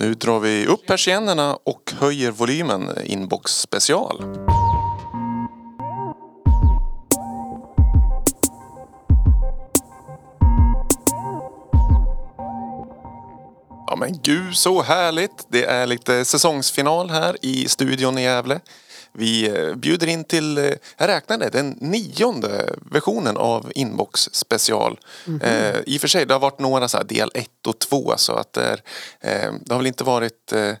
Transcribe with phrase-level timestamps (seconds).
[0.00, 4.24] Nu drar vi upp persiennerna och höjer volymen Inbox special.
[13.86, 15.46] Ja men gud så härligt!
[15.48, 18.60] Det är lite säsongsfinal här i studion i Gävle.
[19.12, 20.64] Vi eh, bjuder in till, eh,
[20.96, 24.98] jag räknade, den nionde versionen av Inbox special.
[25.42, 28.14] eh, I och för sig, det har varit några så här del 1 och 2
[28.16, 28.80] så att det, är,
[29.46, 30.72] eh, det har väl inte varit eh,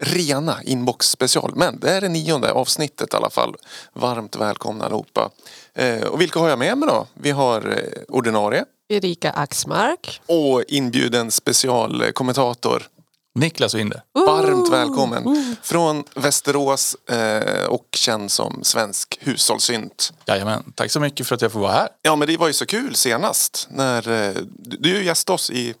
[0.00, 1.52] rena Inbox special.
[1.56, 3.54] Men det är det nionde avsnittet i alla fall.
[3.92, 5.30] Varmt välkomna allihopa.
[5.74, 7.06] Eh, och vilka har jag med mig då?
[7.14, 10.20] Vi har ordinarie Erika Axmark.
[10.26, 12.88] och inbjuden specialkommentator.
[13.36, 14.02] Niklas Winde.
[14.12, 15.56] Varmt välkommen!
[15.62, 20.12] Från Västerås eh, och känd som svensk hushållssynt.
[20.26, 21.88] Jajamän, tack så mycket för att jag får vara här.
[22.02, 25.74] Ja men det var ju så kul senast när eh, du, du gästade oss i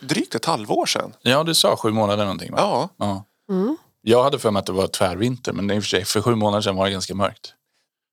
[0.00, 1.12] drygt ett halvår sedan.
[1.22, 2.58] Ja, du sa sju månader någonting va?
[2.60, 3.24] Ja, Ja.
[3.50, 3.76] Mm.
[4.02, 6.34] Jag hade för mig att det var tvärvinter men i och för sig för sju
[6.34, 7.54] månader sedan var det ganska mörkt.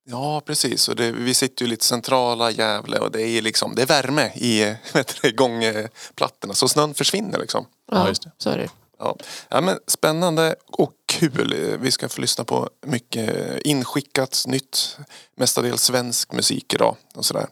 [0.04, 0.88] Ja precis.
[0.88, 4.26] Och det, vi sitter ju lite centrala Gävle och det är liksom det är värme
[4.26, 4.76] i
[5.22, 7.66] du, gångplattorna så snön försvinner liksom.
[7.92, 8.30] Ja, just det.
[8.38, 8.68] Så är det.
[8.98, 9.16] Ja.
[9.48, 11.76] ja men spännande och kul.
[11.80, 14.96] Vi ska få lyssna på mycket inskickat nytt.
[15.36, 17.46] Mestadels svensk musik idag och sådär.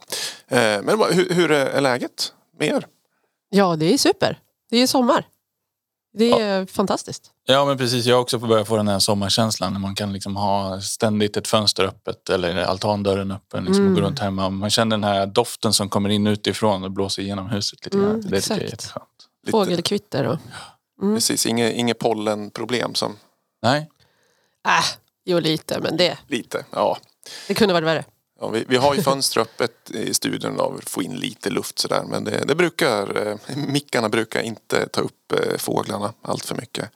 [0.48, 2.87] Eh, Men hur, hur är läget med er?
[3.48, 4.39] Ja, det är super.
[4.70, 5.27] Det är sommar.
[6.12, 7.30] Det är fantastiskt.
[7.47, 10.36] Ja men precis, jag har också börjat få den här sommarkänslan när man kan liksom
[10.36, 14.05] ha ständigt ett fönster öppet eller altandörren öppen liksom, och gå Mm.
[14.05, 14.50] runt hemma.
[14.50, 18.20] Man känner den här doften som kommer in utifrån och blåser igenom huset lite Mm.
[18.20, 18.62] Det tycker jag är exakt.
[18.70, 19.05] jätteskönt.
[19.47, 20.36] Lite, Fågelkvitter och...
[21.02, 21.14] Mm.
[21.14, 23.17] Precis, inget, inget pollenproblem som
[23.62, 23.89] Nej,
[24.67, 24.84] Äh,
[25.24, 26.64] jo lite, men det, lite.
[26.70, 26.98] Ja.
[27.48, 28.05] det kunde varit värre.
[28.41, 31.50] Ja, vi, vi har ju fönster öppet i studion då, för att få in lite
[31.50, 32.02] luft sådär.
[32.08, 36.91] Men det, det brukar, eh, mickarna brukar inte ta upp eh, fåglarna allt för mycket.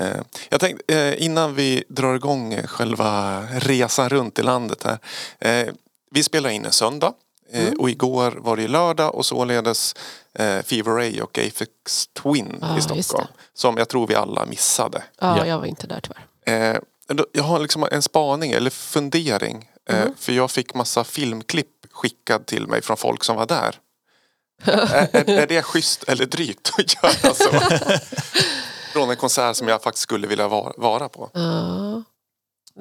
[0.00, 0.16] Eh,
[0.48, 4.98] jag tänkte eh, innan vi drar igång eh, själva resan runt i landet här.
[5.38, 5.72] Eh,
[6.10, 7.12] vi spelar in en söndag.
[7.52, 7.80] Mm.
[7.80, 9.94] Och igår var det lördag och således
[10.34, 13.28] eh, Fever Ray och Aphex Twin Ja, i Stockholm.
[13.54, 15.02] Som jag tror vi alla missade.
[15.20, 15.46] Ja, Ja.
[15.46, 16.72] jag var inte där tyvärr.
[16.72, 16.76] Eh,
[17.32, 19.70] jag har liksom en spaning eller fundering.
[19.90, 20.14] Eh, Mhm.
[20.18, 23.74] för jag fick massa filmklipp skickad till mig från folk som var där.
[24.64, 27.50] är, är, är det schysst eller drygt att göra så?
[28.92, 31.30] från en konsert som jag faktiskt skulle vilja vara, vara på.
[31.34, 32.02] Ja,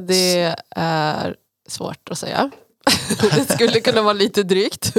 [0.08, 1.36] det är
[1.70, 2.52] svårt att säga.
[3.36, 4.94] det skulle kunna vara lite drygt.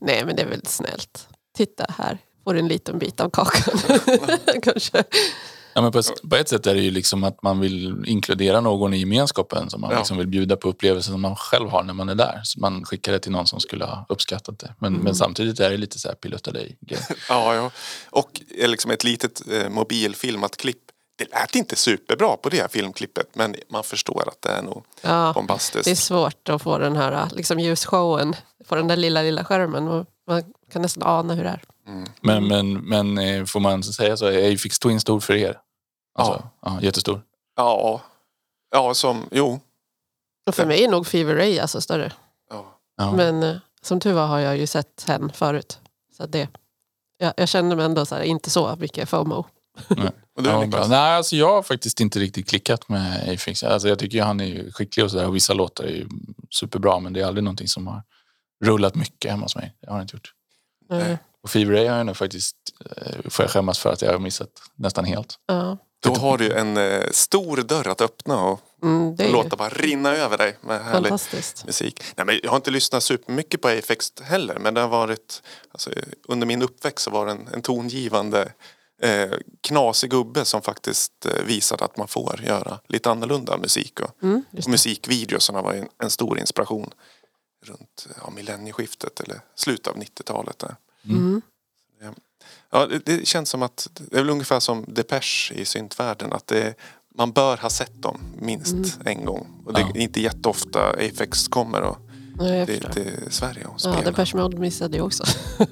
[0.00, 1.28] Nej, men det är väl snällt.
[1.56, 3.78] Titta här, får en liten bit av kakan.
[4.62, 5.04] Kanske.
[5.78, 8.94] Ja, men på, på ett sätt är det ju liksom att man vill inkludera någon
[8.94, 9.98] i gemenskapen som man Ja.
[9.98, 12.40] liksom vill bjuda på upplevelser som man själv har när man är där.
[12.44, 14.74] Så man skickar det till någon som skulle ha uppskattat det.
[14.78, 15.04] Men, Mm.
[15.04, 17.00] men samtidigt är det lite så här pilutta dig grej.
[17.28, 17.70] Ja, ja.
[18.10, 20.78] Och eh, liksom ett litet eh, mobilfilmat klipp.
[21.18, 24.84] Det lät inte superbra på det här filmklippet men man förstår att det är nog
[25.02, 25.84] Ja, bombastiskt.
[25.84, 28.36] det är svårt att få den här liksom, ljusshowen
[28.68, 30.04] på den där lilla, lilla skärmen.
[30.28, 31.62] Man kan nästan ana hur det är.
[31.88, 32.04] Mm.
[32.20, 35.56] Men, men, men eh, får man säga så, är Afix Twin stor för er?
[36.18, 36.78] Alltså, ja.
[36.82, 37.22] jättestor.
[37.56, 38.00] Ja,
[38.70, 39.60] ja som, jo.
[40.46, 42.12] Och för mig är nog Fever Ray alltså större.
[42.50, 42.78] Ja.
[42.96, 43.12] Ja.
[43.12, 45.80] Men eh, som tur var har jag ju sett henne förut.
[46.16, 46.48] Så det,
[47.18, 49.46] jag, jag känner mig ändå så här, inte så mycket FOMO.
[50.36, 50.86] Och du Ja.
[50.88, 53.62] Nej, alltså jag har faktiskt inte riktigt klickat med Afix.
[53.62, 56.08] Alltså jag tycker ju han är skicklig och sådär och vissa låtar är ju
[56.50, 58.02] superbra men det är aldrig någonting som har
[58.64, 59.76] rullat mycket hemma hos mig.
[59.80, 60.32] Det har det inte gjort.
[60.92, 62.56] Eh, Och Fever Ray har jag nog faktiskt,
[62.96, 65.38] eh, får jag skämmas för att jag har missat nästan helt.
[65.46, 65.76] ja.
[66.00, 70.16] Då har du en eh, stor dörr att öppna och mm, det låta bara rinna
[70.16, 71.12] över dig med härlig
[71.66, 72.02] musik.
[72.16, 75.42] Nej, men jag har inte lyssnat supermycket på Afex heller men det har varit
[75.72, 75.90] alltså,
[76.28, 78.52] under min uppväxt så var det en, en tongivande
[79.02, 84.10] eh, knasig gubbe som faktiskt eh, visade att man får göra lite annorlunda musik och,
[84.22, 86.90] Mm, och musikvideosarna var en, en stor inspiration
[87.64, 90.58] runt ja, millennieskiftet eller slutet av 90-talet.
[90.58, 90.76] Där.
[91.04, 91.42] Mm.
[92.70, 96.32] Ja, det, det känns som att det är väl ungefär som Depeche i syntvärlden.
[96.32, 96.74] Att det,
[97.14, 99.46] man bör ha sett dem minst en gång.
[99.66, 100.00] Och det är Ja.
[100.00, 101.98] inte jätteofta Afex kommer och
[102.38, 102.90] Nej, jag det, förstår.
[102.90, 104.04] till Sverige och Ja, spelar.
[104.04, 105.24] Depeche Mode missade jag också.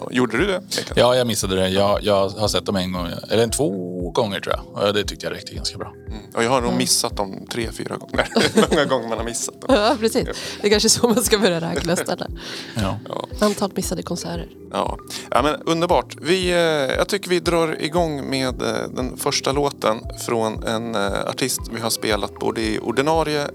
[0.00, 0.60] Ja, gjorde du det?
[0.60, 0.92] Niklas?
[0.96, 1.68] Ja, jag missade det.
[1.68, 3.70] Jag, jag har sett dem en gång, eller två
[4.10, 4.86] gånger tror jag.
[4.88, 5.92] Och det tyckte jag räckte ganska bra.
[6.08, 6.18] Mm.
[6.34, 8.28] Och jag har nog missat dem tre, fyra gånger.
[8.70, 9.76] Många gånger man har missat dem.
[9.76, 10.24] Ja, precis.
[10.60, 12.28] Det är kanske så man ska börja räkna istället.
[12.74, 12.98] Ja.
[13.40, 14.48] Antal missade konserter.
[14.72, 14.98] Ja.
[15.30, 16.16] ja, men underbart.
[16.22, 16.56] Vi, eh,
[16.96, 21.80] jag tycker vi drar igång med eh, den första låten från en eh, artist vi
[21.80, 23.46] har spelat både i ordinarie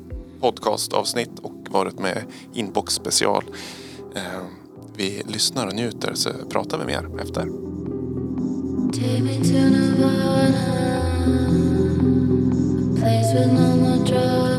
[0.41, 2.23] podcastavsnitt och varit med
[2.53, 3.43] i Inbox special.
[4.15, 4.21] Eh,
[4.95, 7.47] vi lyssnar och njuter så pratar vi mer efter.
[12.99, 14.50] Place with no more drugs.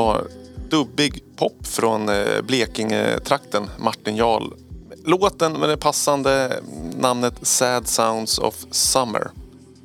[0.00, 0.28] Underbar.
[0.70, 4.52] Dubbig pop från eh, Blekinge-trakten, Martin Jarl.
[5.04, 6.60] Låten med det passande
[6.98, 9.30] namnet Sad Sounds of Summer.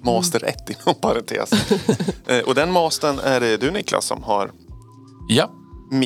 [0.02, 1.50] Master 1 inom parentes.
[2.28, 4.52] Eh, och den mastern är det du Niklas som har
[5.30, 5.50] Ja,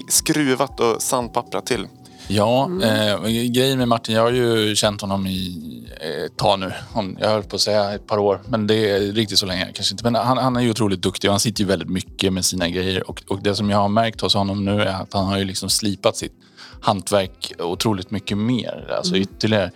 [0.10, 1.88] skruvat och sandpapprat till.
[2.32, 5.58] Ja, eh, grejen med Martin, jag har ju känt honom i
[6.02, 6.74] eh, ett tag nu.
[7.20, 9.94] Jag höll på att säga ett par år, men det är riktigt så länge kanske
[9.94, 10.04] inte.
[10.04, 12.70] Men han, han är ju otroligt duktig och han sitter ju väldigt mycket med sina
[12.70, 13.10] grejer.
[13.10, 15.44] Och, och det som jag har märkt hos honom nu är att han har ju
[15.44, 16.34] liksom slipat sitt
[16.82, 18.94] hantverk otroligt mycket mer.
[18.98, 19.72] Alltså ytterligare.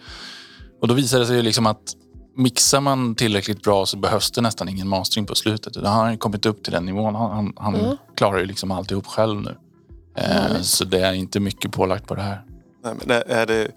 [0.82, 1.96] Och då visar det sig ju liksom att
[2.36, 5.74] mixar man tillräckligt bra så behövs det nästan ingen mastering på slutet.
[5.74, 7.16] Då har han kommit upp till den nivån.
[7.16, 9.56] Han, han, han klarar ju liksom alltihop själv nu.
[10.16, 12.46] Eh, så det är inte mycket pålagt på det här.
[12.84, 13.72] Nej, men är det,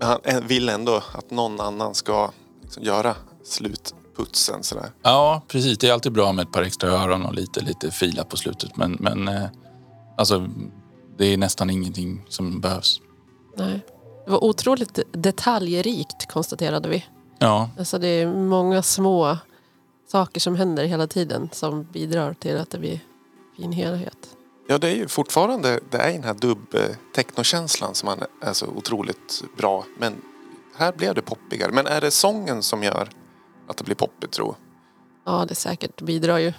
[0.00, 2.30] han vill ändå att någon annan ska
[2.62, 4.62] liksom göra slutputsen.
[4.62, 4.90] Sådär.
[5.02, 5.78] Ja, precis.
[5.78, 8.76] Det är alltid bra med ett par extra öron och lite, lite filat på slutet.
[8.76, 9.44] Men, men eh,
[10.16, 10.48] alltså,
[11.18, 13.00] det är nästan ingenting som behövs.
[13.56, 13.80] Nej.
[14.24, 17.04] Det var otroligt detaljrikt konstaterade vi.
[17.38, 19.38] Ja, Alltså det är många små
[20.08, 23.00] saker som händer hela tiden som bidrar till att det blir
[23.56, 24.18] fin helhet.
[24.66, 29.42] Ja, det är ju fortfarande det är den här dubb-technokänslan som man är så otroligt
[29.56, 29.84] bra.
[29.98, 30.22] Men
[30.76, 31.72] här blev det poppigare.
[31.72, 33.08] Men är det sången som gör
[33.68, 34.54] att det blir poppigt tro?
[35.26, 36.52] Ja, det säkert bidrar ju.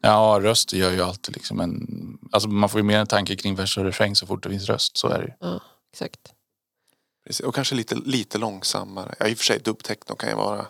[0.00, 2.18] ja röst gör ju alltid liksom en...
[2.32, 4.68] Alltså man får ju mer en tanke kring vers och refräng så fort det finns
[4.68, 4.96] röst.
[4.96, 5.32] Så är det ju.
[5.40, 5.60] Ja,
[5.92, 6.20] exakt.
[7.26, 7.46] Precis.
[7.46, 9.14] Och kanske lite, lite långsammare.
[9.18, 10.66] Ja, i och för sig dubbtechno kan ju vara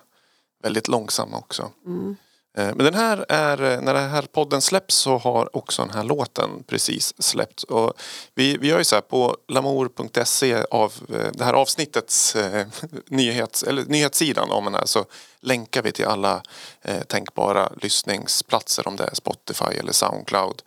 [0.63, 1.71] väldigt långsamma också.
[1.87, 2.17] Mm.
[2.59, 5.95] Eh, men den här är, eh, när den här podden släpps så har också den
[5.95, 7.65] här låten precis släppts.
[7.65, 7.93] Och
[8.35, 12.67] vi, vi gör ju så här på lamour.se av eh, det här avsnittets eh,
[13.09, 15.05] nyhets, eller nyhetssidan om den här så
[15.41, 16.43] länkar vi till alla
[16.83, 20.63] eh, tänkbara lyssningsplatser om det är Spotify eller Soundcloud.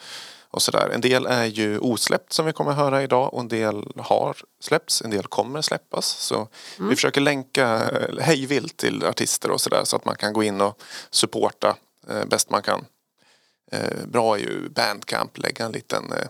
[0.52, 0.90] Och så där.
[0.90, 5.02] En del är ju osläppt som vi kommer höra idag och en del har släppts,
[5.02, 6.06] en del kommer släppas.
[6.08, 6.48] Så
[6.80, 10.62] vi försöker länka eh, hejvilt till artister och sådär så att man kan gå in
[10.62, 10.82] och
[11.12, 11.76] supporta
[12.10, 12.86] eh, bäst man kan.
[13.72, 16.28] Eh, bra är ju Bandcamp, lägga en liten eh,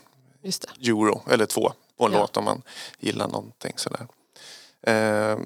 [0.89, 2.19] euro eller två på en Ja.
[2.19, 2.61] låt om man
[2.99, 4.07] gillar någonting sådär.
[4.81, 5.37] Eh,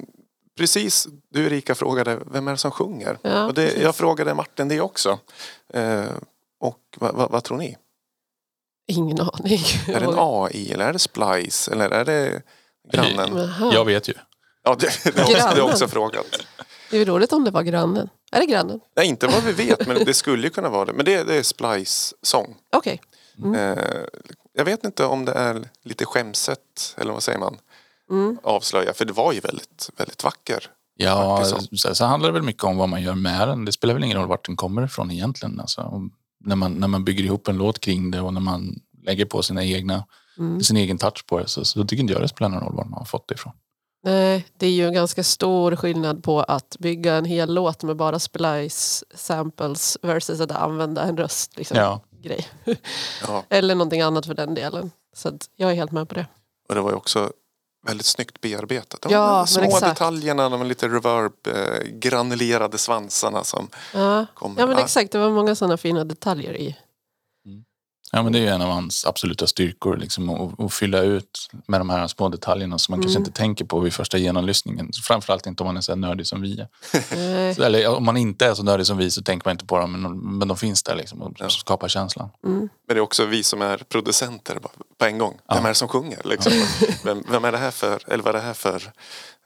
[0.57, 3.17] precis, du Erika frågade vem är det som sjunger?
[3.21, 5.19] Ja, och det, jag frågade Martin det också.
[5.73, 6.05] Eh,
[6.59, 7.77] och vad, vad, vad tror ni?
[8.87, 9.59] Ingen aning.
[9.87, 12.41] Är det en AI eller är det Splice eller är det
[12.93, 13.49] grannen?
[13.73, 14.13] Jag vet ju.
[14.63, 16.25] Ja, det, det, har också, det jag också frågat.
[16.91, 18.09] Det är roligt om det var grannen.
[18.31, 18.79] Är det grannen?
[18.95, 20.93] Nej, inte vad vi vet, men det skulle ju kunna vara det.
[20.93, 22.55] Men det, det är Splice sång.
[22.75, 23.01] Okej.
[23.55, 23.83] Eh,
[24.53, 27.57] jag vet inte om det är lite skämset, eller vad säger man?
[28.11, 28.37] Mm.
[28.43, 30.69] Avslöja, för det var ju väldigt, väldigt vacker.
[30.97, 33.65] Ja, så, så handlar det väl mycket om vad man gör med den.
[33.65, 35.59] Det spelar väl ingen roll vart den kommer ifrån egentligen.
[35.59, 36.09] Alltså,
[36.45, 39.43] när, man, när man bygger ihop en låt kring det och när man lägger på
[39.43, 40.05] sina egna,
[40.37, 40.61] Mm.
[40.63, 42.85] sin egen touch på det så, så tycker inte jag det spelar någon roll var
[42.85, 43.53] man har fått det ifrån.
[44.03, 47.95] Nej, det är ju en ganska stor skillnad på att bygga en hel låt med
[47.97, 51.57] bara splice samples versus att använda en röst.
[51.57, 52.01] Liksom, Ja.
[52.21, 52.47] grej.
[53.27, 54.91] Ja, Eller någonting annat för den delen.
[55.15, 56.27] Så att jag är helt med på det.
[56.69, 57.31] och det var ju också
[57.85, 59.01] väldigt snyggt bearbetat.
[59.01, 59.85] De Ja, små exakt.
[59.85, 64.61] detaljerna, de lite reverb, eh, granulerade svansarna som Ja, kommer.
[64.61, 65.11] ja men exakt.
[65.11, 66.75] Det var många sådana fina detaljer i.
[68.15, 71.49] Ja, men det är ju en av hans absoluta styrkor, liksom, att, att fylla ut
[71.67, 73.27] med de här små detaljerna som man kanske Mm.
[73.27, 74.91] inte tänker på vid första genomlyssningen.
[75.03, 76.67] Framförallt inte om man är så nördig som vi är.
[77.61, 79.91] Eller om man inte är så nördig som vi så tänker man inte på dem,
[79.91, 81.49] men de, men de finns där liksom, och Ja.
[81.49, 82.29] skapar känslan.
[82.45, 82.59] Mm.
[82.59, 85.31] Men det är också vi som är producenter bara på en gång.
[85.31, 85.63] Vem Ja.
[85.63, 86.21] är det som sjunger?
[86.25, 86.53] Liksom?
[87.03, 88.75] Vem, vem är det här för, eller vad är det här för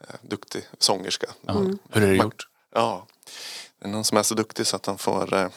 [0.01, 1.27] eh, duktig sångerska?
[1.47, 1.53] Ja.
[1.53, 2.47] Hur är det Man- gjort?
[2.75, 3.07] Ja,
[3.81, 5.47] det är någon som är så duktig så att han får eh,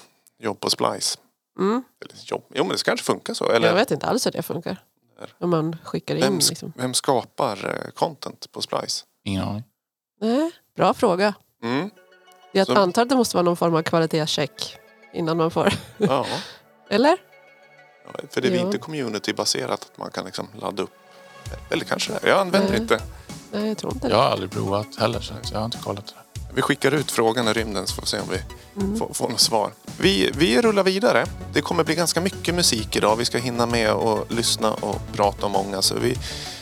[0.43, 1.19] jobb på Splice.
[1.59, 1.83] Mm.
[2.05, 3.51] Eller jobb, jo men det kanske funkar så.
[3.51, 4.83] Eller Jag vet inte alls hur det funkar.
[5.41, 6.21] Om man skickar in.
[6.21, 6.73] vem, Liksom.
[6.77, 9.05] vem skapar eh, content på Splice?
[9.25, 9.63] Ingen aning.
[10.21, 11.35] Nej, bra fråga.
[11.63, 11.91] Mm.
[12.53, 14.77] Jag Så- antar att det måste vara någon form av kvalitetscheck
[15.15, 15.73] innan man får.
[15.99, 16.27] Ja,
[16.91, 17.17] Eller?
[18.05, 18.61] Ja, för det är Ja.
[18.61, 20.91] inte communitybaserat att man kan liksom ladda upp.
[21.71, 22.29] Eller kanske det.
[22.29, 22.81] Jag använder Nej.
[22.81, 23.01] inte.
[23.53, 24.15] Nej, jag tror inte det.
[24.15, 26.15] Jag har aldrig provat heller, så jag har inte kollat det.
[26.55, 28.39] Vi skickar ut frågan i rymden så får vi se om vi
[28.77, 28.99] Mm.
[28.99, 29.73] får, får något svar.
[29.99, 31.25] Vi, vi rullar vidare.
[31.53, 33.17] Det kommer bli ganska mycket musik idag.
[33.17, 35.83] Vi ska hinna med och lyssna och prata om många.
[35.83, 36.19] Så vi,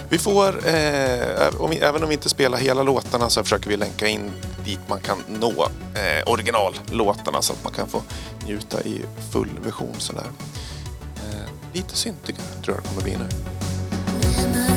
[0.09, 3.76] vi får, eh, om vi, även om vi inte spelar hela låtarna så försöker vi
[3.76, 4.30] länka in
[4.64, 8.02] dit man kan nå eh, originallåtarna så att man kan få
[8.47, 9.00] njuta i
[9.32, 9.94] full version.
[9.99, 10.26] Sådär.
[11.16, 14.70] Eh, lite syntigare tror jag det kommer bli nu.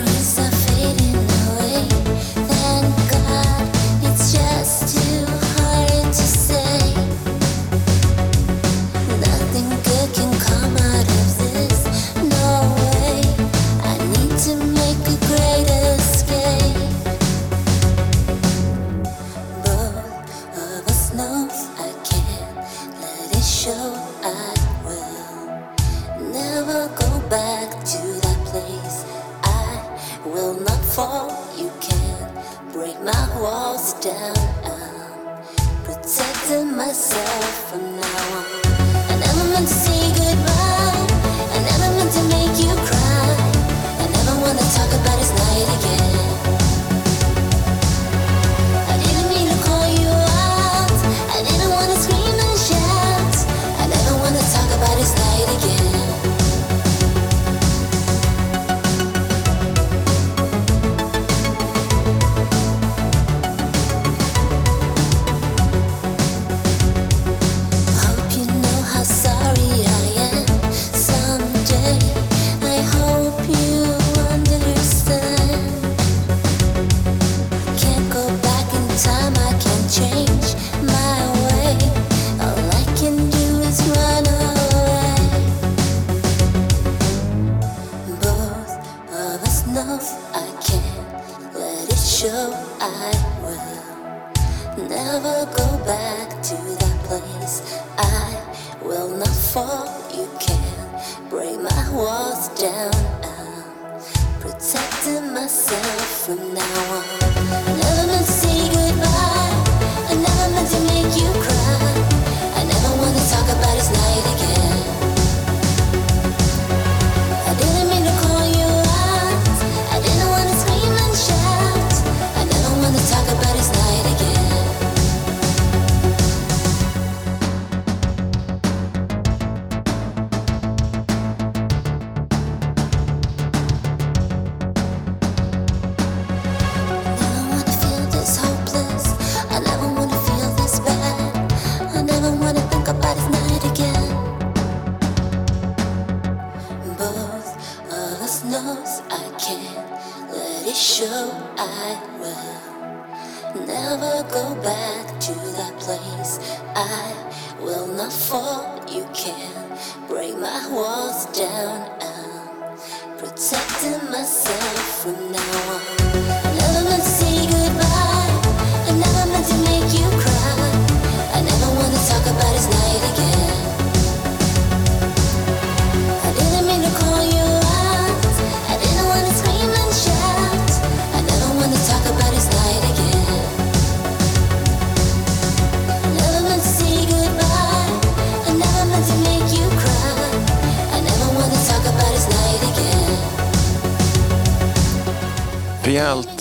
[158.14, 158.80] Fall.
[158.92, 161.90] You can't break my walls down.
[162.02, 164.83] I'm protecting myself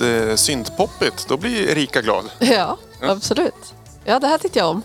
[0.03, 2.25] eh, syntpoppigt, då blir Erika glad.
[2.39, 3.75] Ja, absolut.
[4.05, 4.83] Ja, det här tyckte jag om.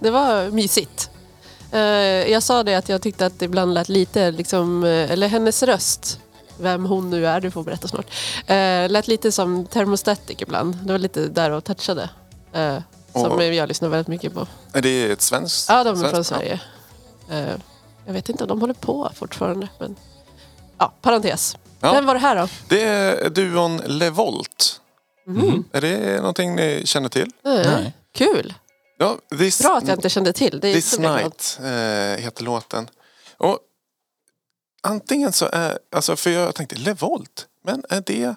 [0.00, 1.10] Det var mysigt.
[1.72, 1.80] Eh,
[2.30, 5.62] jag sa det att jag tyckte att det ibland lät lite, liksom, eh, eller hennes
[5.62, 6.20] röst,
[6.58, 8.06] vem hon nu är, du får berätta snart,
[8.46, 10.74] eh, lät lite som Thermostatic ibland.
[10.76, 12.10] Det var lite där och touchade.
[12.52, 12.76] Eh,
[13.12, 14.46] som Och- jag lyssnar väldigt mycket på.
[14.72, 15.68] Är det ett svenskt?
[15.68, 16.24] Ja, de är svenskt från?
[16.24, 16.60] Sverige.
[17.30, 17.54] Eh,
[18.06, 19.68] jag vet inte om de håller på fortfarande.
[19.78, 19.96] Men...
[20.78, 21.56] Ja, parentes.
[21.80, 21.92] Ja.
[21.92, 22.48] Vem var det här då?
[22.68, 24.80] Det är duon Levolt.
[25.26, 25.64] Mm.
[25.72, 27.32] Är det någonting ni känner till?
[27.44, 27.92] Eh, Nej.
[28.14, 28.54] Kul!
[28.98, 30.60] Ja, this, Bra att jag inte kände till.
[30.60, 30.98] Det är This.
[30.98, 32.88] Night eh, heter låten.
[33.36, 33.58] Och
[34.82, 38.34] antingen så är, alltså för jag tänkte Levolt, men är det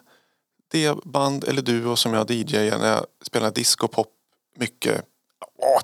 [0.71, 4.07] det band eller duo som jag DJade när jag spelade disco pop
[4.57, 5.05] mycket,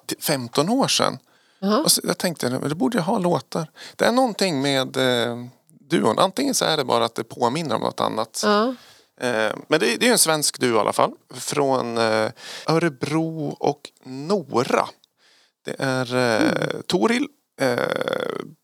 [0.06, 1.20] till 15 år sedan.
[1.60, 1.84] Jaha.
[1.84, 3.72] Och så, jag tänkte, det borde jag ha låtar.
[3.96, 5.46] Det är någonting med eh,
[5.90, 6.20] duon.
[6.20, 8.42] Antingen så är det bara att det påminner om något annat.
[8.46, 8.76] Ja.
[9.22, 11.12] Eh, men det, är en svensk duo i alla fall.
[11.34, 12.32] Från eh,
[12.68, 14.88] Örebro och Nora.
[15.66, 17.28] Det är eh, Toril,
[17.62, 17.78] eh,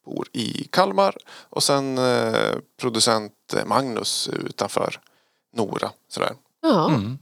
[0.05, 1.17] bor i Kalmar.
[1.50, 2.00] Och sen
[2.77, 5.00] producent Magnus utanför
[5.55, 5.91] Nora.
[6.10, 6.34] Sådär.
[6.62, 6.89] Ja.
[6.89, 7.17] Mm.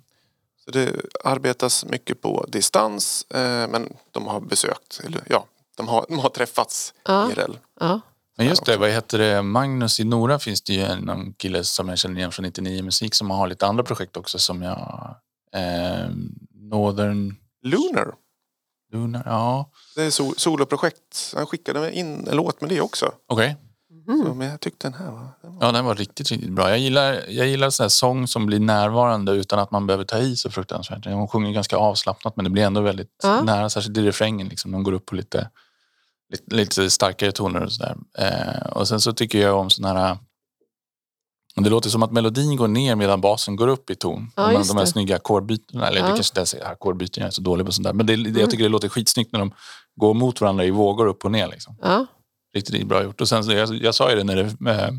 [0.65, 0.91] Så det
[1.23, 3.25] arbetas mycket på distans.
[3.29, 5.45] Men de har besökt, eller ja,
[5.75, 7.31] de har, de har träffats Ja.
[7.31, 7.57] IRL.
[7.79, 8.01] Ja.
[8.37, 9.41] Men just det, vad heter det?
[9.41, 13.15] Magnus i Nora finns det ju någon kille som jag känner igen från 99 Musik
[13.15, 15.15] som har lite andra projekt också som jag...
[15.55, 16.09] Eh,
[16.55, 18.13] Northern Lunar.
[18.93, 19.69] Lunar, ja.
[19.95, 21.33] Det är so- soloprojekt.
[21.35, 23.11] Han skickade mig in en låt med det också.
[23.27, 23.55] Okej.
[24.07, 24.25] Mm.
[24.25, 25.27] Så, men jag tyckte den här var...
[25.41, 26.69] Den var Ja, den var riktigt, riktigt bra.
[26.69, 30.17] Jag gillar, jag gillar sån här sång som blir närvarande utan att man behöver ta
[30.17, 31.05] i så fruktansvärt.
[31.05, 33.41] Hon sjunger ganska avslappnat men det blir ändå väldigt Ja.
[33.43, 34.47] nära, särskilt i refrängen.
[34.47, 34.71] Liksom.
[34.71, 35.49] De går upp på lite,
[36.31, 37.95] lite, lite starkare toner och sådär.
[38.17, 40.17] Eh, och sen så tycker jag om såna här...
[41.55, 44.31] Det låter som att melodin går ner medan basen går upp i ton.
[44.35, 44.87] Ja, de, här det.
[44.87, 45.87] snygga ackordbytena.
[45.87, 46.03] Eller Ja.
[46.07, 47.93] det kanske inte är ackordbyten, jag är så dålig på sånt där.
[47.93, 48.37] Men det, Mm.
[48.39, 49.53] jag tycker det låter skitsnyggt när de
[49.95, 51.47] går mot varandra i vågor upp och ner.
[51.47, 51.75] Liksom.
[51.81, 52.05] Ja.
[52.55, 53.21] Riktigt bra gjort.
[53.21, 54.91] Och sen, jag, jag sa ju det när, det, eh,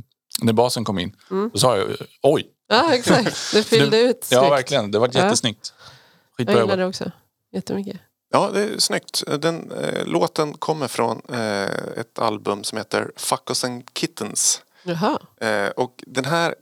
[0.43, 1.17] när basen kom in.
[1.31, 1.51] Mm.
[1.53, 1.89] Då sa jag
[2.23, 2.47] oj.
[2.69, 3.53] ja, exakt.
[3.53, 4.53] Det fyllde ut Ja, snyggt.
[4.53, 4.91] verkligen.
[4.91, 5.25] Det var Ja.
[5.25, 5.73] jättesnyggt.
[5.79, 6.77] Jag Skitbra gillar jobbat.
[6.79, 7.11] det också.
[7.53, 7.97] Jättemycket.
[8.35, 9.23] Ja, det är snyggt.
[9.41, 11.65] Den, eh, låten kommer från eh,
[11.97, 14.63] ett album som heter Fuckos and Kittens.
[14.83, 15.19] Jaha.
[15.41, 16.55] Eh, och den här,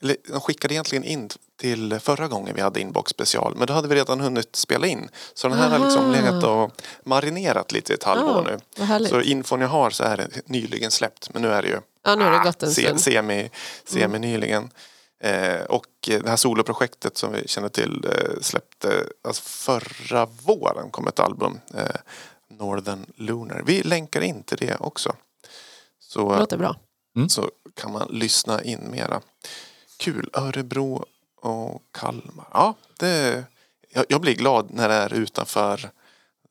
[0.00, 1.30] de skickade egentligen in
[1.60, 3.54] till förra gången vi hade Inbox special.
[3.56, 5.08] Men då hade vi redan hunnit spela in.
[5.34, 6.12] Så den här har liksom Aha.
[6.12, 6.72] legat och
[7.04, 9.06] marinerat lite i ett halvår Ja, nu.
[9.06, 11.32] Så infon jag har så är det nyligen släppt.
[11.32, 13.00] Men nu är det ju Ja, nu har det ah, gått en se, stund.
[13.00, 13.50] semi,
[13.84, 14.70] semi nyligen.
[15.20, 21.06] Eh, och det här soloprojektet som vi känner till eh, släppte alltså förra våren kom
[21.08, 21.60] ett album.
[21.74, 21.96] Eh,
[22.48, 23.62] Northern Lunar.
[23.66, 25.14] Vi länkar in till det också.
[26.00, 26.76] Så, Det låter bra.
[27.28, 29.20] så kan man lyssna in mera.
[29.98, 30.30] Kul.
[30.32, 31.04] Örebro
[31.36, 32.46] och Kalmar.
[32.52, 33.44] Ja, det,
[33.88, 35.90] jag, jag blir glad när det är utanför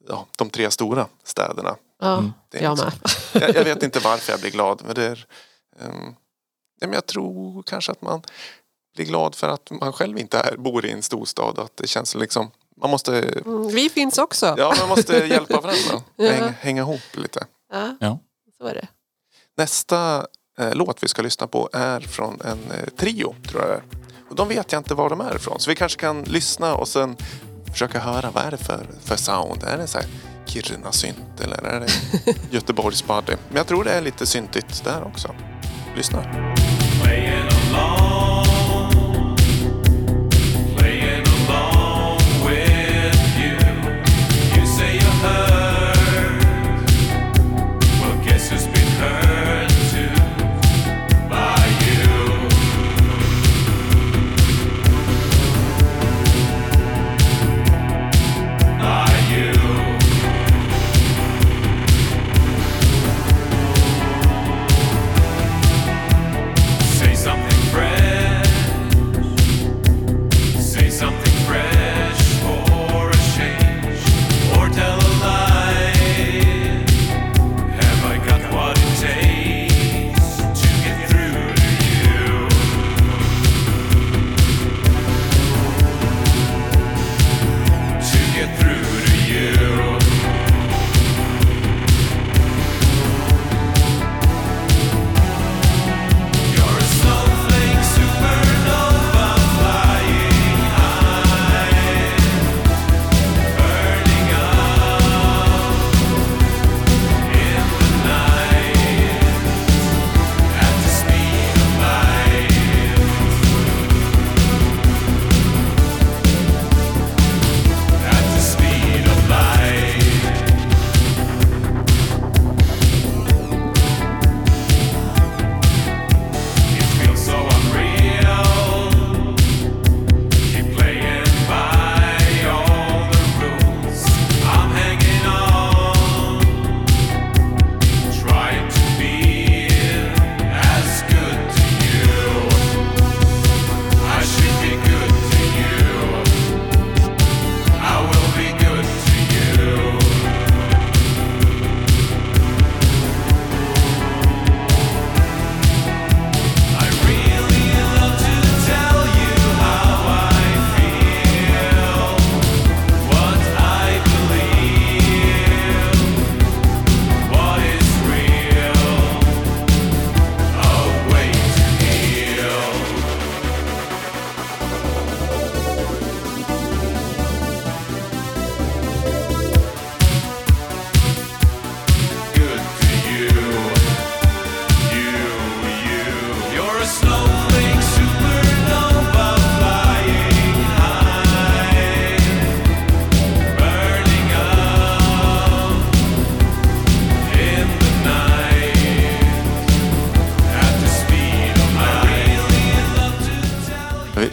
[0.08, 1.76] ja, de tre stora städerna.
[2.00, 2.92] Ja, det är jag liksom-
[3.34, 3.44] med.
[3.44, 4.82] Jag, jag vet inte varför jag blir glad.
[4.86, 5.26] Men det är,
[5.80, 6.16] ehm,
[6.80, 8.22] ja, men jag tror kanske att man
[8.96, 11.60] blir glad för att man själv inte är, bor i en storstad.
[11.60, 14.56] Att det känns liksom, man måste, Mm, vi finns också.
[14.58, 16.04] ja, man måste hjälpa varandra.
[16.16, 16.32] Ja.
[16.32, 17.46] Hänga, hänga ihop lite.
[17.72, 18.20] Ja, Ja.
[18.58, 18.88] så är det.
[19.58, 20.28] Nästa
[20.60, 23.84] eh, låt vi ska lyssna på är från en eh, trio, tror jag det är.
[24.30, 25.60] Och de vet jag inte var de är ifrån.
[25.60, 27.16] Så vi kanske kan lyssna och sen
[27.72, 29.64] försöka höra vad är det för, för sound.
[29.64, 30.08] Är det så här
[30.46, 31.88] Kiruna-synt eller är det
[32.52, 33.34] Göteborgs body?
[33.48, 35.36] Men jag tror det är lite syntigt där också.
[35.96, 36.22] Lyssna.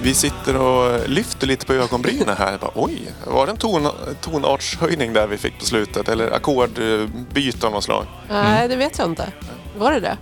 [0.02, 2.58] Vi sitter och lyfter lite på ögonbrynen här.
[2.58, 3.88] Bara, Oj, var det en ton,
[4.20, 6.08] tonartshöjning där vi fick på slutet?
[6.08, 8.06] Eller ackordbyte av något slag?
[8.28, 9.32] Nej, det vet jag inte.
[9.78, 10.18] Var det det?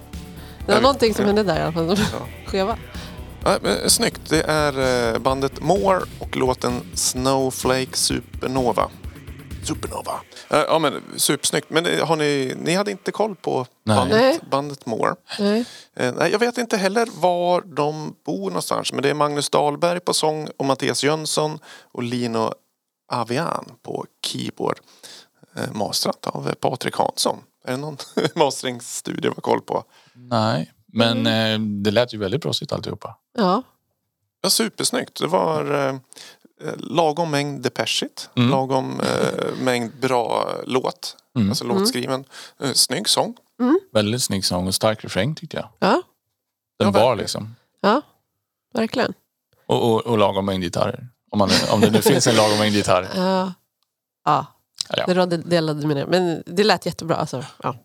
[0.67, 1.27] Det var någonting som ja.
[1.27, 1.99] hände där i alla fall.
[2.13, 2.27] Ja.
[2.47, 2.77] Skeva.
[3.45, 4.21] Ja, men, snyggt.
[4.29, 8.91] Det är eh, bandet More och låten Snowflake Supernova.
[9.67, 10.21] Supernova.
[10.51, 11.71] Eh, Ja men supersnyggt.
[11.71, 13.97] Men eh, har ni, ni hade inte koll på Nej.
[13.97, 14.09] Nej.
[14.09, 15.15] bandet, bandet More?
[15.39, 15.65] Nej.
[15.97, 18.93] Eh, Nej, jag vet inte heller var de bor någonstans.
[18.93, 21.59] Men det är Magnus Dahlberg på sång och Mattias Jönsson
[21.93, 22.53] och Lino
[23.13, 24.79] Avian på keyboard.
[25.73, 27.39] Mastrat av Patrik Hansson.
[27.65, 27.97] Är det någon
[28.35, 29.85] masteringsstudio vi har koll på?
[30.15, 33.17] Nej, men eh, det lät ju väldigt proffsigt alltihopa.
[33.39, 33.63] Ja.
[34.43, 35.21] Ja, supersnyggt.
[35.21, 36.01] Det var
[36.77, 38.31] lagom mängd depeschigt.
[38.37, 38.51] Mm.
[38.51, 41.17] Lagom eh, mängd bra låt.
[41.37, 41.49] Mm.
[41.49, 42.25] Alltså låtskriven.
[42.61, 43.37] Eh, snygg sång.
[43.93, 45.69] Väldigt snygg sång och stark refräng tyckte jag.
[45.79, 46.03] Ja.
[46.79, 47.19] Den Ja, var verkligen.
[47.19, 47.57] liksom.
[47.81, 48.03] ja,
[48.75, 49.13] verkligen.
[49.67, 51.09] Och, och, och lagom mängd gitarrer.
[51.31, 53.09] Om, man, om det nu finns en lagom mängd gitarrer.
[53.17, 53.53] Ja.
[54.25, 54.47] Ja,
[54.97, 55.07] Ja.
[55.07, 56.07] det rådde delade meningar.
[56.07, 57.17] Men det lät jättebra.
[57.17, 57.45] Alltså.
[57.63, 57.77] Ja.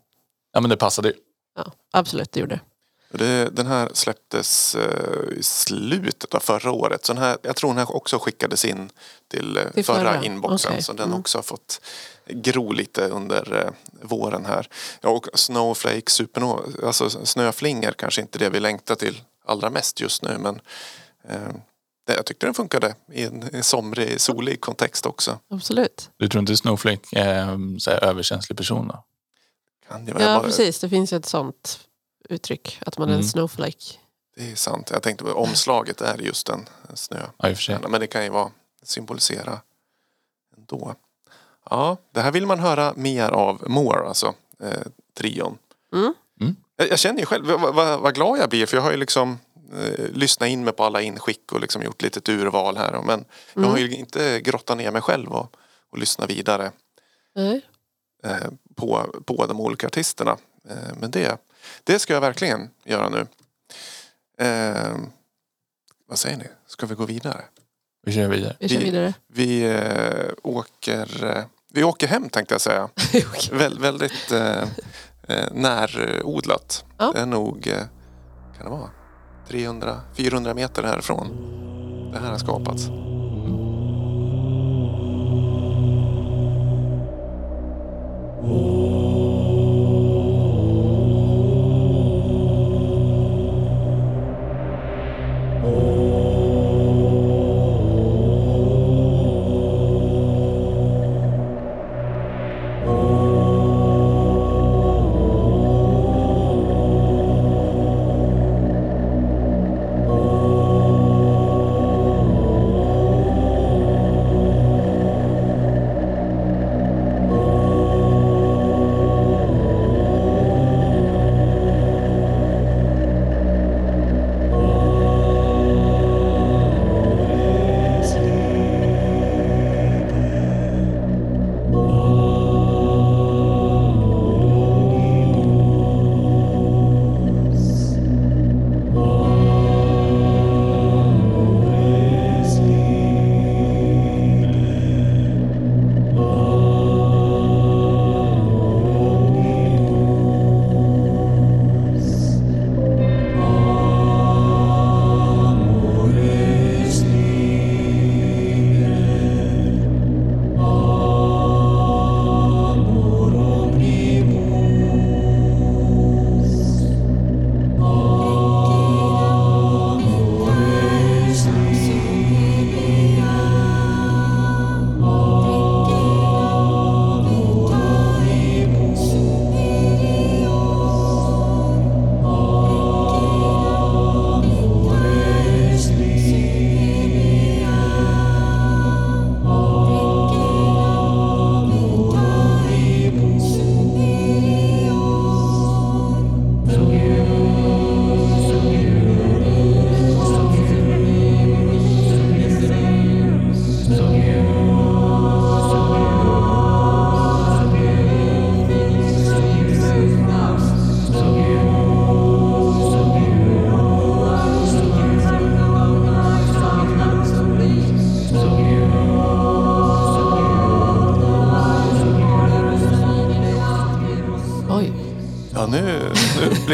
[0.53, 1.13] Ja men det passade ju.
[1.55, 2.61] Ja, absolut, det gjorde det.
[3.09, 7.05] Det, den här släpptes eh, i slutet av förra året.
[7.05, 8.89] Så den här, jag tror den här också skickades in
[9.27, 10.23] till, eh, Till förra, förra?
[10.25, 10.71] inboxen.
[10.71, 10.83] Okej.
[10.83, 11.19] Så den Mm.
[11.19, 11.81] också har fått
[12.27, 14.67] gro lite under eh, våren här.
[15.01, 20.21] Ja, och Snowflake Supernova, alltså snöflingor kanske inte det vi längtar till allra mest just
[20.21, 20.37] nu.
[20.39, 20.59] Men
[21.29, 21.55] eh,
[22.15, 25.39] jag tyckte den funkade i en, en somrig, solig kontext också.
[25.49, 26.09] Absolut.
[26.17, 29.03] Du tror inte Snowflake är en överkänslig person då?
[29.89, 30.79] Kan det, vara- Ja, bara- precis.
[30.79, 31.79] Det finns ju ett sånt
[32.29, 32.79] uttryck.
[32.85, 33.27] Att man är en Mm.
[33.29, 33.97] snowflake.
[34.37, 34.89] det är sant.
[34.93, 37.19] Jag tänkte på omslaget är just en, en snö.
[37.37, 37.77] Ja, i och för sig.
[37.89, 38.51] Men det kan ju vara
[38.83, 39.59] symbolisera
[40.57, 40.95] ändå.
[41.69, 44.33] Ja, det här vill man höra mer av More, alltså
[44.63, 44.81] eh,
[45.17, 45.57] trion.
[45.93, 46.13] Mm.
[46.41, 46.55] Mm.
[46.75, 48.97] Jag, jag känner ju själv vad, vad, vad glad jag blir för jag har ju
[48.97, 49.39] liksom
[49.73, 53.01] eh, lyssnat in mig på alla inskick och liksom gjort lite urval här.
[53.01, 55.55] Men jag har ju inte grottat ner mig själv och,
[55.89, 56.71] och lyssnat vidare
[57.35, 57.61] Nej.
[58.23, 60.37] eh, på, på de olika artisterna.
[60.69, 61.37] Eh, men det,
[61.83, 63.27] det ska jag verkligen göra nu.
[64.45, 64.95] Eh,
[66.09, 66.45] vad säger ni?
[66.67, 67.41] Ska vi gå vidare?
[68.05, 68.55] Vi kör vidare.
[68.59, 69.13] Vi Vi- vidare.
[69.27, 72.89] Vi eh, åker eh, vi åker hem tänkte jag säga.
[73.51, 74.63] Vä väldigt eh,
[75.27, 76.85] eh, närodlat.
[76.97, 77.11] Ja.
[77.13, 77.83] Det är nog, eh,
[78.57, 78.89] kan det vara,
[79.49, 81.27] 300-400 meter härifrån
[82.13, 82.87] det här har skapats.
[88.43, 88.74] Oj.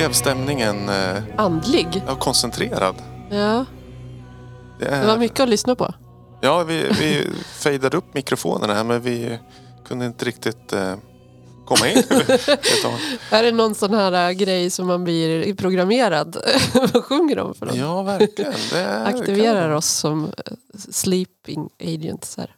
[0.02, 2.04] Blev stämningen eh, Andlig.
[2.08, 2.96] ja, koncentrerad.
[3.32, 3.66] Ja.
[4.80, 5.94] Det Det var är, mycket att lyssna på.
[6.42, 9.40] ja, vi, vi fejdade upp mikrofonerna här men vi
[9.88, 10.94] kunde inte riktigt eh,
[11.66, 11.98] komma in.
[13.32, 16.38] Är det någon sån här äh, grej som man blir programmerad?
[16.94, 17.76] Vad sjunger de för något?
[17.76, 18.54] Ja, verkligen.
[18.72, 20.54] Det är, Aktiverar kan- oss som äh,
[20.92, 22.38] sleeping agents.
[22.38, 22.56] Här.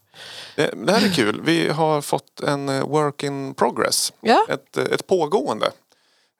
[0.55, 1.41] Det, det här är kul.
[1.45, 4.13] Vi har fått en eh, work in progress.
[4.21, 5.71] Ja, Ett, eh, ett pågående.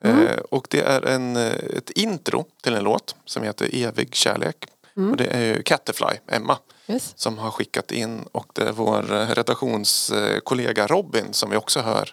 [0.03, 0.27] Mm.
[0.27, 4.65] Eh, och det är en, eh, ett intro till en låt som heter Evig kärlek.
[4.97, 5.11] Mm.
[5.11, 7.13] Och det är ju Catterfly, Emma, yes.
[7.15, 12.09] som har skickat in och det är vår eh, redaktionskollega Robin som vi också hör.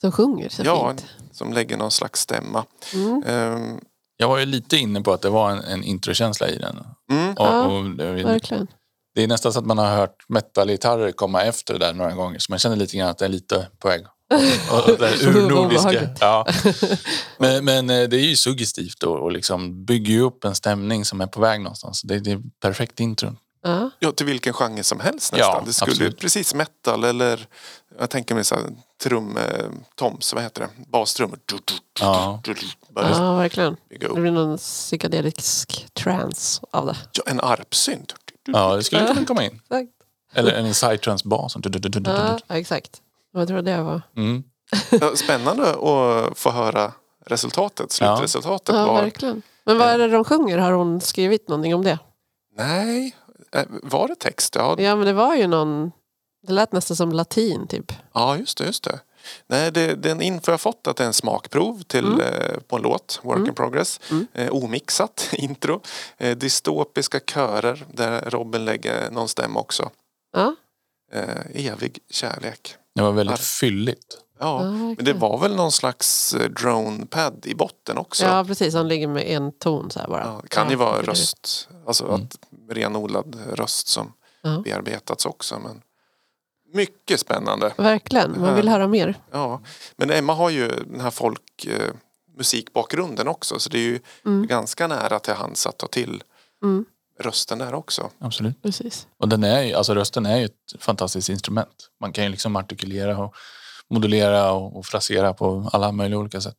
[0.00, 1.06] som sjunger så ja, fint.
[1.32, 2.64] som lägger någon slags stämma.
[2.94, 3.22] Mm.
[3.26, 3.80] Ehm,
[4.16, 6.84] Jag var ju lite inne på att det var en, en introkänsla i den.
[7.10, 8.66] mm, Och, Ja, och det, Verkligen.
[9.14, 12.38] det är nästan så att man har hört metalgitarrer komma efter det där några gånger.
[12.38, 14.06] Så man känner lite grann att det är lite på väg.
[15.26, 16.08] Urnordiska.
[16.20, 16.46] Ja.
[17.38, 21.04] Men, men eh, det är ju suggestivt och, och liksom bygger ju upp en stämning
[21.04, 22.02] som är på väg någonstans.
[22.02, 23.36] Det, det är perfekt intro.
[23.62, 23.90] Ja.
[23.98, 25.64] ja, till vilken genre som helst Ja, nästan.
[25.64, 26.20] det skulle absolut.
[26.20, 27.46] precis metal eller
[27.98, 28.64] jag tänker mig så här,
[29.02, 30.68] trum, eh, toms, vad heter det?
[30.90, 31.38] Bastrummor.
[32.00, 32.42] Ja.
[32.94, 33.76] Ja, verkligen.
[34.00, 36.96] Det blir någon psykedelisk trance av det.
[37.12, 38.14] Ja, en arpsynt.
[38.46, 39.60] Ja, det skulle kunna komma in.
[39.70, 39.92] Exakt.
[40.34, 41.56] Eller en sidetrance-bas.
[42.04, 43.00] Ja, ja, exakt.
[43.32, 44.02] Jag tror det var.
[44.16, 44.42] Mm.
[45.16, 46.92] Spännande att få höra
[47.26, 48.74] resultatet, slutresultatet.
[48.74, 49.42] Ja, var, verkligen.
[49.64, 50.58] Men vad är det de sjunger?
[50.58, 51.98] Har hon skrivit någonting om det?
[52.56, 53.16] nej,
[53.52, 54.54] eh, var det text?
[54.54, 55.92] Ja, Ja, men det var ju någon...
[56.46, 57.92] Det lät nästan som latin typ.
[58.12, 58.64] ja just det.
[58.64, 59.00] Just det.
[59.46, 62.20] Nej, det, den info jag fått att det är en smakprov till, Mm.
[62.20, 64.00] eh, på en låt, Work in progress.
[64.10, 64.26] Mm.
[64.34, 65.80] Eh, omixat intro.
[66.18, 69.90] Eh, dystopiska körer där Robin lägger någon stämma också.
[70.32, 70.54] Ja,
[71.12, 72.74] Eh, evig kärlek.
[72.98, 74.18] Det var väldigt fylligt.
[74.40, 78.24] Ja, men det var väl någon slags eh, drone-pad i botten också.
[78.24, 78.74] Ja, precis.
[78.74, 80.20] Han ligger med en ton så här bara.
[80.24, 82.14] Ja, det kan ju vara röst, alltså Mm.
[82.22, 82.38] att
[82.76, 84.60] renodlad röst som Ja.
[84.64, 85.58] bearbetats också.
[85.58, 85.82] Men
[86.74, 87.72] mycket spännande.
[87.76, 88.40] Verkligen.
[88.40, 89.14] Man vill höra mer.
[89.32, 89.60] Ja.
[89.96, 91.92] Men Emma har ju den här folk eh,
[92.36, 94.46] musikbakgrunden också så det är ju Mm.
[94.46, 96.22] ganska nära till hands att ta till
[96.62, 96.84] Mm.
[97.20, 98.10] Rösten där också.
[98.18, 98.62] Absolut.
[98.62, 99.06] Precis.
[99.18, 101.88] Och den är, ju- alltså rösten är ju ett fantastiskt instrument.
[102.00, 103.34] Man kan ju liksom artikulera och
[103.90, 106.56] modulera och, och frasera på alla möjliga olika sätt.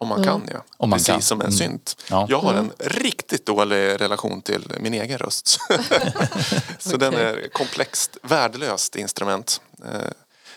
[0.00, 0.30] Om man Ja.
[0.32, 0.64] kan ja.
[0.76, 1.22] Om man Precis kan.
[1.22, 1.58] som en Mm.
[1.58, 1.96] synt.
[2.10, 2.26] Ja.
[2.28, 2.64] Jag har Mm.
[2.78, 5.46] en riktigt dålig relation till min egen röst.
[6.78, 7.24] så den Okej.
[7.44, 9.60] är komplext, värdelöst instrument.
[9.84, 10.00] Eh,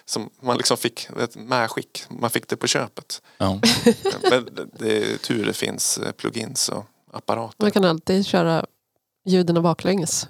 [0.06, 2.04] som man liksom fick ett medskick.
[2.10, 3.22] Man fick det på köpet.
[3.38, 3.60] Ja.
[4.30, 7.56] Men det är tur det finns plugins och apparater.
[7.64, 8.66] Man kan alltid köra
[9.30, 10.28] ljuden baklänges.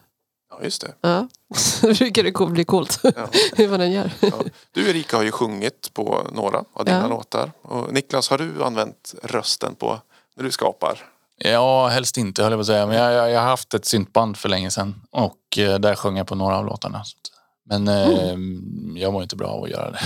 [0.51, 0.93] Ja, just det.
[1.01, 1.27] Ja.
[1.81, 3.11] Då brukar det bli coolt Ja.
[3.55, 4.11] hur man den gör.
[4.19, 4.31] Ja.
[4.71, 7.07] Du Erika har ju sjungit på några av dina Ja.
[7.07, 7.51] låtar.
[7.61, 9.99] Och Niklas, har du använt rösten på
[10.35, 11.05] när du skapar?
[11.41, 12.85] ja, helst inte höll jag på att säga.
[12.87, 15.01] Men jag, jag, jag har haft ett syntband för länge sedan.
[15.11, 17.03] Och eh, där sjöng jag på några av låtarna.
[17.03, 17.31] Så att-
[17.65, 18.35] Men eh,
[19.01, 19.99] jag mår inte bra av att göra det.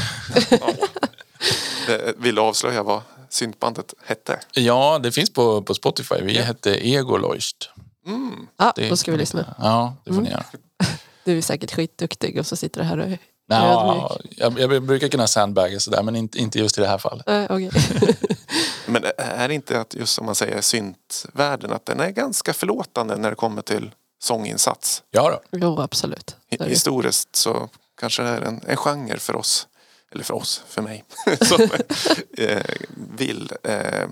[1.90, 4.40] Eh, Vill du avslöja vad syntbandet hette?
[4.54, 6.16] Ja, det finns på, på Spotify.
[6.22, 6.44] Vi Ja.
[6.44, 7.70] hette Egoloist.
[8.06, 8.48] Mm.
[8.58, 9.56] Ja, Det då ska vi lyssna.
[9.60, 10.24] Ja, det får Mm.
[10.24, 10.46] ni göra.
[11.26, 13.18] Du är säkert skitduktig och så sitter du här och...
[13.48, 17.30] Ja, jag, jag brukar kunna sandbagga sådär, men inte, inte just i det här fallet.
[17.30, 17.72] Äh, okej.
[18.88, 23.16] Men är det inte att just som man säger syntvärlden att den är ganska förlåtande
[23.18, 23.92] när det kommer till
[24.24, 25.04] sånginsats?
[25.12, 25.58] Ja då.
[25.60, 26.36] jo, absolut.
[26.50, 26.66] Är det.
[26.70, 29.68] Historiskt så kanske det är en, en genre för oss,
[30.12, 31.04] eller för oss, för mig,
[31.42, 31.62] som
[32.38, 32.64] eh,
[33.18, 34.08] vill eh,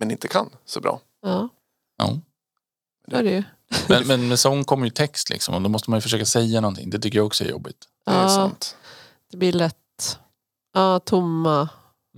[0.00, 1.00] men inte kan så bra.
[1.22, 1.48] Ja,
[1.98, 2.18] Ja.
[3.10, 3.42] Så är det ju.
[3.88, 6.60] Men, men med sång kommer ju text liksom och då måste man ju försöka säga
[6.60, 6.90] någonting.
[6.90, 7.84] Det tycker jag också är jobbigt.
[8.06, 8.28] Det är Ja.
[8.28, 8.76] sant.
[9.30, 10.18] Det blir lätt
[10.74, 11.68] ja, tomma...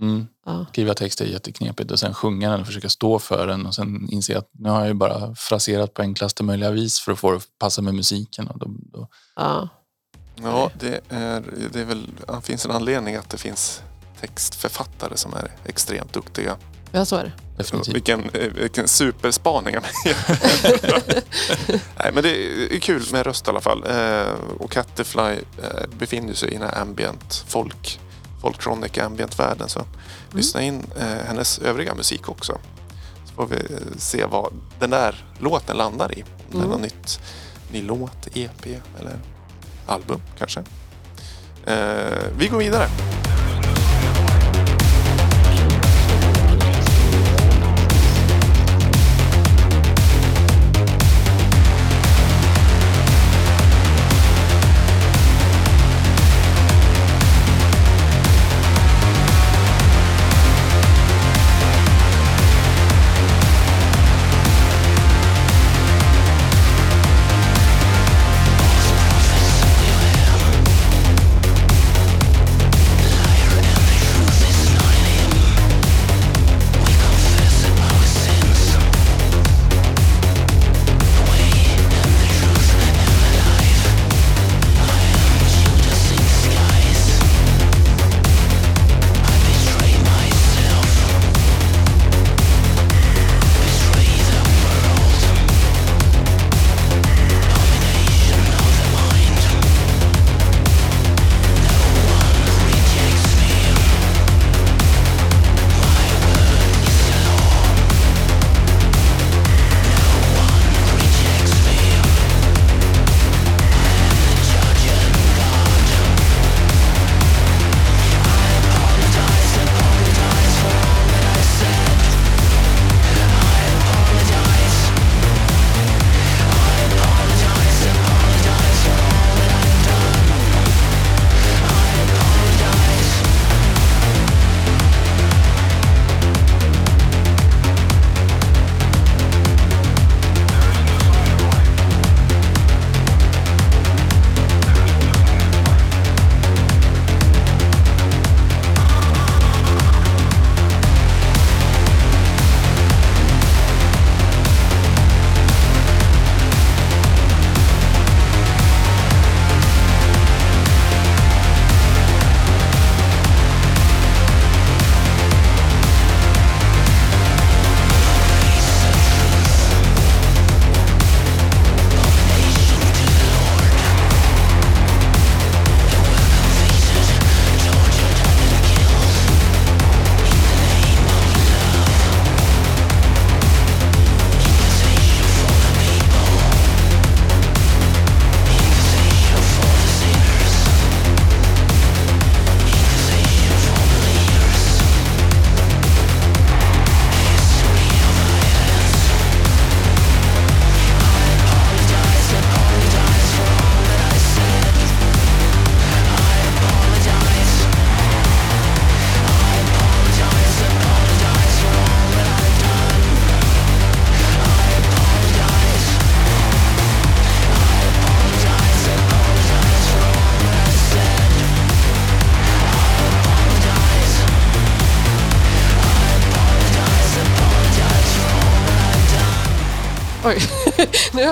[0.01, 0.27] Mm.
[0.45, 0.65] Ja.
[0.71, 4.07] Skriva text är jätteknepigt och sen sjunga den och försöka stå för den och sen
[4.11, 7.31] inse att nu har jag ju bara fraserat på enklaste möjliga vis för att få
[7.31, 8.47] det att passa med musiken.
[8.47, 9.69] Och då, då, Ja,
[10.43, 13.81] Ja, det, är, det är väl, det finns en anledning att det finns
[14.21, 16.57] textförfattare som är extremt duktiga.
[16.97, 17.31] Ja så är det.
[17.57, 17.95] definitivt.
[17.95, 19.91] Vilken, eh, vilken superspaning av mig.
[21.97, 22.29] Nej, men det
[22.75, 23.83] är kul med röst i alla fall.
[23.89, 25.21] Eh, och Catterfly
[25.63, 27.99] eh, befinner sig i den här ambient folk,
[28.41, 29.69] folktronic ambient-världen.
[29.69, 29.81] Så
[30.31, 30.83] lyssna in
[31.27, 32.57] hennes övriga musik också.
[33.25, 33.57] Så får vi
[33.97, 36.21] se vad den där låten landar i.
[36.23, 36.69] Om det är Mm.
[36.69, 37.19] något nytt,
[37.71, 38.65] ny låt, EP
[38.99, 39.19] eller
[39.85, 40.63] album kanske.
[42.37, 42.87] Vi går vidare.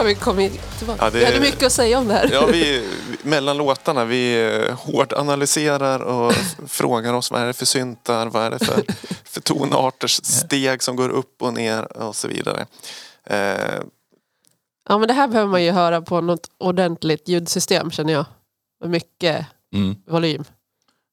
[0.05, 1.05] Vi kommit tillbaka.
[1.05, 2.29] Ja, det- Vi hade mycket att säga om det här.
[2.31, 2.89] Ja, vi,
[3.23, 8.43] mellan låtarna, vi eh, hårdanalyserar och f- frågar oss vad är det för syntar, vad
[8.43, 8.83] är det för,
[9.23, 12.65] för tonarters steg som går upp och ner och så vidare.
[13.23, 13.81] Eh,
[14.89, 18.25] Ja, men det här behöver man ju höra på något ordentligt ljudsystem känner jag.
[18.81, 19.95] Med mycket Mm.
[20.07, 20.43] volym.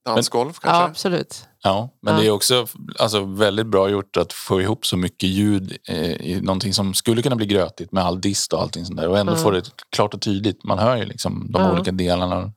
[0.06, 0.84] dansgolv Ja, kanske?
[0.90, 1.44] absolut.
[1.62, 2.20] Ja, men Ja.
[2.20, 2.66] det är också
[2.98, 7.22] alltså, väldigt bra gjort att få ihop så mycket ljud eh, i någonting som skulle
[7.22, 9.08] kunna bli grötigt med all dist och allting sånt där.
[9.08, 9.36] Och ändå Ja.
[9.36, 10.64] få det klart och tydligt.
[10.64, 11.72] Man hör ju liksom de Ja.
[11.72, 12.52] olika delarna.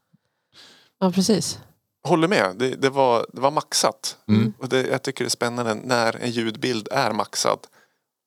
[1.00, 1.60] Ja, precis.
[2.08, 4.18] Håller med, det, det, var, det var maxat.
[4.28, 4.54] Mm.
[4.60, 7.60] Och det, jag tycker det är spännande när en ljudbild är maxad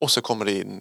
[0.00, 0.80] och så kommer det in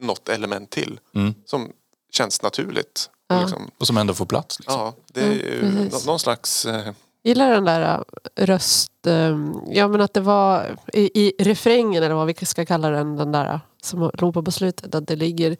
[0.00, 1.34] något element till Mm.
[1.46, 1.70] som
[2.12, 3.10] känns naturligt.
[3.28, 3.40] Ja.
[3.40, 4.60] Liksom, Och som ändå får plats.
[4.60, 4.80] Liksom.
[4.80, 5.26] ja, det är
[5.62, 6.66] Mm, ju nå- någon slags...
[6.66, 8.04] Eh, gillar den där
[8.36, 9.06] äh, röst...
[9.06, 13.16] ähm, Ja men att det var i, i refrängen eller vad vi ska kalla den,
[13.16, 14.94] den där äh, som ropar på slutet.
[14.94, 15.56] Att det ligger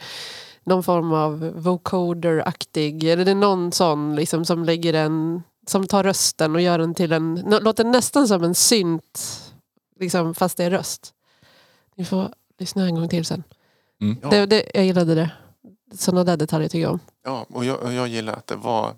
[0.64, 5.42] någon form av vocoder-aktig, eller det är någon sån liksom som lägger en...
[5.66, 7.44] Som tar rösten och gör den till en...
[7.60, 9.42] Låter nästan som en synt.
[10.00, 11.14] Liksom, fast det är röst.
[11.96, 13.42] Ni får lyssna en gång till sen.
[14.00, 14.16] Mm.
[14.30, 15.30] Det, det, jag gillade det.
[15.94, 17.00] Sådana där detaljer tycker jag om.
[17.24, 18.92] ja, och jag, och jag gillar att det var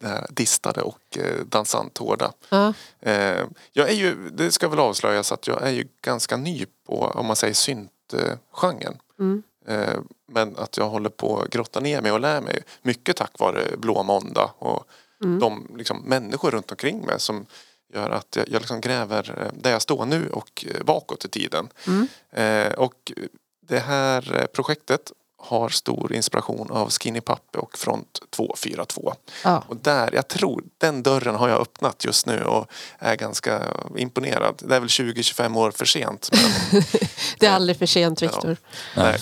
[0.00, 2.32] det här distade och eh, dansant hårda.
[2.48, 6.66] Ja, Eh, jag är ju, det ska väl avslöjas att jag är ju ganska ny
[6.86, 8.98] på, om man säger syntgenren.
[9.18, 9.42] mm.
[9.66, 9.98] Eh,
[10.32, 13.76] men att jag håller på att grotta ner mig och lär mig mycket tack vare
[13.76, 14.84] Blå måndag och
[15.24, 15.38] Mm.
[15.38, 17.46] de liksom, människor runt omkring mig som
[17.94, 21.68] gör att jag, jag liksom gräver där jag står nu och bakåt i tiden.
[21.86, 22.72] Mm.
[22.76, 23.12] Och
[23.60, 29.14] det här projektet har stor inspiration av Skinny Pappe och Front 242.
[29.44, 29.64] ja.
[29.68, 33.62] Och där, jag tror, den dörren har jag öppnat just nu och är ganska
[33.96, 34.62] imponerad.
[34.68, 36.28] Det är väl 20-25 år för sent.
[36.32, 36.82] Men,
[37.38, 38.56] Det är aldrig för sent Viktor.
[38.96, 39.18] nej.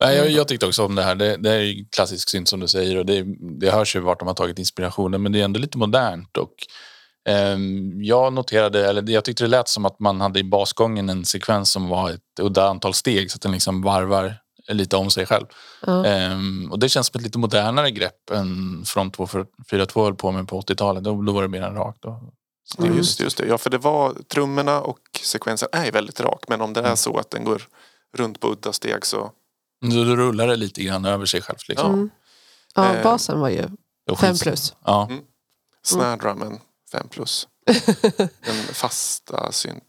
[0.00, 1.14] Nej, jag, jag tyckte också om det här.
[1.14, 3.24] Det, det är ju klassisk synt som du säger och det,
[3.60, 6.36] det hörs ju vart de har tagit inspirationen men det är ändå lite modernt.
[6.36, 6.54] Och,
[7.28, 11.24] ehm, jag noterade, eller jag tyckte det lät som att man hade i basgången en
[11.24, 15.26] sekvens som var ett udda antal steg så att den liksom varvar lite om sig
[15.26, 15.46] själv.
[15.86, 16.04] Ja.
[16.06, 20.48] Ehm, och det känns som ett lite modernare grepp än Front 242 höll på med
[20.48, 21.04] på 80-talet.
[21.04, 22.02] Då, då var det mer en rakt.
[22.02, 22.32] Då.
[22.78, 23.46] Ja, just, det, just det.
[23.46, 26.44] Ja, för det var trummorna och sekvensen är väldigt rak.
[26.48, 27.62] Men om det är så att den går
[28.16, 29.30] runt på udda steg så...
[29.80, 31.58] Då, då rullar det lite grann över sig själv.
[31.68, 31.92] Liksom.
[31.94, 32.10] Mm.
[32.74, 33.68] Ja, Eh, basen var ju Det
[34.06, 34.74] var fem skits- plus.
[34.84, 35.10] Ja.
[35.84, 36.58] Snare drummen
[36.92, 37.48] 5 plus.
[38.16, 39.82] Den fasta synt...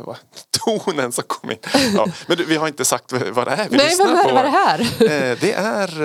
[0.00, 0.16] vad-
[0.50, 1.58] Tonen som kom in.
[1.94, 4.34] Ja, men du, vi har inte sagt vad det är vi Nej, vad är, på.
[4.34, 4.80] vad är det här?
[4.80, 6.02] Eh, Det är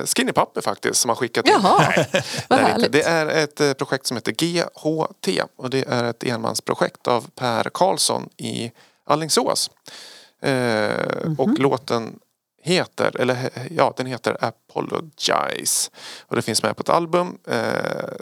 [0.00, 1.52] eh, Skinny Pappe faktiskt som har skickat in.
[1.62, 1.94] Jaha,
[2.48, 2.72] vad Det är, inte.
[2.72, 2.92] härligt.
[2.92, 7.70] det är ett eh, projekt som heter GHT och det är ett enmansprojekt av Per
[7.74, 8.72] Karlsson i
[9.06, 9.70] Allingsås.
[10.42, 10.52] Eh,
[11.24, 11.34] Mhm.
[11.38, 12.18] Och låten
[12.64, 15.90] heter, eller ja den heter Apologize.
[16.26, 17.38] Och det finns med på ett album,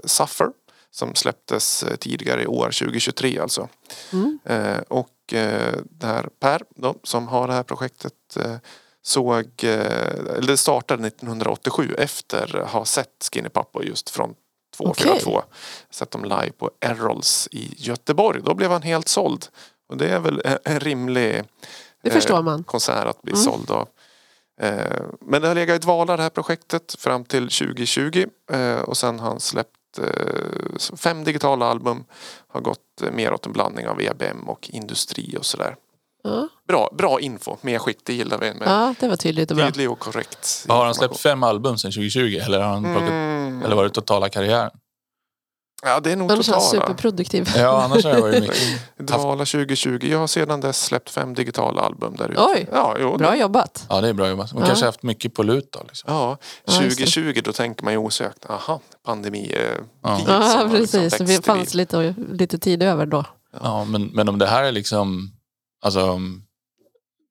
[0.04, 0.48] Suffer,
[0.90, 3.68] som släpptes eh, tidigare i år, 2023 alltså.
[4.12, 4.38] Mm.
[4.44, 8.56] Eh, och eh, det här Per då, som har det här projektet eh,
[9.02, 14.34] såg, eh, eller det startade 1987 efter att ha sett Skinny Pappo just från
[14.76, 15.42] 242.
[15.90, 18.40] Sett dem live på Errols i Göteborg.
[18.44, 19.46] Då blev han helt såld.
[19.88, 21.44] Och det är väl en, rimlig
[22.44, 22.64] man.
[22.64, 23.44] konsert att bli Mm.
[23.44, 23.88] såld av.
[24.60, 28.96] Eh, Men det har legat i dvala det här projektet fram till 2020 eh, och
[28.96, 29.79] sen har han släppt eh,
[30.96, 32.04] fem digitala album.
[32.48, 35.76] Har gått eh, mer åt en blandning av EBM och industri och sådär.
[36.22, 36.48] Ja.
[36.68, 38.54] Bra, bra info, medskick, det gillar vi.
[38.54, 39.66] Med ja, det var tydligt och bra.
[39.66, 43.62] tydlig och korrekt Har han släppt fem album sedan 2020 eller har han plockat, Mm.
[43.62, 44.70] eller var det totala karriären?
[45.82, 46.82] Ja, det är nog Annars är han totala.
[46.86, 47.48] superproduktiv.
[47.56, 48.96] Ja, annars har det varit mycket.
[48.98, 49.98] Dvala 2020.
[50.02, 52.40] Jag har sedan dess släppt fem digitala album där ute.
[52.42, 53.86] Oj, ja, jo, Bra jobbat.
[53.88, 54.52] Ja, det är bra jobbat.
[54.52, 54.66] Man Ja.
[54.66, 55.80] kanske har haft mycket på lut då.
[55.88, 56.12] Liksom.
[56.14, 57.04] Ja, Ja, just det.
[57.06, 59.60] 2020 då tänker man ju osökt, aha, pandemi eh,
[60.02, 60.20] Ja.
[60.26, 61.20] Ja, liksom precis.
[61.20, 63.24] växt Det fanns lite, lite tid över då.
[63.62, 65.30] Ja, men, men om det här är liksom
[65.84, 66.20] alltså,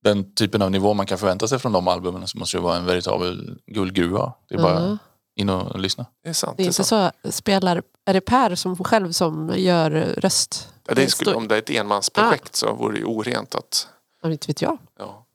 [0.04, 2.78] den typen av nivå man kan förvänta sig från de albumen så måste det vara
[2.78, 4.34] en veritabel guldgruva.
[4.50, 4.98] Det är bara Ja.
[5.40, 6.06] In och lyssna.
[6.24, 6.58] Det är sant.
[6.58, 7.14] Det är det är inte sant.
[7.24, 10.74] så, spelar, är det Per som själv som gör röst?
[10.88, 12.58] Ja, det skulle, om det är ett enmansprojekt Ah.
[12.58, 13.88] så vore det ju orent att...
[14.24, 14.78] Ja, inte vet jag.
[15.00, 15.26] Ja.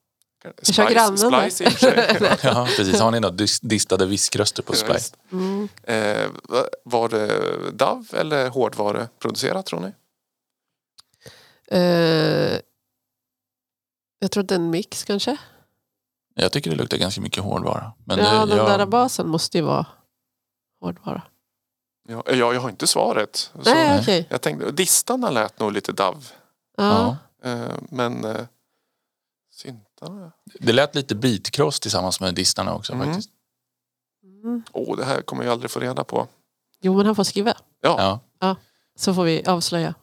[0.66, 1.30] Vi kör grannen då.
[1.40, 2.38] Splice i och för sig.
[2.42, 3.00] Ja, precis.
[3.00, 5.14] Har ni några dis- distade viskröster på Splice?
[5.32, 5.68] Mm.
[5.82, 9.92] Eh, va- var det DAV eller hårdvaruproducerat tror ni?
[11.68, 12.58] Eh,
[14.18, 15.36] jag tror att det är en mix kanske.
[16.34, 17.92] Jag tycker det luktar ganska mycket hårdvara.
[18.04, 19.86] Men ja, det, den jag, där basen måste ju vara
[20.80, 21.22] hårdvara.
[22.08, 23.36] Ja, jag, jag har inte svaret.
[23.36, 24.26] Så Nej, okej.
[24.30, 26.28] jag tänkte, distarna lät nog lite DAV.
[26.76, 27.16] Ja.
[27.42, 27.50] Ja.
[27.50, 28.40] Eh, men eh,
[29.52, 30.32] Syntarna.
[30.60, 33.06] Det lät lite beatcross tillsammans med distarna också Mm.
[33.06, 33.30] faktiskt.
[34.72, 36.26] Åh, det här kommer jag aldrig få reda på.
[36.80, 37.54] Jo, men han får skriva.
[37.80, 38.56] Ja, Ja.
[38.96, 39.94] Så får vi avslöja.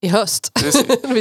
[0.00, 0.52] I höst.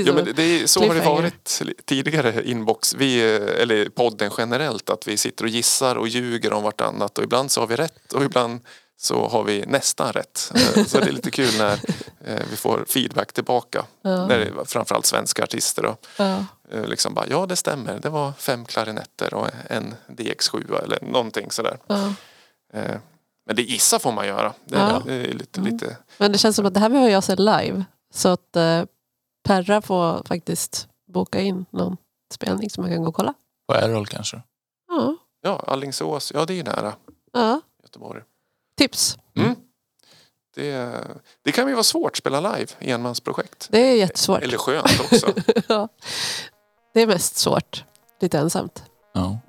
[0.06, 3.22] Ja, men det- är, så har det varit tidigare inbox, vi,
[3.62, 7.62] eller podden generellt, att vi sitter och gissar och ljuger om vartannat och ibland så
[7.62, 8.60] har vi rätt och ibland
[8.98, 10.52] så har vi nästan rätt.
[10.56, 11.74] Eh, Så det är lite kul när
[12.26, 13.86] eh, vi får feedback tillbaka.
[14.02, 14.28] Ja.
[14.28, 15.98] När det är framförallt svenska artister då.
[16.18, 16.46] Ja.
[16.72, 21.52] Eh, Liksom bara, ja det stämmer, det var fem klarinetter och en DX7 eller någonting
[21.52, 21.78] sådär.
[21.88, 22.14] Ja.
[23.48, 24.54] Men det gissa får man göra.
[24.66, 25.02] Det, Ja.
[25.08, 25.74] är lite, Mm.
[25.74, 27.84] lite Men det känns som att det här behöver jag se live.
[28.16, 28.84] Så att eh,
[29.44, 31.98] Perra får faktiskt boka in någon
[32.34, 33.34] spelning som man kan gå och kolla.
[33.68, 34.42] På Errol kanske.
[34.88, 35.16] Ja.
[35.42, 36.94] ja, Allingsås, ja det är ju nära
[37.34, 37.62] ja.
[37.84, 38.22] Göteborg.
[38.78, 39.18] Tips.
[40.56, 40.94] Det,
[41.42, 43.68] det kan ju vara svårt att spela live, enmansprojekt.
[43.72, 44.44] Det är jättesvårt.
[44.44, 45.34] Eller skönt också.
[45.68, 45.90] ja.
[46.94, 47.84] Det är mest svårt.
[48.20, 48.84] Lite ensamt.
[49.14, 49.40] Ja.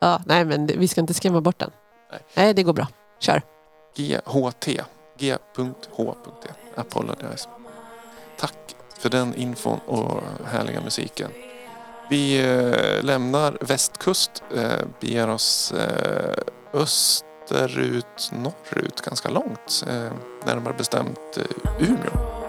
[0.00, 1.70] Ja, nej men vi ska inte skrämma bort den.
[2.10, 2.20] Nej.
[2.34, 2.88] Nej, det går bra.
[3.18, 3.42] Kör.
[3.96, 4.68] GHT
[5.30, 6.48] g.h.e.
[6.74, 7.48] Apologize.
[8.38, 11.30] Tack för den infon och härliga musiken.
[12.10, 12.42] Vi
[13.02, 15.74] lämnar västkust, eh, beger oss
[16.72, 19.84] österut, norrut ganska långt.
[20.44, 21.38] Närmare bestämt
[21.80, 22.43] Umeå.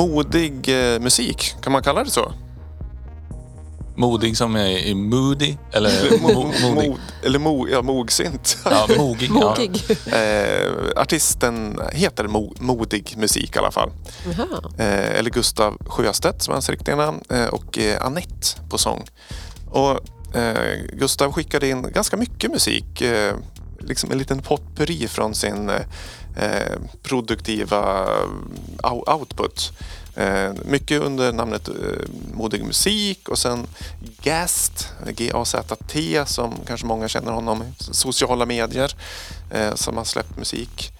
[0.00, 2.32] Modig eh, musik, kan man kalla det så?
[3.96, 5.56] Modig som är, är moody.
[5.72, 6.88] Eller Mo- mo, modig.
[6.90, 8.56] mod, eller mo, ja, mogsint.
[8.64, 9.30] Ja, mogig.
[9.40, 9.56] Ja.
[10.16, 13.90] Eh, artisten heter Mo, Modig musik i alla fall.
[14.78, 17.20] Eh, eller Gustav Sjöstedt som är hans riktiga namn.
[17.30, 19.04] Eh, och eh, Annette på sång.
[19.70, 20.00] Och
[20.36, 23.00] eh, Gustav skickade in ganska mycket musik.
[23.00, 23.34] Eh,
[23.80, 25.80] liksom en liten potpurri från sin eh,
[26.36, 28.06] Eh, produktiva
[28.82, 29.72] output.
[30.16, 31.74] Eh, mycket under namnet eh,
[32.32, 33.66] Modig musik och sen
[34.22, 38.94] Gast, G-A-Z-T som kanske många känner honom sociala medier.
[39.74, 40.92] Som har släppt musik.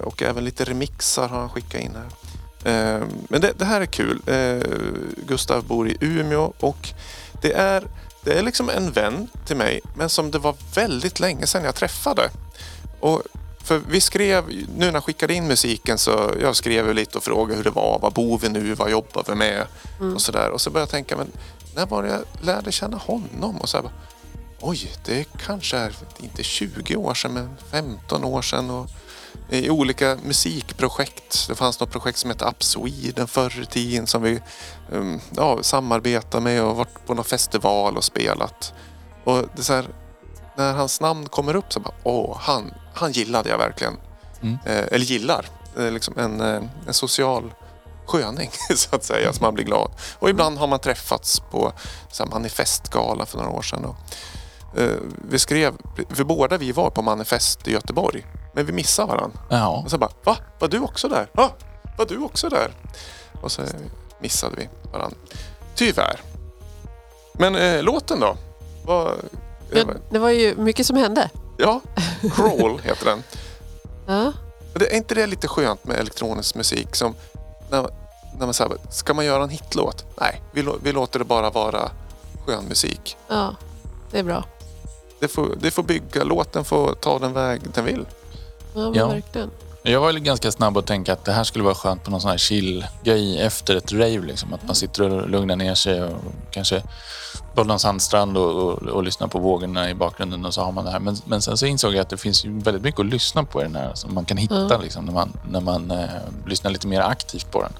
[0.00, 2.08] Och även lite remixar har han skickat in här.
[3.28, 4.20] Men det, det här är kul.
[5.26, 6.88] Gustav bor i Umeå och
[7.42, 7.84] det är,
[8.24, 11.74] det är liksom en vän till mig men som det var väldigt länge sedan jag
[11.74, 12.30] träffade.
[13.00, 13.22] Och
[13.64, 17.56] för vi skrev, nu när jag skickade in musiken så jag skrev lite och frågade
[17.56, 17.98] hur det var.
[17.98, 18.74] Var bor vi nu?
[18.74, 19.66] Vad jobbar vi med?
[20.14, 20.50] Och sådär.
[20.50, 21.32] Och så började jag tänka, men
[21.74, 23.56] när var det jag lärde känna honom?
[23.56, 23.90] Och så här,
[24.66, 28.70] Oj, det kanske är inte 20 år sedan men 15 år sedan.
[28.70, 28.90] Och
[29.50, 31.48] I olika musikprojekt.
[31.48, 34.40] Det fanns något projekt som hette Up Sweden förr i tiden som vi
[34.90, 38.74] um, ja, samarbetade med och varit på någon festival och spelat.
[39.24, 39.86] Och det är så här,
[40.56, 43.96] när hans namn kommer upp så bara, åh, han, han gillade jag verkligen.
[44.42, 44.58] Mm.
[44.66, 45.46] Eh, eller gillar.
[45.78, 47.54] Eh, liksom en, eh, en social
[48.06, 49.90] sköning så att säga, som man blir glad.
[50.18, 51.72] Och ibland har man träffats på
[52.10, 53.84] så här, manifestgala för några år sedan.
[53.84, 53.96] Och,
[54.80, 54.98] eh,
[55.28, 55.74] vi skrev,
[56.08, 58.26] för båda vi var på manifest i Göteborg.
[58.54, 59.38] Men vi missade varandra.
[59.50, 59.82] Ja.
[59.84, 60.36] Och så bara, va?
[60.58, 61.30] Var du också där?
[61.32, 61.50] Va?
[61.98, 62.70] Var du också där?
[63.42, 63.62] Och så
[64.20, 65.16] missade vi varandra.
[65.74, 66.20] Tyvärr.
[67.32, 68.36] Men eh, låten då?
[68.84, 69.18] Vad,
[69.78, 71.30] Ja, det var ju mycket som hände.
[71.58, 71.80] ja,
[72.34, 73.22] Crawl heter den.
[74.06, 74.32] Ja.
[74.74, 76.96] Det, är inte det lite skönt med elektronisk musik?
[76.96, 77.14] Som
[77.70, 77.82] när,
[78.38, 80.04] när man säger, ska man göra en hitlåt?
[80.20, 81.90] Nej, vi, vi låter det bara vara
[82.46, 83.16] skön musik.
[83.28, 83.54] ja,
[84.10, 84.44] det är bra.
[85.20, 88.06] Det får, det får bygga, låten får ta den väg den vill.
[88.74, 89.08] Ja, Ja.
[89.08, 89.50] verkligen.
[89.82, 92.30] Jag var ganska snabb att tänka att det här skulle vara skönt på någon sån
[92.30, 94.20] här chill-grej efter ett rave.
[94.20, 94.54] Liksom.
[94.54, 96.10] Att man sitter och lugnar ner sig och
[96.50, 96.82] kanske
[97.54, 100.84] på någon sandstrand och, och, och lyssnar på vågorna i bakgrunden och så har man
[100.84, 101.00] det här.
[101.00, 103.60] Men, men sen så insåg jag att det finns ju väldigt mycket att lyssna på
[103.60, 104.78] i den här som man kan hitta Ja.
[104.78, 106.06] liksom, när man, när man eh,
[106.46, 107.72] lyssnar lite mer aktivt på den.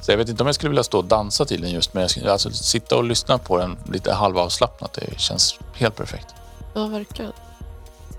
[0.00, 2.00] Så jag vet inte om jag skulle vilja stå och dansa till den just men
[2.00, 4.92] jag skulle, alltså, sitta och lyssna på den lite halvavslappnat.
[4.92, 6.26] Det känns helt perfekt.
[6.74, 7.32] Ja, verkligen.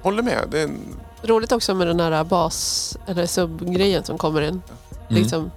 [0.01, 0.38] Håller med.
[0.51, 0.80] Det är en,
[1.24, 4.62] Roligt också med den här bas eller sub-grejen som kommer in.
[5.07, 5.51] Liksom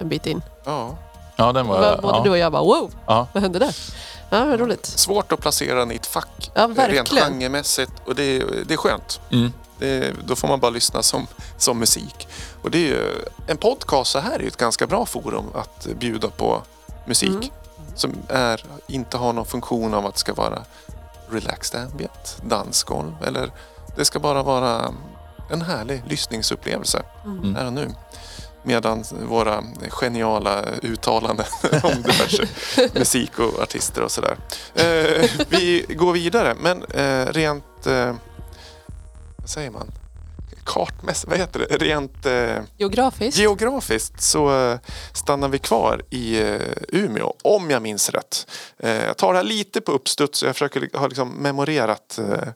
[0.00, 0.42] en bit in.
[0.64, 0.96] ja,
[1.40, 1.98] Ja, den var...
[2.02, 2.24] Både ja.
[2.24, 3.26] du och jag bara wow, Ja.
[3.32, 3.76] vad hände där?
[4.30, 4.86] Ja, vad roligt.
[4.86, 6.50] svårt att placera den i ett fack.
[6.54, 7.92] Ja, Rent genremässigt.
[8.04, 9.20] Och det är, det är skönt.
[9.30, 9.52] Mm.
[9.78, 11.26] Det, då får man bara lyssna som,
[11.56, 12.28] som musik.
[12.62, 13.14] Och det är ju,
[13.46, 16.62] en podcast så här är ju ett ganska bra forum att bjuda på
[17.06, 17.28] musik.
[17.30, 17.48] Mm.
[17.94, 20.58] Som är, inte har någon funktion av att det ska vara
[21.30, 23.50] relaxed ambient, dansgolv eller
[23.96, 24.94] det ska bara vara
[25.50, 27.54] en härlig lyssningsupplevelse Mm.
[27.56, 27.94] här och nu.
[28.68, 31.46] Medan våra geniala uttalanden
[31.82, 32.48] om diverse
[32.98, 34.36] musik och artister och sådär.
[34.74, 38.14] Eh, vi går vidare men eh, rent, eh,
[39.36, 39.90] vad säger man?
[40.64, 41.76] Kartmässigt, vad heter det?
[41.76, 43.38] Rent eh, Geografiskt.
[43.38, 44.78] geografiskt så eh,
[45.12, 48.46] stannar vi kvar i eh, Umeå, om jag minns rätt.
[48.78, 52.48] Eh, jag tar det här lite på uppstuds, jag försöker ha liksom memorerat eh,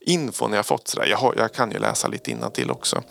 [0.00, 0.88] infon jag fått.
[0.88, 1.06] Sådär.
[1.06, 3.02] Jag, har, jag kan ju läsa lite till också.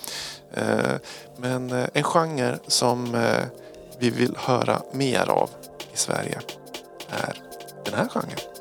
[0.53, 0.95] Eh,
[1.37, 3.11] men eh, en genre som
[3.99, 5.49] vi vill höra mer av
[5.93, 6.39] i Sverige
[7.09, 7.41] är
[7.85, 8.56] den här genren.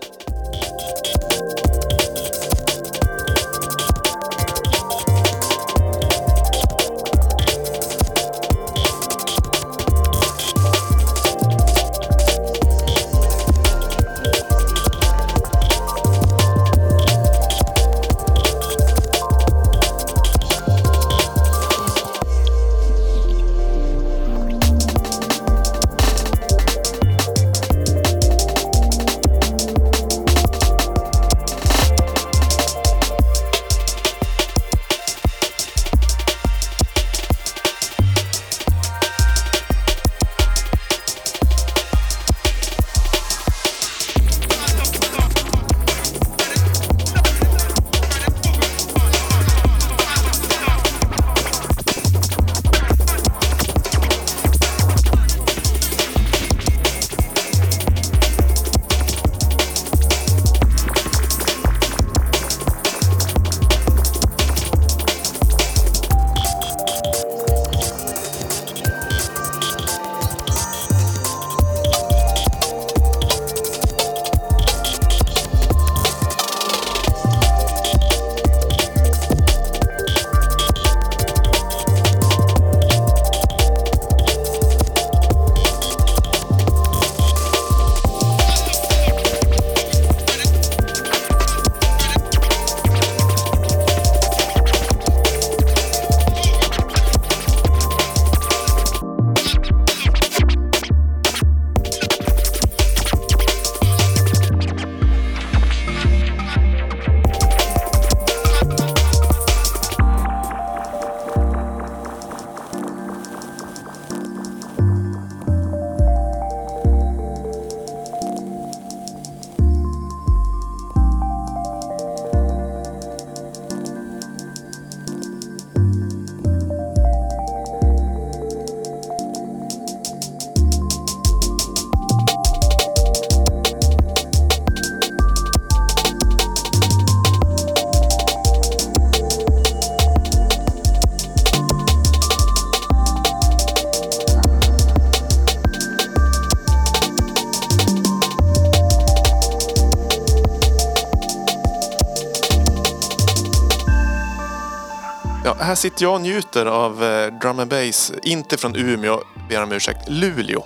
[155.97, 158.13] Sitter jag njuter av eh, drum and bass.
[158.23, 160.65] Inte från Umeå, ber om ursäkt, Luleå.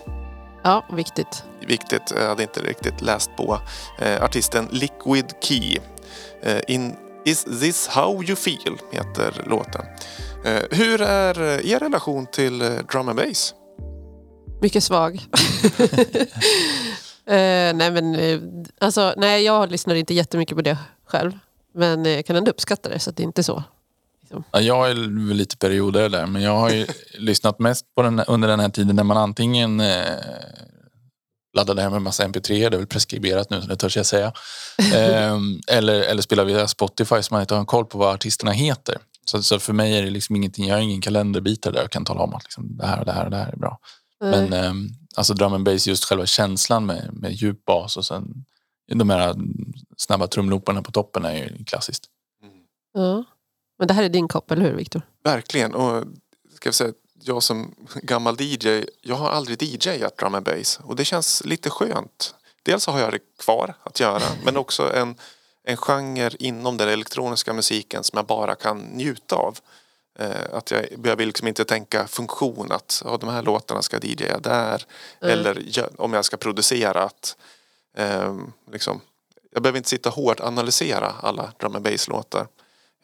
[0.63, 1.45] Ja, viktigt.
[1.61, 3.61] Viktigt, jag hade inte riktigt läst på.
[3.99, 5.79] Eh, artisten Liquid Key.
[6.43, 9.87] Eh, in Is this how you feel heter låten.
[10.45, 13.55] Eh, hur är eh, er relation till eh, drum and bass?
[14.61, 15.15] Mycket svag.
[17.27, 18.17] eh, nej, men,
[18.81, 21.39] alltså, nej, jag lyssnar inte jättemycket på det själv.
[21.75, 23.65] Men jag kan ändå uppskatta det, så att det är inte så.
[24.53, 24.95] Ja, jag är
[25.35, 26.87] lite perioder där, men jag har ju
[27.19, 30.05] lyssnat mest på den under den här tiden när man antingen eh,
[31.57, 34.33] laddade hem en massa mp3, det är väl preskriberat nu så det törs jag säga.
[34.95, 38.53] Ehm, eller, eller spelar via Spotify så man inte har en koll på vad artisterna
[38.53, 38.99] heter.
[39.25, 42.05] Så, så för mig är det liksom ingenting, jag har ingen kalenderbitare där jag kan
[42.05, 43.79] tala om att liksom, det här och det här och det här är bra.
[44.21, 48.45] Men ehm, alltså drum and bass, just själva känslan med, med djup bas och sen
[48.95, 49.35] de här
[49.97, 52.05] snabba trumlooparna på toppen är ju klassiskt.
[52.93, 53.25] Ja.
[53.81, 55.03] Men det här är din kopp, eller hur Viktor?
[55.25, 55.75] Verkligen.
[55.75, 56.05] Och
[56.55, 60.81] ska jag säga, jag som gammal DJ, jag har aldrig DJat drum and bass.
[60.83, 62.35] Och det känns lite skönt.
[62.63, 65.15] Dels har jag det kvar att göra, men också en,
[65.65, 69.59] en genre inom den elektroniska musiken som jag bara kan njuta av.
[70.19, 74.39] Eh, att jag, vill liksom inte tänka funktion att ja, de här låtarna ska DJa
[74.39, 74.85] där.
[75.21, 77.37] Eller gö- om jag ska producera att
[77.97, 79.01] ehm, liksom,
[79.53, 82.47] jag behöver inte sitta hårt och analysera alla drum and bass låtar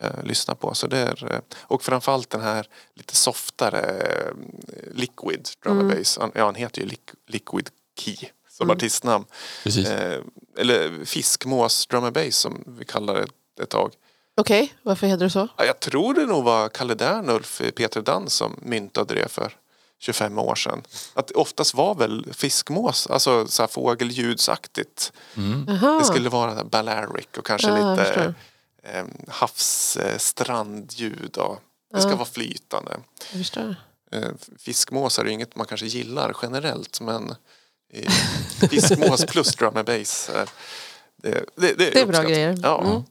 [0.01, 0.74] eh, lyssna på.
[0.74, 4.32] Så det är, eh, och framförallt den här lite softare eh,
[4.94, 6.18] Liquid drum and bass.
[6.34, 8.16] Ja, han heter ju Liq- Liquid Key
[8.51, 9.24] som artistnamn.
[9.64, 9.88] Precis.
[9.88, 10.20] Eh,
[10.59, 13.92] eller Fiskmås drum bass som vi kallar det ett tag.
[14.40, 15.49] Okej, varför heter det så?
[15.57, 19.53] Ja, jag tror det nog var Kalle Dernulf, eh, Peter Dans som myntade det för
[19.99, 20.82] 25 år sedan.
[21.14, 25.12] Att oftast var väl fiskmås, alltså så här fågelljudsaktigt.
[25.68, 25.99] Aha.
[25.99, 28.34] Det skulle vara balearic och kanske jag lite.
[28.93, 30.18] Eh, havs, eh,
[31.95, 32.16] det ska Ja.
[32.16, 32.97] vara flytande.
[33.32, 33.76] Jag förstår.
[34.12, 34.28] Eh,
[34.59, 37.34] fiskmåsar är ju inget man kanske gillar generellt men
[37.93, 38.12] eh,
[38.70, 40.30] fiskmås plus drum and bass.
[40.34, 40.49] är-
[41.22, 42.59] Det, det, det, Det är bra grejer.
[42.62, 42.84] Ja.
[42.84, 43.03] Mm.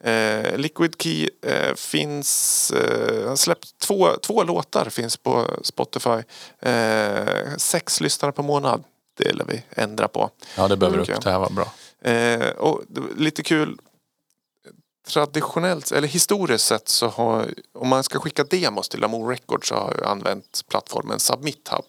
[0.00, 6.22] Eh, Liquid Key eh, finns, eh, släppt två, två låtar finns på Spotify.
[6.62, 8.84] Eh, sex lyssnare per månad.
[9.18, 10.30] Det lär vi ändra på.
[10.56, 11.14] Ja, det behöver Okej.
[11.14, 11.22] upp.
[11.22, 11.72] Det här var bra.
[12.10, 12.82] Eh, och
[13.16, 13.78] lite kul.
[15.06, 19.74] Traditionellt, eller historiskt sett så har, om man ska skicka demos till Lamour Records så
[19.74, 21.84] har jag använt plattformen Submit Hub.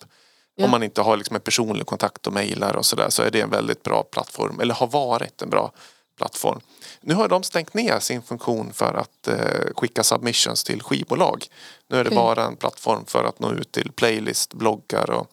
[0.55, 0.65] Ja.
[0.65, 3.41] Om man inte har liksom en personlig kontakt och mejlar och sådär så är det
[3.41, 5.72] en väldigt bra plattform, eller har varit en bra
[6.18, 6.59] plattform.
[7.01, 11.45] Nu har de stängt ner sin funktion för att eh, skicka submissions till skivbolag.
[11.88, 12.15] Nu är det Okej.
[12.15, 15.32] bara en plattform för att nå ut till playlist, bloggar och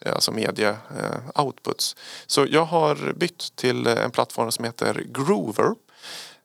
[0.00, 1.96] eh, alltså media eh, outputs.
[2.26, 5.74] Så jag har bytt till eh, en plattform som heter Groover.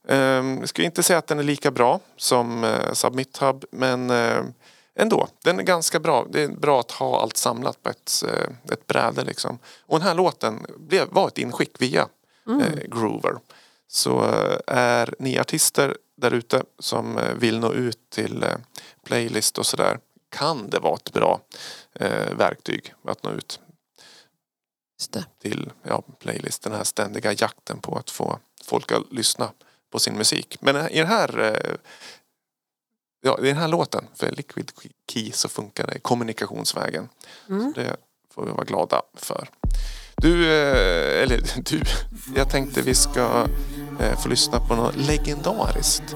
[0.10, 4.10] Um, jag skulle inte säga att den är lika bra som uh, Submit Hub men
[4.10, 4.44] eh,
[4.96, 6.28] ändå, den är ganska bra.
[6.30, 9.60] Det är bra att ha allt samlat på ett, eh, ett bräde liksom.
[9.86, 12.08] Och den här låten blev, var ett inskick via
[12.62, 13.38] eh, Groover.
[13.88, 18.56] Så eh, är ni artister där ute som eh, vill nå ut till eh,
[19.04, 20.00] playlist och sådär
[20.30, 21.42] kan det vara ett bra
[21.94, 23.60] eh, verktyg att nå ut
[25.42, 26.64] till ja, playlist.
[26.64, 29.52] Den här ständiga jakten på att få folk att lyssna
[29.92, 30.58] på sin musik.
[30.62, 31.76] Men i den här eh,
[33.22, 34.72] Ja, i den här låten för Liquid
[35.12, 37.10] Key så funkar det kommunikationsvägen.
[37.50, 37.74] Mm.
[37.76, 37.96] Det
[38.34, 39.50] får vi vara glada för.
[40.22, 41.82] Du, eh, eller du,
[42.36, 43.48] jag tänkte vi ska
[44.00, 46.16] eh, få lyssna på något legendariskt.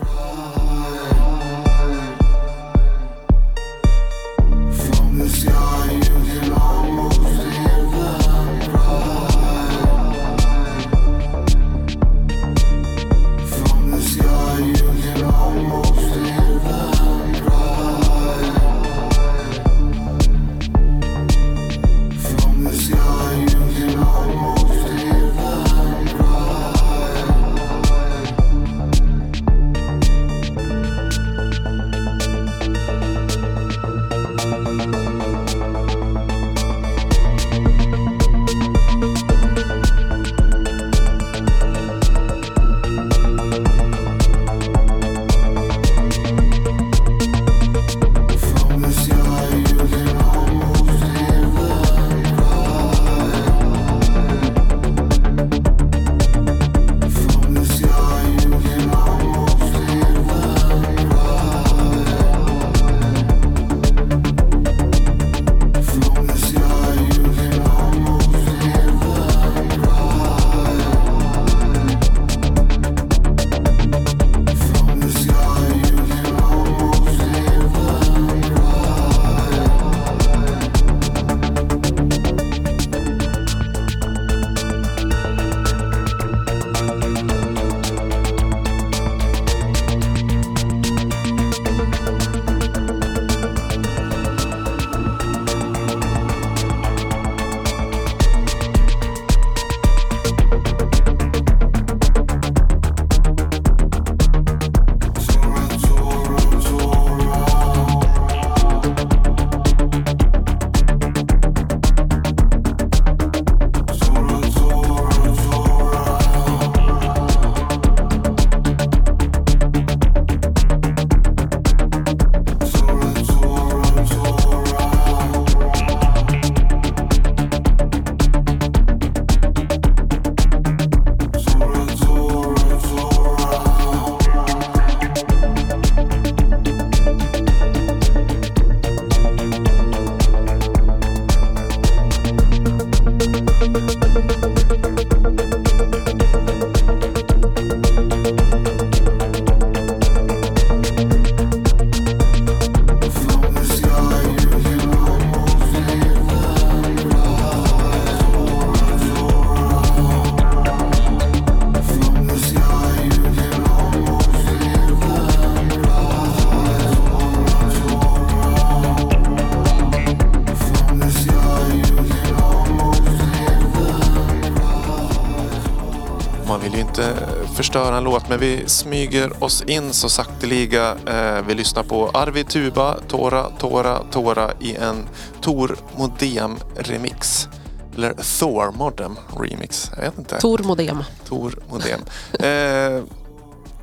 [177.71, 180.95] Förstöra en låt men vi smyger oss in så sakteliga.
[181.07, 185.09] Eh, vi lyssnar på Arvid Tuba, Tora, Tora, Tora i en
[185.41, 187.47] Tor Modem remix.
[187.95, 189.91] Eller Thor Modem remix.
[189.95, 190.39] Jag vet inte.
[190.39, 191.03] Tor Modem.
[191.27, 191.99] Tor Modem.
[192.39, 193.03] Eh,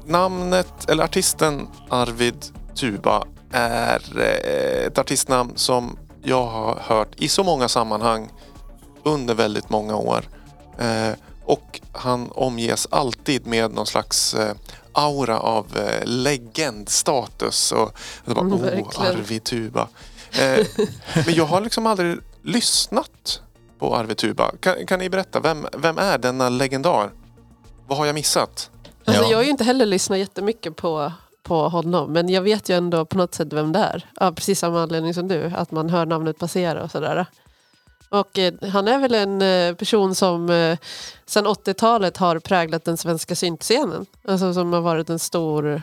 [0.07, 7.45] namnet, eller artisten Arvid Tuba är eh, ett artistnamn som jag har hört i så
[7.45, 8.30] många sammanhang
[9.03, 10.28] under väldigt många år.
[10.78, 11.18] Eh,
[11.99, 14.55] han omges alltid med någon slags eh,
[14.93, 17.73] aura av eh, legendstatus.
[17.73, 19.13] Och jag bara, Mm, verkligen.
[19.17, 19.89] Arvid Tuba.
[20.33, 20.67] Eh,
[21.27, 23.41] men jag har liksom aldrig lyssnat
[23.79, 24.53] på Arvid Tuba.
[24.61, 27.11] Kan, kan ni berätta, vem, vem är denna legendar?
[27.87, 28.71] Vad har jag missat?
[29.05, 29.31] Alltså, Ja.
[29.31, 33.05] Jag har ju inte heller lyssnat jättemycket på, på honom men jag vet ju ändå
[33.05, 34.11] på något sätt vem det är.
[34.17, 37.27] Av precis samma anledning som du, att man hör namnet passera och sådär.
[38.09, 40.79] Och eh, han är väl en eh, person som eh,
[41.27, 44.07] sedan 80-talet har präglat den svenska syntscenen.
[44.29, 45.83] Alltså som har varit en stor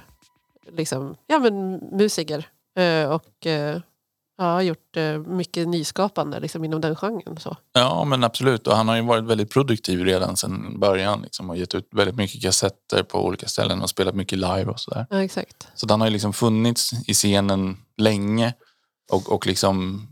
[0.72, 2.48] liksom, ja, men, musiker.
[2.78, 3.80] Eh, och eh,
[4.38, 7.38] ja, har gjort eh, mycket nyskapande liksom, inom den genren.
[7.38, 7.58] Så.
[7.74, 8.68] Ja, men absolut.
[8.68, 11.22] Och han har ju varit väldigt produktiv redan sedan början.
[11.22, 14.80] Liksom, och gett ut väldigt mycket kassetter på olika ställen och spelat mycket live och
[14.80, 15.08] sådär.
[15.10, 15.68] Ja, exakt.
[15.76, 18.54] Så han har ju liksom funnits i scenen länge.
[19.12, 20.08] Och, och liksom,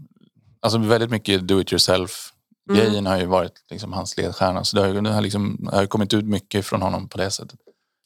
[0.63, 2.29] alltså väldigt mycket do it yourself.
[2.73, 4.63] Grejen har ju varit liksom hans ledstjärna.
[4.63, 7.31] Så det har, det har, liksom, det har kommit ut mycket från honom på det
[7.31, 7.59] sättet.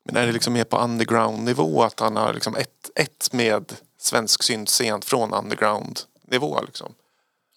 [0.06, 4.44] Men är det liksom mer på underground-nivå att han har liksom ett, ett med svensk
[4.44, 6.62] syntscen från underground-nivå?
[6.66, 6.94] Liksom?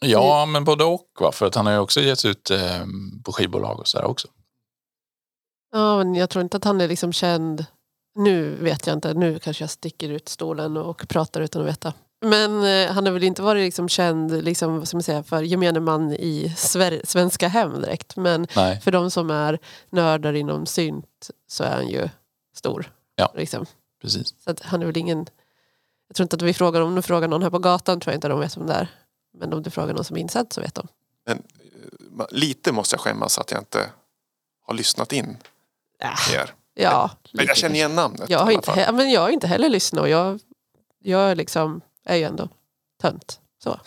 [0.00, 1.08] Ja, men både och.
[1.20, 1.32] Va?
[1.32, 2.84] För att han har ju också getts ut eh,
[3.24, 4.28] på skivbolag och sådär också.
[5.72, 7.66] Ja, men jag tror inte att han är liksom känd.
[8.14, 11.92] Nu vet jag inte, nu kanske jag sticker ut stolen och pratar utan att veta.
[12.20, 15.42] Men eh, han har väl inte varit liksom känd liksom, vad ska man säga, för
[15.42, 18.16] gemene man i Sver- svenska hem direkt.
[18.16, 18.80] Men Nej.
[18.80, 19.58] för de som är
[19.90, 22.08] nördar inom synt så är han ju
[22.54, 22.92] stor.
[23.16, 23.32] Ja.
[23.36, 23.66] Liksom.
[24.02, 24.34] Precis.
[24.44, 25.26] Så att han är väl ingen...
[26.08, 28.16] Jag tror inte att vi frågar om du frågar någon här på gatan tror jag
[28.16, 28.88] inte de vet vem det är.
[29.38, 30.88] Men om du frågar någon som är insatt så vet de.
[31.26, 31.42] Men
[32.18, 33.90] eh, lite måste jag skämmas att jag inte
[34.66, 35.36] har lyssnat in
[36.02, 36.54] Äh, er.
[36.74, 38.30] ja, Men jag känner igen namnet.
[38.30, 40.40] Jag har, inte, he- men jag har inte heller lyssnat och jag,
[40.98, 41.80] jag är liksom,
[42.10, 42.48] är ju ändå
[43.02, 43.36] tönt.
[43.64, 43.80] Så.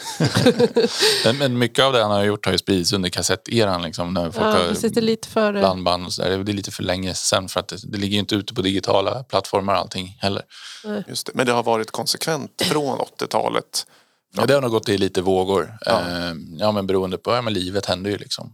[1.39, 3.81] Men, mycket av det han har gjort har ju spridits under kassetteran.
[3.81, 5.53] Liksom, när folk ja, precis, det är lite för...
[5.53, 6.37] eh, blandband och så där.
[6.37, 8.61] Det är lite för länge sen för att det, det ligger ju inte ute på
[8.61, 10.43] digitala plattformar allting heller.
[11.07, 11.31] Just det.
[11.35, 13.85] Men det har varit konsekvent från 80-talet.
[14.35, 15.77] Ja, det har nog gått i lite vågor.
[15.85, 16.01] Ja.
[16.09, 18.53] Ja, ja men beroende på, ja men livet händer ju liksom.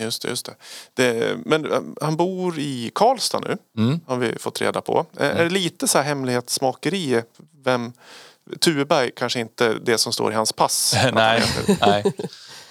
[0.00, 0.54] Just det, just det.
[0.94, 4.00] det men eh, han bor i Karlstad nu, Mm.
[4.06, 5.06] har vi fått reda på.
[5.16, 7.22] Eh, Är det lite så här hemlighetsmakeri?
[7.64, 7.92] Vem,
[8.60, 10.94] Tuberg kanske inte det som står i hans pass.
[11.12, 11.42] nej,
[11.80, 12.04] nej,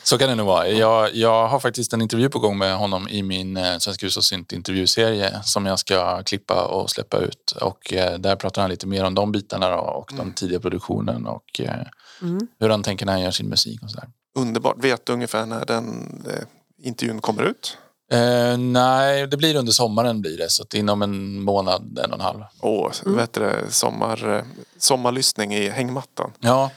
[0.03, 0.67] så kan det nog vara.
[0.67, 4.17] Jag, jag har faktiskt en intervju på gång med honom i min eh, Svenska hus
[4.17, 7.51] och synt intervjuserie som jag ska klippa och släppa ut.
[7.61, 11.25] Och eh, där pratar han lite mer om de bitarna då, och den tidiga produktionen
[11.25, 11.73] och eh,
[12.21, 12.47] Mm.
[12.59, 14.09] hur han tänker när han gör sin musik och sådär.
[14.35, 14.75] Underbart.
[14.83, 15.87] Vet du ungefär när den
[16.27, 17.77] eh, intervjun kommer ut?
[18.11, 20.49] Eh, nej, det blir under sommaren blir det.
[20.49, 22.43] Så att inom en månad, en och en halv.
[22.61, 24.43] Åh, vet du, det, sommar, eh,
[24.77, 26.31] sommarlyssning i hängmattan.
[26.39, 26.71] Ja,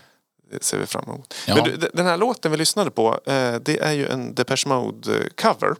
[0.51, 1.35] Det ser vi fram emot.
[1.47, 1.55] Ja.
[1.55, 5.75] Men du, den här låten vi lyssnade på, eh, det är ju en Depeche Mode-cover.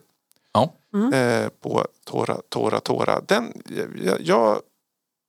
[0.53, 0.73] ja.
[1.17, 3.21] eh, på Tora, Tora, Tora.
[3.21, 3.63] Den,
[4.05, 4.51] jag, jag,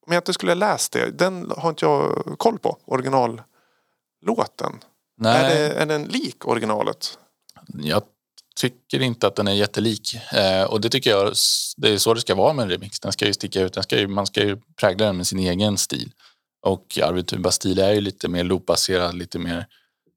[0.08, 2.78] om jag inte skulle ha läst det, den har inte jag koll på.
[2.86, 4.80] Originallåten.
[5.18, 7.18] Nej, Är, det, är den lik originalet?
[7.68, 8.04] jag
[8.56, 10.16] tycker inte att den är jättelik.
[10.34, 11.34] Eh, och det tycker jag,
[11.78, 13.00] det är så det ska vara med en remix.
[13.00, 15.40] Den ska ju sticka ut, den ska ju, man ska ju prägla den med sin
[15.40, 16.12] egen stil.
[16.66, 19.66] Och Arvid Tubas stil är ju lite mer loopbaserad, lite mer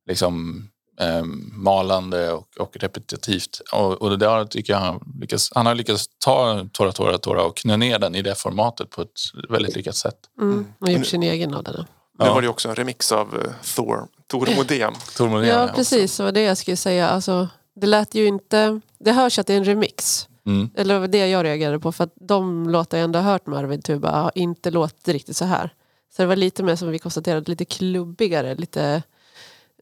[0.09, 0.63] liksom
[1.01, 1.23] eh,
[1.53, 3.61] malande och, och repetitivt.
[3.73, 7.43] Och, och det där tycker jag han, lyckas, han har lyckats ta Tora Tora Tora
[7.45, 10.19] och knö ner den i det formatet på ett väldigt lyckat sätt.
[10.41, 10.67] Mm.
[10.81, 11.75] Och gjort sin egen av den.
[12.19, 12.35] Nu Ja.
[12.35, 14.95] var det ju också en remix av eh, Thor, Tor Modem.
[15.17, 16.17] Tor Modén, Ja, precis.
[16.17, 17.09] Det var det jag skulle säga.
[17.09, 18.81] Alltså, det lät ju inte...
[18.99, 20.29] Det hörs att det är en remix.
[20.47, 20.71] Mm.
[20.75, 21.93] Eller det var det jag reagerade på.
[21.93, 25.45] För att de låtar jag ändå hört med Arvid Tuba har inte låtit riktigt så
[25.45, 25.75] här.
[26.17, 28.55] Så det var lite mer som vi konstaterade, lite klubbigare.
[28.55, 29.03] Lite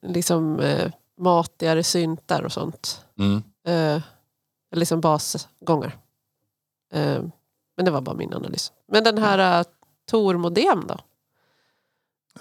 [0.03, 3.05] liksom eh, matigare syntar och sånt.
[3.19, 3.43] Mm.
[3.67, 4.03] Eh,
[4.77, 5.99] liksom basgångar.
[6.93, 7.23] Eh,
[7.77, 8.73] men det var bara min analys.
[8.89, 9.67] Men den här uh,
[10.11, 10.99] Tor Modem då?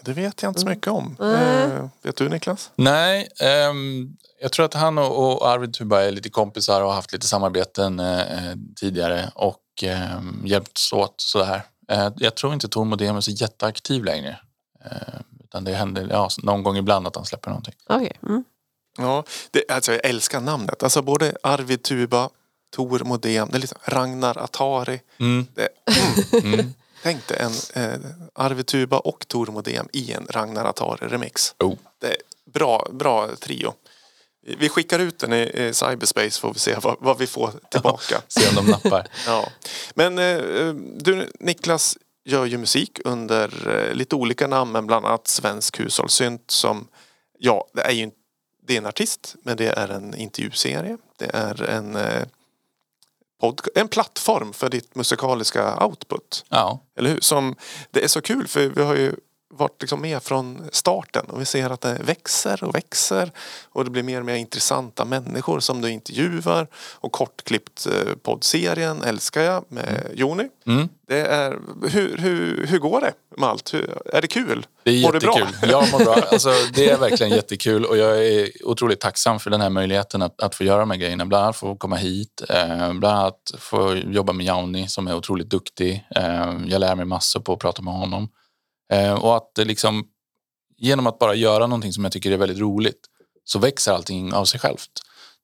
[0.05, 1.17] Det vet jag inte så mycket om.
[1.21, 2.71] Eh, vet du Niklas?
[2.75, 6.95] Nej, ehm, jag tror att han och, och Arvid Tuba är lite kompisar och har
[6.95, 11.61] haft lite samarbeten eh, eh, tidigare och eh, hjälpts åt sådär.
[11.89, 14.39] Eh, jag tror inte Tor Modem är så jätteaktiv längre.
[14.85, 17.73] Eh, utan det händer ja, någon gång ibland att han släpper någonting.
[17.87, 18.19] Okej.
[18.23, 18.43] Mm.
[18.97, 20.83] Ja, det, alltså jag älskar namnet.
[20.83, 22.29] Alltså både Arvid Tuba,
[22.75, 25.01] Tor Modén, det är liksom Ragnar Atari.
[25.19, 25.47] Mm.
[25.53, 25.69] Det,
[26.43, 26.73] mm.
[27.03, 27.99] Tänk dig en eh,
[28.35, 31.55] Arvid Tuba och Tor Modén i en Ragnar Atari-remix.
[31.59, 31.73] Oh.
[31.99, 32.17] Det är
[32.53, 33.73] bra, bra trio.
[34.57, 38.21] Vi- skickar ut den i, cyberspace får vi se vad, vad vi får tillbaka.
[38.27, 39.07] Se om de nappar.
[39.27, 39.49] Ja.
[39.93, 45.27] Men eh, du Niklas gör ju musik under eh, lite olika namn men bland annat
[45.27, 46.87] Svensk hushållssynt som
[47.39, 48.17] ja, det är ju inte-
[48.67, 50.97] det är en artist men det är en intervjuserie.
[51.17, 52.23] Det är en eh,
[53.75, 56.45] en plattform för ditt musikaliska output.
[56.49, 56.83] Ja.
[56.97, 57.19] Eller hur?
[57.19, 57.55] Som,
[57.91, 59.15] det är så kul för vi har ju
[59.57, 63.31] varit liksom med från starten och vi ser att det växer och växer
[63.69, 69.01] och det blir mer och mer intressanta människor som du intervjuar och kortklippt eh, poddserien
[69.01, 70.49] älskar jag med Joni.
[70.67, 70.89] Mm.
[71.07, 73.73] Det är, hur, hur, hur går det med allt?
[73.73, 74.65] Hur, är det kul?
[74.83, 75.39] Det är Mår du bra?
[75.39, 75.69] jättekul.
[75.69, 76.13] Jag mår bra.
[76.31, 80.41] Alltså, det är verkligen jättekul och jag är otroligt tacksam för den här möjligheten att,
[80.41, 81.25] att få göra de här grejerna.
[81.25, 85.49] Bland annat få komma hit, eh, bland annat få jobba med Jauni som är otroligt
[85.49, 86.07] duktig.
[86.15, 88.29] Eh, jag lär mig massor på att prata med honom.
[88.91, 90.03] Eh, och att eh, liksom,
[90.77, 93.07] genom att bara göra någonting som jag tycker är väldigt roligt
[93.43, 94.89] så växer allting av sig självt.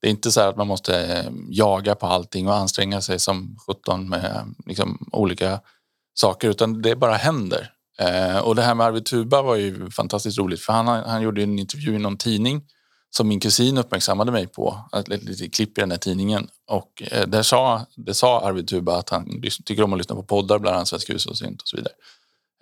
[0.01, 3.19] Det är inte så här att man måste eh, jaga på allting och anstränga sig
[3.19, 5.59] som 17 med liksom, olika
[6.13, 7.71] saker utan det bara händer.
[7.99, 11.43] Eh, och det här med Arvid Tuba var ju fantastiskt roligt för han, han gjorde
[11.43, 12.61] en intervju i någon tidning
[13.09, 16.47] som min kusin uppmärksammade mig på, ett litet klipp i den här tidningen.
[16.67, 20.23] Och eh, där sa, det sa Arvid Tuba att han tycker om att lyssna på
[20.23, 21.93] poddar, bland annat Svensk hushållssynt och så vidare.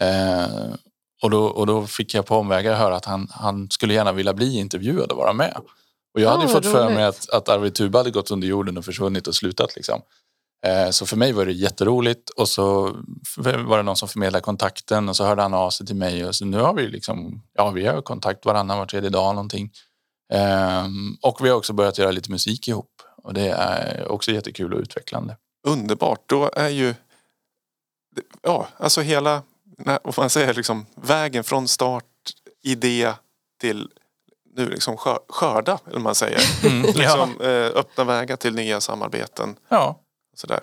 [0.02, 0.76] Eh,
[1.24, 4.34] och, då, och då fick jag på omvägar höra att han, han skulle gärna vilja
[4.34, 5.58] bli intervjuad och vara med.
[6.14, 8.32] Och jag Ah, hade ju vad fått för mig att, att Arvid Tuba hade gått
[8.32, 9.76] under jorden och försvunnit och slutat.
[9.76, 10.02] Liksom.
[10.66, 12.96] Eh, Så för mig var det jätteroligt och så
[13.38, 16.36] var det någon som förmedlade kontakten och så hörde han av sig till mig och
[16.36, 19.72] så nu har vi liksom, ja vi har kontakt varannan var tredje dag någonting.
[20.34, 22.92] Ehm, Och vi har också börjat göra lite musik ihop
[23.24, 25.38] och det är också jättekul och utvecklande.
[25.68, 26.24] Underbart.
[26.30, 26.94] Då är ju
[28.44, 29.42] ja, alltså hela
[29.86, 32.04] när, vad man säger, liksom, vägen från start,
[32.64, 33.14] idé
[33.62, 33.88] till
[34.56, 36.40] nu liksom skör- skörda, eller man säger.
[36.70, 36.94] Mm, ja.
[36.96, 39.56] liksom, eh, öppna vägar till nya samarbeten.
[39.70, 40.00] ja.
[40.36, 40.60] Sådär.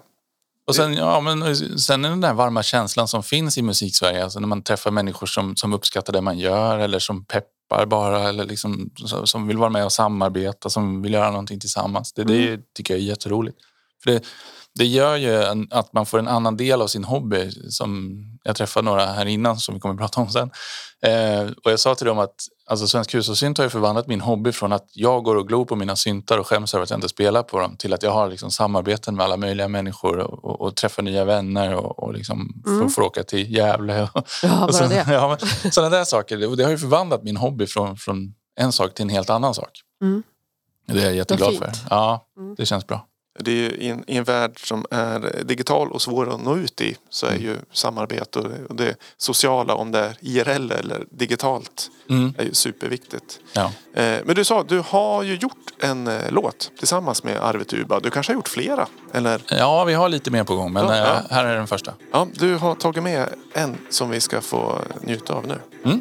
[0.67, 4.41] Och sen, ja, men sen är den där varma känslan som finns i musiksverige, alltså
[4.41, 8.45] när man träffar människor som, som uppskattar det man gör eller som peppar bara eller
[8.45, 8.91] liksom,
[9.25, 12.13] som- vill vara med och samarbeta, som vill göra någonting tillsammans.
[12.13, 13.59] Det, det tycker jag är jätteroligt.
[14.05, 14.25] För det,
[14.75, 17.51] det gör ju en, att man får en annan del av sin hobby.
[17.71, 20.51] Som jag träffade några här innan som vi kommer att prata om sen.
[21.03, 22.35] Eh, och jag sa till dem att
[22.67, 25.77] alltså, Svensk hushållssynt har ju förvandlat min hobby från att jag går och glor på
[25.77, 28.31] mina syntar och skäms över att jag inte spelar på dem till att jag har
[28.31, 32.63] liksom, samarbeten med alla möjliga människor och, och, och träffar nya vänner och, och liksom,
[32.65, 34.09] får, får åka till Gävle.
[34.13, 35.07] Och, Ja, och så, det.
[35.09, 36.37] ja, men, sådana där saker.
[36.37, 39.55] Det, det har ju förvandlat min hobby från, från en sak till en helt annan
[39.55, 39.71] sak.
[40.03, 40.23] Mm.
[40.87, 41.73] Det är jag jätteglad för.
[41.91, 42.27] Ja,
[42.57, 43.07] det känns bra
[43.39, 46.57] det är ju i, en, i en värld som är digital och svår att nå
[46.57, 47.43] ut i så är mm.
[47.43, 52.35] ju samarbete och det, sociala, om det är IRL eller digitalt, mm.
[52.39, 53.41] är ju superviktigt.
[53.53, 53.65] Ja.
[53.95, 58.01] Eh, men du sa, du har ju gjort en eh, låt tillsammans med Arvet Uba.
[58.01, 58.87] Du kanske har gjort flera?
[59.13, 59.43] Eller?
[59.49, 61.23] Ja, vi har lite mer på gång, men ja, eh, ja.
[61.31, 61.95] här är den första.
[62.13, 65.59] Ja, du har tagit med en som vi ska få njuta av nu.
[65.85, 66.01] Mm.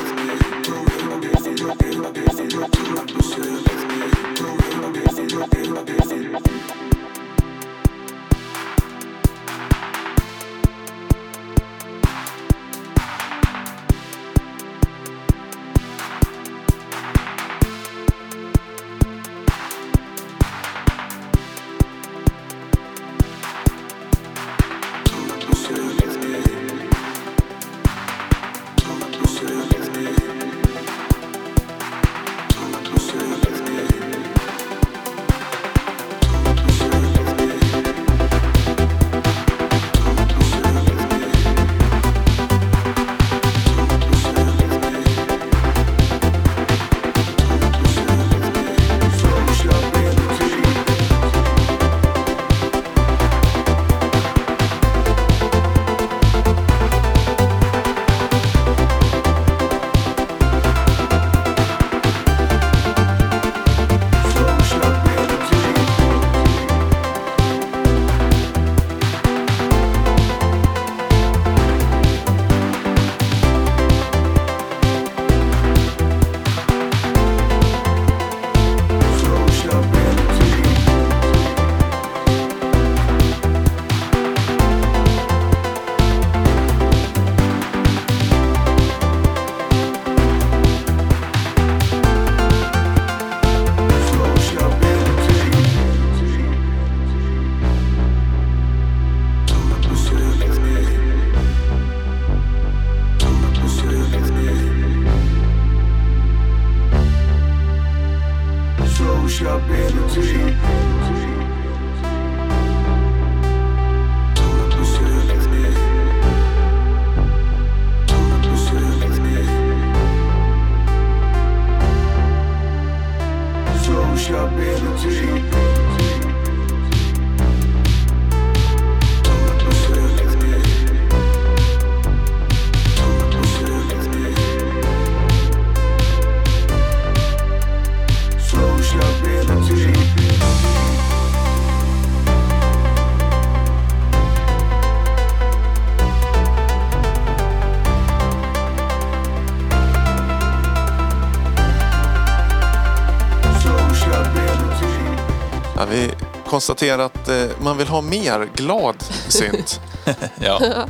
[156.61, 159.81] vi konstaterar att eh, man vill ha mer glad synt.
[160.39, 160.87] Ja,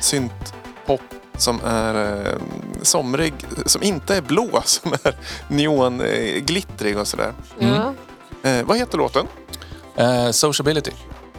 [0.00, 1.00] Syntpop
[1.36, 2.38] som är eh,
[2.82, 3.34] somrig,
[3.66, 5.14] som inte är blå, som är
[5.48, 7.32] neonglittrig och sådär.
[7.58, 7.94] Ja.
[8.42, 9.26] Eh, vad heter låten?
[9.96, 10.92] eh, sociability.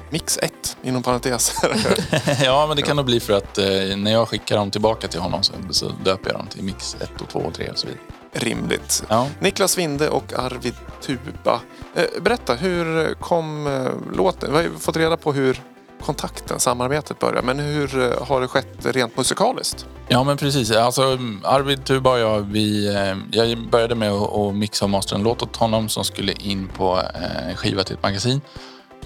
[0.10, 1.56] Mix 1 inom parentes.
[2.44, 5.20] ja, men det kan nog bli för att eh, när jag skickar dem tillbaka till
[5.20, 7.88] honom så, så döper jag dem till mix 1 och 2 och 3 och så
[7.88, 8.04] vidare.
[8.32, 9.04] Rimligt.
[9.08, 9.28] Ja.
[9.40, 11.62] Niklas Winde och Arvid Tuba.
[11.96, 14.50] Eh, berätta, hur kom eh, låten?
[14.52, 15.62] Vi har ju fått reda på hur
[16.02, 17.42] kontakten, samarbetet började.
[17.42, 19.86] Men hur eh, har det skett rent musikaliskt?
[20.08, 20.72] Ja, men precis.
[20.72, 21.02] Alltså,
[21.44, 22.94] Arvid Tuba och jag, vi,
[23.32, 27.02] jag började med att, mixa och mastra en låt åt honom som skulle in på
[27.50, 28.42] en skiva till ett magasin.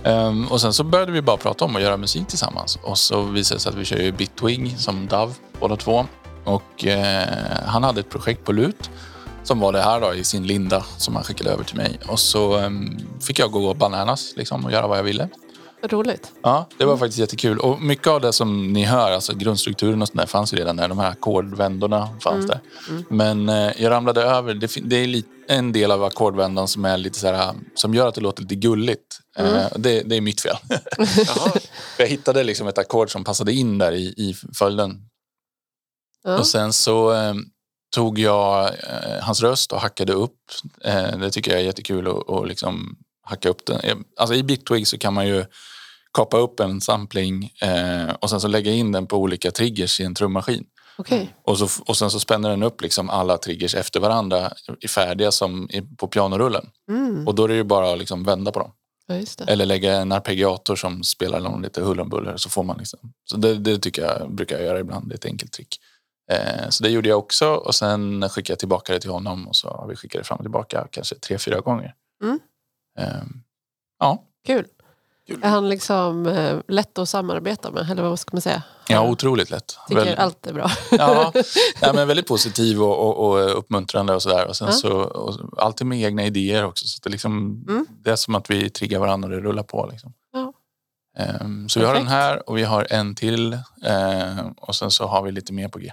[0.03, 2.80] Ehm, och sen så började vi bara prata om att göra musik tillsammans.
[2.84, 6.05] Och så visade det sig att vi kör ju Bitwing som Dove båda två.
[6.43, 7.27] Och eh,
[7.65, 8.89] han hade ett projekt på lut
[9.48, 11.99] som var det här då i sin linda som han skickade över till mig.
[12.07, 15.30] Och så ehm, fick jag gå bananas liksom, och göra vad jag ville.
[15.84, 16.32] Roligt.
[16.41, 17.60] Ja, det var faktiskt jättekul.
[17.60, 20.76] Och mycket av det som ni hör, alltså grundstrukturen och sånt där, fanns ju redan
[20.76, 20.88] där.
[20.88, 22.60] De här ackordvändorna fanns där.
[23.10, 26.98] Men eh, jag ramlade över, det, det är lite, en del av ackordvändan som är
[26.98, 29.19] lite så här, som gör att det låter lite gulligt.
[29.38, 30.56] Eh, det, det är mitt fel.
[30.98, 31.52] Jaha.
[31.98, 35.02] jag hittade liksom ett ackord som passade in där i, i följden.
[36.24, 36.38] Ja.
[36.38, 37.34] Och sen så eh,
[37.95, 40.39] tog jag eh, hans röst och hackade upp.
[40.84, 43.80] Eh, det tycker jag är jättekul att och liksom hacka upp den.
[43.80, 45.45] Eh, Alltså i Bitwig så kan man ju
[46.14, 50.03] kapa upp en sampling eh, och sen så lägga in den på olika triggers i
[50.03, 50.65] en trummaskin.
[50.97, 51.35] Okej.
[51.43, 55.31] Och, så, och sen så spänner den upp liksom alla triggers efter varandra i färdiga
[55.31, 56.69] som i, på pianorullen.
[56.89, 57.27] Mm.
[57.27, 58.72] Och då är det ju bara att liksom vända på dem.
[59.07, 59.45] Ja.
[59.47, 62.99] Eller lägga en arpeggiator som spelar någon lite huller om buller så får man liksom.
[63.26, 65.09] Så det, det tycker jag brukar jag göra ibland.
[65.09, 65.80] Det är ett enkelt trick.
[66.32, 69.56] Eh, så det gjorde jag också och sen skickade jag tillbaka det till honom och
[69.56, 71.94] så har vi skickat det fram och tillbaka kanske tre, fyra gånger.
[72.24, 72.40] Mm.
[72.99, 73.24] Eh,
[73.99, 74.66] ja, Kul.
[75.28, 75.40] Kul.
[75.44, 77.90] Är han liksom eh, lätt att samarbeta med?
[77.91, 78.64] Eller vad ska man säga?
[78.90, 79.78] ja otroligt lätt.
[79.88, 80.72] Tycker Väl- allt är bra.
[80.91, 81.34] Ja,
[81.82, 84.48] ja, men väldigt positiv och, och, och uppmuntrande och sådär.
[84.48, 84.74] Och sen Ja.
[84.74, 86.88] så, och alltid med egna idéer också.
[86.88, 87.86] Så det, är liksom, Mm.
[88.04, 89.88] det är som att vi triggar varandra och det rullar på.
[89.91, 90.14] Liksom.
[90.34, 90.54] Ja.
[91.18, 92.22] Ehm, så vi har den Perfekt.
[92.24, 93.58] här och vi har en till.
[93.86, 95.91] ehm, och sen så har vi lite mer på G.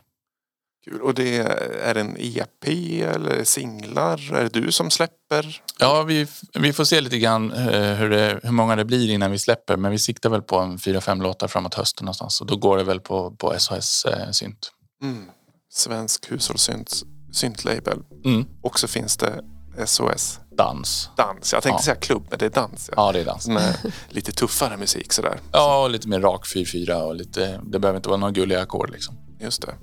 [0.84, 1.00] Kul.
[1.00, 1.36] Och det
[1.82, 2.64] är en EP
[3.02, 4.32] eller singlar?
[4.34, 5.62] Är det du som släpper?
[5.78, 9.30] Ja, vi, vi får se lite grann eh, hur, det, hur många det blir innan
[9.30, 9.76] vi släpper.
[9.76, 12.40] Men vi siktar väl på en fyra, fem låtar framåt hösten någonstans.
[12.40, 14.72] Och då går det väl på, på SOS eh, Synt.
[15.02, 15.24] Mm.
[15.72, 17.02] Svensk hushållssynt
[17.32, 17.98] syntlabel.
[18.24, 18.44] Mm.
[18.62, 19.44] Och så finns det
[19.86, 21.10] SOS Dans.
[21.16, 21.52] Dans.
[21.52, 21.84] Jag tänkte Ja.
[21.84, 22.90] säga klubb, men det är dans.
[22.96, 23.06] Ja.
[23.06, 23.48] Ja, det är dans.
[23.48, 23.76] Med
[24.08, 25.40] lite tuffare musik sådär.
[25.52, 28.90] Ja, och lite mer rak 4-4 och lite, det behöver inte vara några gulliga ackord
[28.90, 29.16] liksom.
[29.40, 29.74] Just det.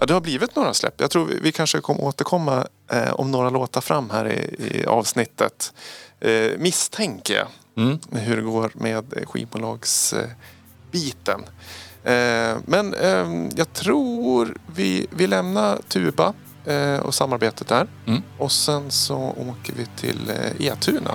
[0.00, 1.00] Ja, det har blivit några släpp.
[1.00, 4.86] Jag tror vi, vi kanske kommer återkomma eh, om några låtar fram här i, i
[4.86, 5.72] avsnittet.
[6.20, 7.46] Eh, misstänker jag
[7.76, 7.98] Mm.
[8.12, 11.40] hur det går med eh, skivbolagsbiten.
[12.04, 16.32] Eh, men eh, jag tror vi, vi lämnar Tuba
[16.64, 17.86] eh, och samarbetet där.
[18.06, 18.22] Mm.
[18.38, 20.30] Och sen så åker vi till
[20.60, 21.14] eh, Etuna.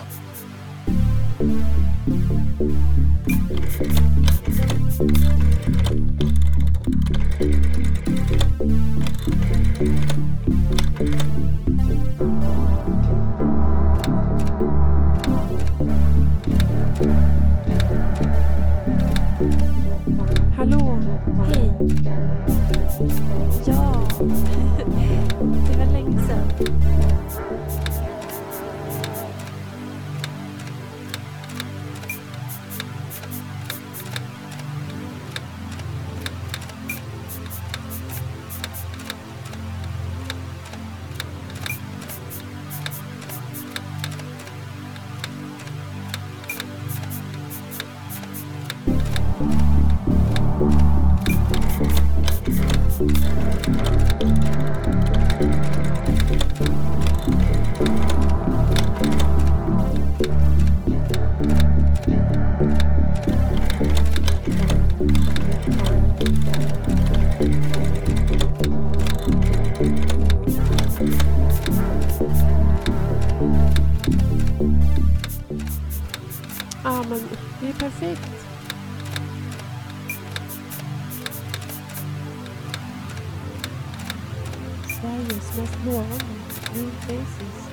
[86.13, 87.63] Lovande New Faces.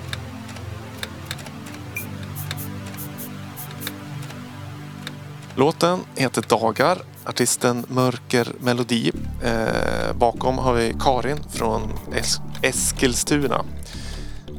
[5.56, 6.98] Låten heter Dagar.
[7.24, 9.10] Artisten Mörker Melodi.
[9.44, 13.64] Eh, bakom har vi Karin från es- Eskilstuna.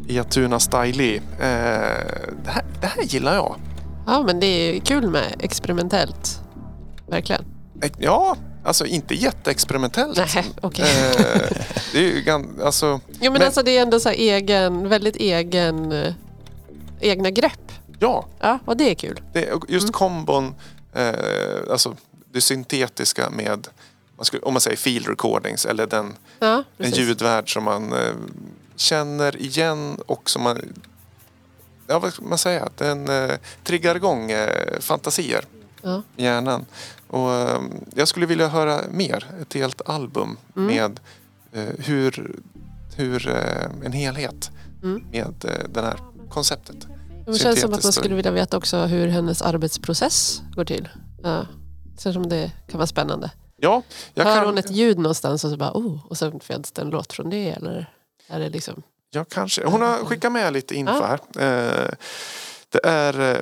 [0.10, 1.16] Etuna Styli.
[1.18, 3.56] Eh, det, här, det här gillar jag.
[4.08, 6.42] Ja, men det är kul med experimentellt.
[7.08, 7.46] Verkligen.
[7.84, 10.18] Eh, Ja, alltså inte jätteexperimentellt.
[10.36, 10.86] Nej, okej.
[10.86, 11.58] Eh,
[11.94, 15.16] det är ju gan- alltså, Jo, men, men- alltså det är ändå så egen, väldigt
[15.16, 16.14] egen, eh,
[17.00, 17.72] egna grepp.
[18.00, 19.22] ja, Ja, och det är kul.
[19.34, 20.56] det, just kombon,
[20.94, 21.14] eh,
[21.72, 21.96] alltså
[22.34, 23.68] det syntetiska med,
[24.18, 28.14] man skulle, om man säger field recordings eller den Ja, en ljudvärld som man eh,
[28.76, 30.62] känner igen och som man,
[31.88, 33.32] ja vad ska man säga, den eh,
[33.64, 35.46] triggar igång eh, fantasier
[35.82, 36.02] Ja.
[36.18, 36.66] i hjärnan.
[37.12, 37.62] Och, eh,
[37.96, 40.68] jag skulle vilja höra mer, ett helt album Mm.
[40.76, 41.00] med
[41.54, 42.36] eh, hur,
[42.96, 44.52] hur eh, en helhet
[44.84, 45.04] Mm.
[45.12, 46.76] med eh, det här konceptet.
[47.26, 50.90] Det känns som att man skulle vilja veta också hur hennes arbetsprocess går till.
[51.24, 51.46] Ja.
[51.96, 53.32] Det känns som det kan vara spännande.
[53.58, 53.82] Ja,
[54.14, 56.82] jag Hör kan, hon ett ljud någonstans och så bara oh, och sen föds det
[56.82, 57.94] en låt från det eller
[58.28, 58.82] är det liksom
[59.14, 59.66] Ja, kanske.
[59.66, 61.20] Hon har skickat med lite info här.
[61.40, 61.90] Eh,
[62.70, 63.42] Det är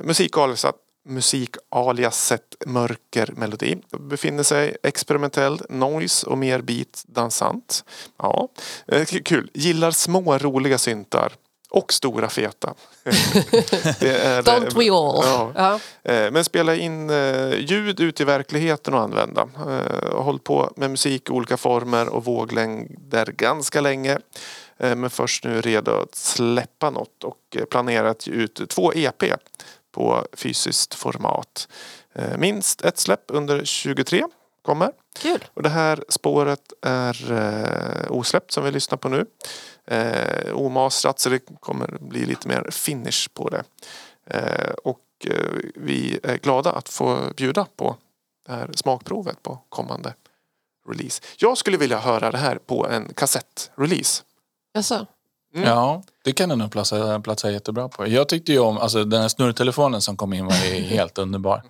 [1.10, 3.76] eh, musikaliasat musikaliaset mörker melodi.
[3.98, 7.84] Befinner sig experimentell noise och mer beat dansant.
[8.18, 8.48] Ja,
[8.88, 9.50] eh, kul.
[9.54, 11.32] Gillar små roliga syntar.
[11.72, 12.74] Och stora feta.
[13.04, 15.50] Är, Don't we all?
[15.54, 15.80] Ja.
[16.12, 19.48] Eh, Men spela in eh, ljud ut i verkligheten och använda.
[19.68, 24.18] Eh, Hållit på med musik i olika former och våglängder ganska länge.
[24.78, 28.92] Eh, Men först nu redo att släppa något och eh, planerat att ge ut två
[28.94, 29.22] EP
[29.92, 31.68] på fysiskt format.
[32.14, 34.24] Eh, Minst ett släpp under 23
[34.62, 34.92] kommer.
[35.18, 35.44] Kul.
[35.54, 39.26] Och det här spåret är eh, osläppt som vi lyssnar på nu.
[39.86, 43.64] Eh, omastrat så det kommer bli lite mer finish på det.
[44.26, 47.96] Eh, och eh, vi är glada att få bjuda på
[48.46, 50.14] det här smakprovet på kommande
[50.88, 51.22] release.
[51.38, 54.22] Jag skulle vilja höra det här på en kassettrelease.
[54.72, 55.06] Jaså?
[55.54, 55.68] Mm.
[55.68, 58.08] Ja, det kan den nog platsa, platsa jättebra på.
[58.08, 61.62] Jag tyckte ju om, alltså den här snurrtelefonen som kom in var helt underbar.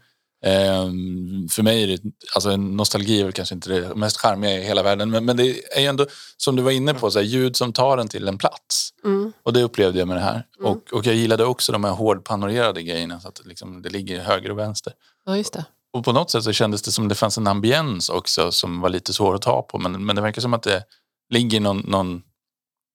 [0.44, 2.02] Ehm, för mig är det,
[2.35, 5.11] alltså nostalgi är väl kanske inte det mest charmiga i hela världen.
[5.11, 7.73] Men, men det är ju ändå, som du var inne på, så här, ljud som
[7.73, 8.90] tar en till en plats.
[9.05, 9.32] Mm.
[9.43, 10.47] Och det upplevde jag med det här.
[10.62, 14.20] Och, och jag gillade också de här hårdpanorerade grejerna så att det, liksom, det ligger
[14.20, 14.93] höger och vänster.
[15.27, 15.65] Ja, just det.
[15.93, 18.89] Och på något sätt så kändes det som det fanns en ambiens också som var
[18.89, 19.78] lite svår att ta på.
[19.78, 20.85] Men, men det verkar som att det
[21.31, 22.23] ligger någon, någon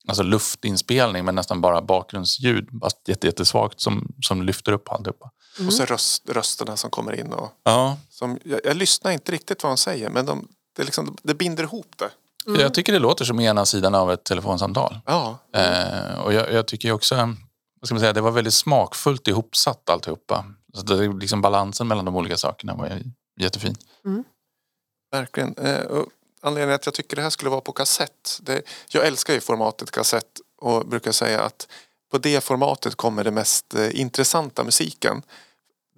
[0.08, 2.70] alltså luftinspelning med nästan bara bakgrundsljud.
[2.82, 5.32] Fast jätte, jättesvagt som, som lyfter upp alltihopa.
[5.68, 7.34] Och så röst, rösterna som kommer in.
[7.34, 11.18] Och, Ja, som, jag, jag lyssnar inte riktigt vad de säger men de, det, liksom,
[11.24, 12.10] det binder ihop det.
[12.62, 15.00] jag tycker det låter som ena sidan av ett telefonsamtal.
[15.06, 18.54] Ja, Eh, och jag, jag tycker ju också, vad ska man säga, det var väldigt
[18.54, 20.46] smakfullt ihopsatt alltihopa.
[20.74, 23.02] Så det, liksom balansen mellan de olika sakerna var
[23.40, 23.76] jättefin.
[25.12, 25.58] Verkligen.
[25.58, 26.06] Eh, och
[26.46, 28.40] anledningen att jag tycker det här skulle vara på kassett.
[28.42, 31.68] Det, jag älskar ju formatet kassett och brukar säga att
[32.12, 35.22] på det formatet kommer det mest eh, intressanta musiken.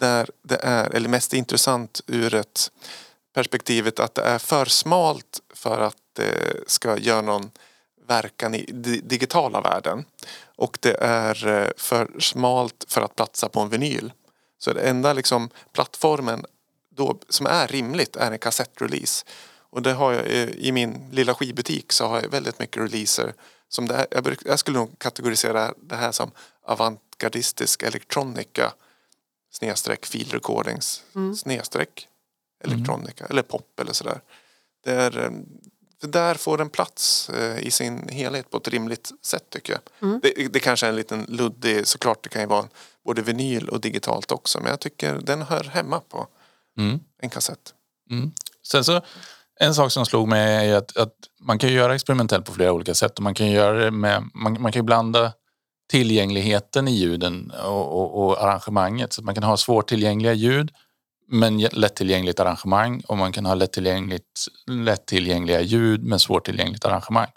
[0.00, 2.70] Där det är, eller mest intressant ur ett
[3.34, 7.50] perspektivet att det är för smalt för att det ska göra någon
[8.08, 8.64] verkan i
[9.04, 10.04] digitala världen.
[10.56, 14.12] Och det är eh, för smalt för att platsa på en vinyl.
[14.58, 16.44] Så den enda liksom plattformen
[16.90, 19.24] då, som är rimligt är en kassettrelease.
[19.70, 23.34] Och det har jag eh, i min lilla skivbutik så har jag väldigt mycket releaser.
[23.68, 26.30] Som det är, jag, bruk, jag skulle nog kategorisera det här som
[26.62, 28.72] avantgardistisk elektronika
[29.52, 31.02] snedstreck field recordings
[31.36, 32.08] snedstreck
[32.64, 34.20] elektronika eller pop eller sådär.
[34.84, 35.30] Det, är, eh,
[36.08, 40.20] där får en plats eh, i sin helhet på ett rimligt sätt tycker jag.
[40.22, 42.68] Det, det kanske är en liten luddig, såklart det kan ju vara
[43.04, 46.26] både vinyl och digitalt också men jag tycker den hör hemma på
[46.78, 47.00] Mm.
[47.18, 47.74] en kassett.
[48.10, 48.32] Mm.
[48.62, 49.00] Sen så,
[49.60, 52.94] en sak som slog mig är att, att man kan göra experimentellt på flera olika
[52.94, 53.18] sätt.
[53.18, 55.32] Och man kan göra det med, man, man kan blanda
[55.90, 59.12] tillgängligheten i ljuden och, och, och arrangemanget.
[59.12, 60.70] Så man kan ha svårtillgängliga ljud
[61.30, 67.28] men lättillgängligt arrangemang och man kan ha lättillgängligt, lättillgängliga ljud men svårtillgängligt arrangemang.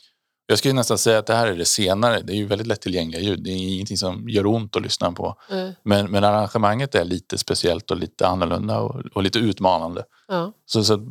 [0.46, 2.22] Jag skulle nästan säga att det här är det senare.
[2.22, 3.44] Det är ju väldigt lättillgängliga ljud.
[3.44, 5.36] Det är ingenting som gör ont att lyssna på.
[5.52, 10.04] Eh, Men, men arrangemanget är lite speciellt och lite annorlunda och, och lite utmanande.
[10.28, 10.54] Ja.
[10.66, 11.08] Så, så,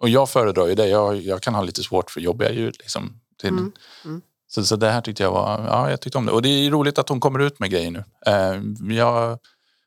[0.00, 0.88] och jag föredrar ju det.
[0.88, 2.76] Jag, jag kan ha lite svårt för jobbiga ljud.
[2.78, 3.72] Liksom, till, Mm,
[4.04, 4.22] mm.
[4.48, 5.64] Så, så det här tyckte jag var...
[5.66, 6.32] Ja, jag tyckte om det.
[6.32, 8.04] Och det är roligt att hon kommer ut med grejer nu.
[8.26, 8.62] Eh,
[8.96, 9.38] jag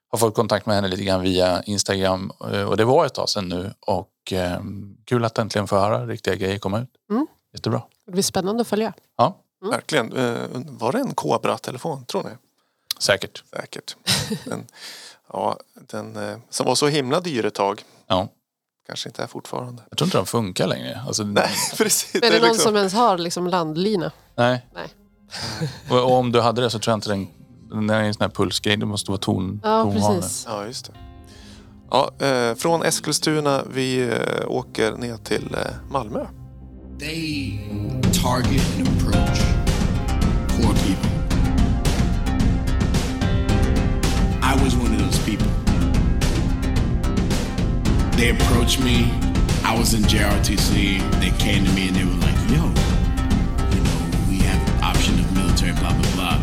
[0.10, 3.30] har fått kontakt med henne lite grann via Instagram eh, och det var ett tag
[3.30, 3.74] sedan nu.
[3.80, 4.60] Och eh,
[5.06, 6.90] kul att äntligen få höra riktiga grejer komma ut.
[7.10, 7.28] Mm.
[7.54, 7.82] Jättebra.
[8.06, 8.94] Det blir spännande att följa.
[9.18, 9.40] Ja,
[9.72, 10.14] Verkligen.
[10.14, 12.30] Eh, Var det en Cobra-telefon tror ni?
[13.00, 13.44] säkert.
[13.56, 13.96] Säkert.
[14.46, 14.66] Den,
[15.34, 17.84] ja, den eh, som var så himla dyr ett tag.
[18.08, 18.28] Ja.
[18.88, 19.84] Kanske inte är fortfarande.
[19.90, 21.02] Jag tror inte de funkar längre.
[21.08, 22.16] Alltså, Nej, precis.
[22.16, 24.12] Är det, är någon liksom- som ens har liksom landlina?
[24.36, 24.68] Nej.
[24.76, 24.88] Nej.
[25.90, 27.28] Och, och om du hade det så tror jag inte den,
[27.70, 28.78] Den är en sån här pulsgrej.
[28.78, 30.22] Det måste vara ton, Ja, tonvanor.
[30.22, 30.46] precis.
[30.50, 30.92] Ja, just det.
[31.92, 36.26] Ja, eh, från Eskilstuna, vi eh, åker ner till eh, Malmö.
[37.00, 37.60] They
[38.24, 39.40] target and approach
[40.48, 41.23] poor people.
[48.24, 49.12] They approached me.
[49.66, 51.20] I was in JRTC.
[51.20, 52.64] They came to me and they were like, yo,
[53.70, 56.43] you know, we have option of military, blah, blah, blah.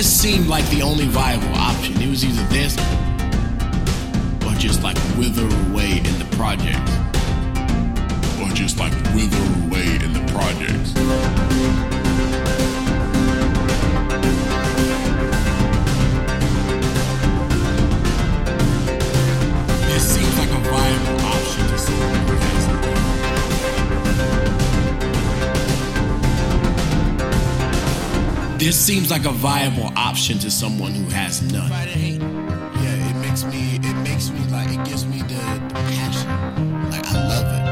[0.00, 2.00] This seemed like the only viable option.
[2.00, 2.74] It was either this
[4.46, 6.90] or just like wither away in the projects.
[8.40, 11.49] Or just like wither away in the projects.
[28.60, 31.70] This seems like a viable option to someone who has none.
[31.70, 36.90] Yeah, it makes me, it makes me like, it gives me the, the passion.
[36.90, 37.64] Like, I love it.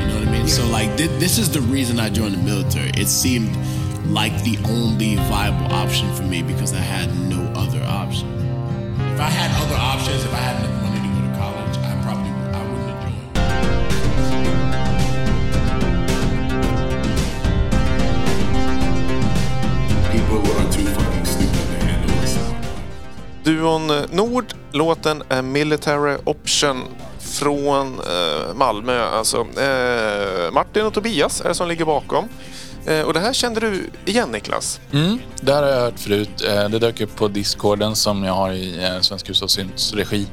[0.00, 0.48] You know what I mean?
[0.48, 2.88] So, like, thi- this is the reason I joined the military.
[2.96, 3.54] It seemed
[4.06, 8.32] like the only viable option for me because I had no other option.
[9.12, 10.85] If I had other options, if I had
[23.46, 26.82] Duon Nord, låten är Military Option
[27.18, 29.04] från eh, Malmö.
[29.04, 32.28] Alltså, eh, Martin och Tobias är det som ligger bakom.
[32.86, 34.80] Eh, och det här kände du igen Niklas?
[34.92, 36.44] Mm, det här har jag hört förut.
[36.48, 40.26] Eh, Det dök upp på discorden som jag har i eh, Svensk Hushållssynts regi.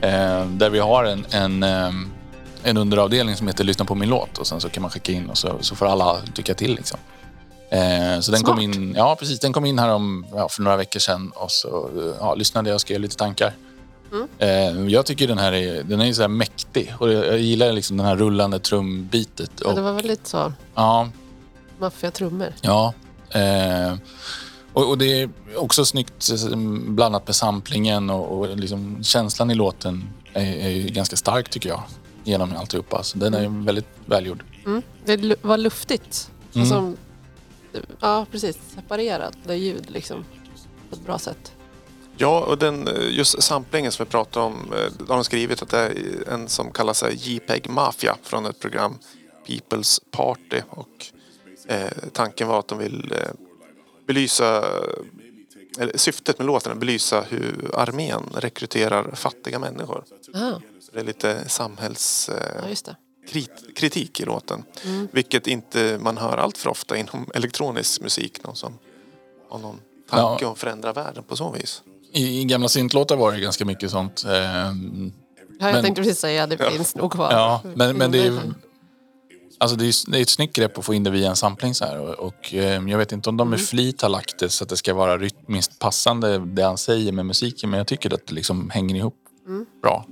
[0.00, 1.90] Eh, Där vi har en, en, eh,
[2.62, 5.30] en underavdelning som heter Lyssna på min låt och sen så kan man skicka in
[5.30, 6.74] och så, så får alla tycka till.
[6.74, 6.98] Liksom.
[7.70, 10.76] Eh, Så den kom, in, ja, precis, den kom in här om, ja, för några
[10.76, 13.52] veckor sedan och så eh, ja, lyssnade jag och skrev lite tankar.
[14.38, 14.48] Eh,
[14.88, 18.06] Jag tycker den här är, den är så här mäktig och jag gillar liksom den
[18.06, 19.50] här rullande trumbitet.
[19.60, 21.08] Ja, Och, det var väldigt så ja,
[21.78, 22.52] maffiga trummor.
[22.60, 22.94] Ja.
[23.30, 23.94] Eh,
[24.72, 26.56] och, och det är också snyggt eh,
[26.88, 31.82] blandat med samplingen och, och liksom känslan i låten är, är ganska stark tycker jag.
[32.24, 33.02] Genom alltihopa.
[33.02, 34.42] Så den är väldigt välgjord.
[34.66, 34.82] Mm.
[35.04, 36.30] Det var luftigt.
[36.54, 36.96] Mm.
[38.00, 38.58] Ja, precis.
[38.74, 40.24] Separerade ljud liksom.
[40.90, 41.52] På ett bra sätt.
[42.16, 45.68] Ja, och den, eh, just samplingen som vi pratade om, eh, har de skrivit att
[45.68, 48.98] det är en som kallar sig JPEG Mafia från ett program
[49.46, 50.60] People's Party.
[50.68, 51.06] Och
[51.66, 53.30] eh, tanken var att de vill eh,
[54.06, 54.64] belysa,
[55.78, 60.04] eller syftet med låten är att belysa hur armén rekryterar fattiga människor.
[60.34, 62.96] Ah, Så det är lite samhällskritik ja, eh, det.
[63.32, 64.62] Krit- kritik i låten.
[65.12, 68.44] Vilket inte man hör allt för ofta inom elektronisk musik.
[68.44, 68.78] Någon som
[69.50, 69.80] har någon
[70.10, 71.82] tanke om att förändra världen på så vis.
[72.12, 74.24] I, I gamla syntlåtar var det ganska mycket sånt.
[74.26, 74.32] Eh,
[75.62, 77.32] Ja, jag Men- tänkte precis säga det finns nog kvar.
[77.32, 78.26] ja, men, men det är.
[78.28, 78.54] Mm.
[79.58, 81.74] Alltså det, är, det är ett snyggt grepp att få in det via en sampling
[81.74, 81.98] så här.
[82.00, 84.70] Och, och eh, jag vet inte om de med flit har lagt det så att
[84.70, 87.70] det ska vara rytmiskt passande det han säger med musiken.
[87.70, 89.16] Men jag tycker att det liksom hänger ihop
[89.82, 90.06] bra.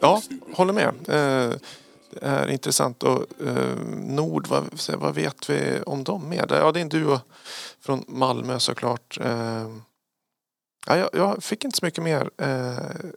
[0.00, 0.22] Ja,
[0.54, 0.88] håller med.
[1.08, 1.56] Eh,
[2.10, 3.02] Det är intressant.
[3.02, 6.46] Och eh, Nord, vad, vad vet vi om dem mer?
[6.50, 7.20] Ja, det är en duo
[7.80, 9.18] från Malmö såklart.
[9.20, 9.76] Eh,
[10.86, 12.30] Ja, jag, jag fick inte så mycket mer.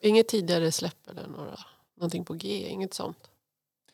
[0.01, 1.59] Inget tidigare släpp eller några,
[1.97, 3.17] någonting på G, inget sånt.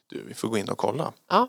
[0.10, 1.14] Du, vi får gå in och kolla.
[1.30, 1.48] Ja.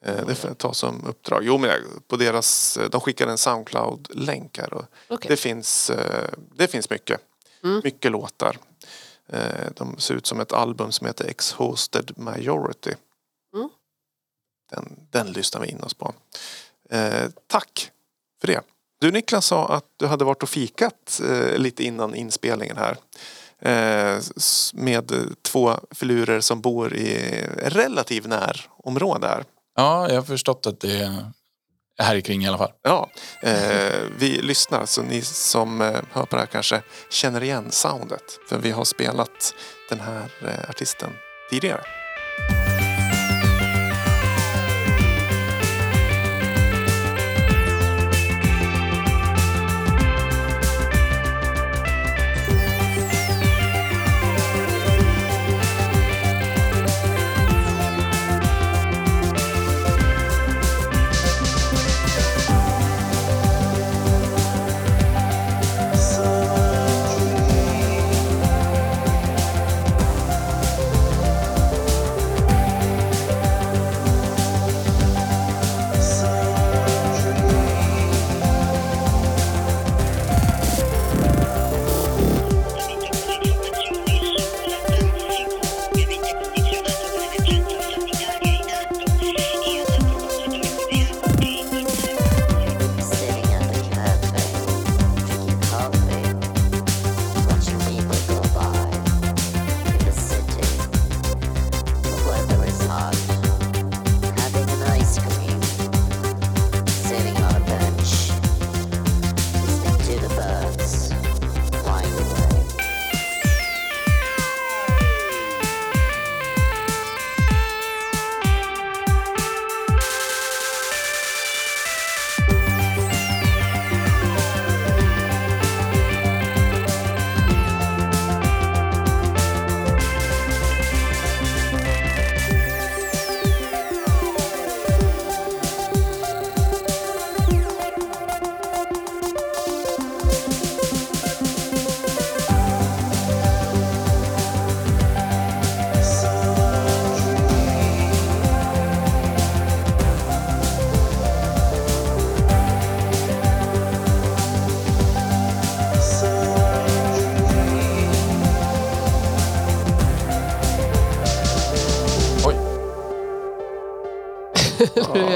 [0.00, 1.40] Det får jag ta som uppdrag.
[1.44, 1.70] Jo, men
[2.06, 4.72] på deras, de skickade en Soundcloud-länk här.
[4.74, 5.28] Och Okej.
[5.28, 5.90] det, finns,
[6.56, 7.20] det finns mycket.
[7.64, 7.80] Mm.
[7.84, 8.56] Mycket låtar.
[9.28, 12.92] Eh, De ser ut som ett album som heter Ex-Hosted Majority.
[13.54, 13.68] Mm.
[14.70, 16.14] Den, den lyssnar vi in oss på.
[16.90, 17.90] Eh, tack
[18.40, 18.60] för det.
[19.00, 22.96] Du Niklas sa att du hade varit och fikat eh, lite innan inspelningen här.
[23.58, 24.22] Eh,
[24.74, 29.44] med två filurer som bor i relativt närområde här.
[29.76, 31.32] Ja, jag har förstått att det är
[32.02, 32.72] här kring i alla fall.
[32.82, 33.10] Ja,
[33.42, 38.38] eh, vi lyssnar så ni som eh, hör på det här kanske känner igen soundet.
[38.48, 39.54] För vi har spelat
[39.88, 41.10] den här eh, artisten
[41.50, 41.97] tidigare.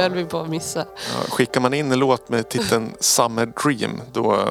[0.02, 0.78] Höll vi på att missa.
[0.96, 4.48] Ja, skickar man in en låt med titeln Summer Dream då,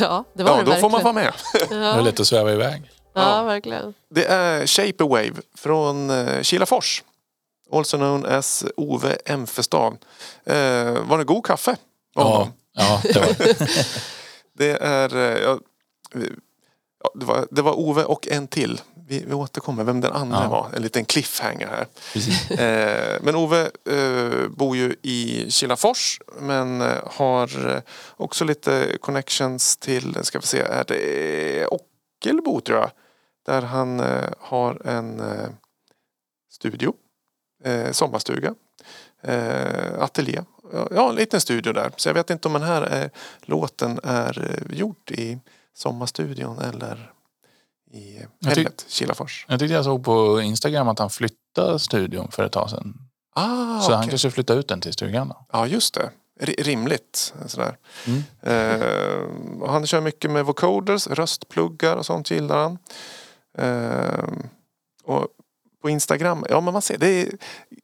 [0.00, 1.32] Ja, det var ja, det då får man vara verkligen.
[1.54, 1.68] med.
[1.68, 2.90] Det är Ja, lätt att sväva iväg.
[3.14, 3.94] ja, verkligen.
[4.10, 7.02] Det är Shape a Wave från eh, Kilafors.
[7.72, 9.96] Also known as Ove Emfestad.
[10.44, 11.76] Eh, var det god kaffe?
[12.14, 13.56] Ja, ja det var
[14.58, 15.16] Det är...
[15.16, 15.58] eh, Ja,
[17.04, 18.80] ja, det, var, det var Ove och en till.
[19.12, 20.48] Vi, vi återkommer vem den andra Ja.
[20.48, 20.70] var.
[20.76, 21.86] En liten cliffhanger här.
[22.62, 27.82] Eh, men Ove eh, bor ju i Kilafors men eh, har eh,
[28.16, 32.90] också lite connections till, ska vi se, är det Ockelbo tror jag.
[33.46, 35.48] Där han eh, har en eh,
[36.52, 36.94] studio,
[37.64, 38.54] eh, sommarstuga,
[39.22, 40.42] eh, ateljé.
[40.90, 41.92] Ja, en liten studio där.
[41.96, 43.08] Så jag vet inte om den här eh,
[43.42, 45.38] låten är eh, gjord i
[45.74, 47.11] sommarstudion eller
[47.92, 49.46] i hemmet, Kilafors.
[49.48, 52.94] Jag tyckte jag såg på Instagram att han flyttade studion för ett tag sedan.
[53.34, 54.10] Ah, Så han okej.
[54.10, 55.46] kanske flyttade ut den till stugan då.
[55.52, 56.10] Ja, just det.
[56.40, 57.34] R- rimligt.
[57.46, 57.76] Sådär.
[58.06, 58.22] Mm.
[58.42, 62.78] Eh, han kör mycket med vocoders, röstpluggar och sånt gillar han.
[63.58, 64.24] Eh,
[65.04, 65.26] och
[65.82, 67.28] på Instagram, ja men man ser, det är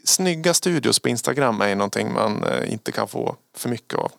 [0.04, 4.12] snygga studios på Instagram är någonting man eh, inte kan få för mycket av.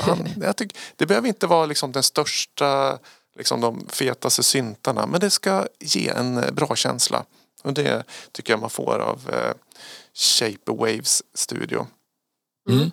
[0.00, 2.98] Han, jag tycker, det behöver inte vara liksom den största,
[3.36, 7.24] liksom de fetaste syntarna, men det ska ge en bra känsla.
[7.64, 9.52] Och det tycker jag man får av eh,
[10.14, 11.86] Shape Waves studio.
[12.70, 12.90] Mm.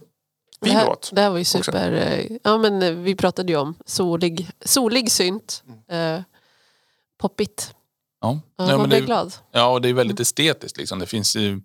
[0.62, 1.92] Det Fin här, det här var ju super...
[1.94, 5.64] eh, Ja, men eh, vi pratade ju om solig, solig synt.
[5.92, 6.22] Eh,
[7.18, 7.74] poppigt.
[8.22, 9.34] Ja, Ja, ja, man men blir det, glad.
[9.52, 10.78] ja och det är väldigt estetiskt.
[10.78, 11.00] Liksom.
[11.00, 11.62] Det finns ju,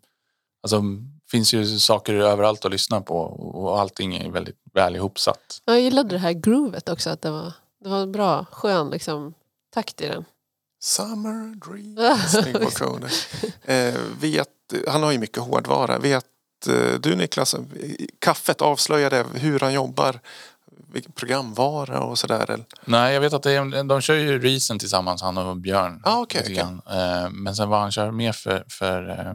[0.63, 0.83] alltså,
[1.31, 3.17] finns ju saker överallt att lyssna på
[3.55, 5.63] och allting är väldigt väl ihopsatt.
[5.65, 7.11] Jag gillade det här groovet också.
[7.11, 7.53] Att det var,
[7.85, 9.35] det var en bra, skön liksom,
[9.75, 10.25] takt i den.
[10.83, 12.19] Summer Dream.
[12.19, 12.57] Snygg
[13.65, 14.49] eh, vet,
[14.89, 15.99] han har ju mycket hårdvara.
[15.99, 16.25] Vet
[16.69, 17.57] eh, du Niklas,
[18.19, 20.21] kaffet avslöjade hur han jobbar?
[20.93, 22.65] Vilken programvara och sådär?
[22.85, 26.01] Nej, jag vet att det är, de kör ju Reason tillsammans, han och Björn.
[26.05, 26.55] Ah, okej.
[26.55, 26.83] grann.
[26.91, 29.35] Eh, Men sen vad han kör mer för, för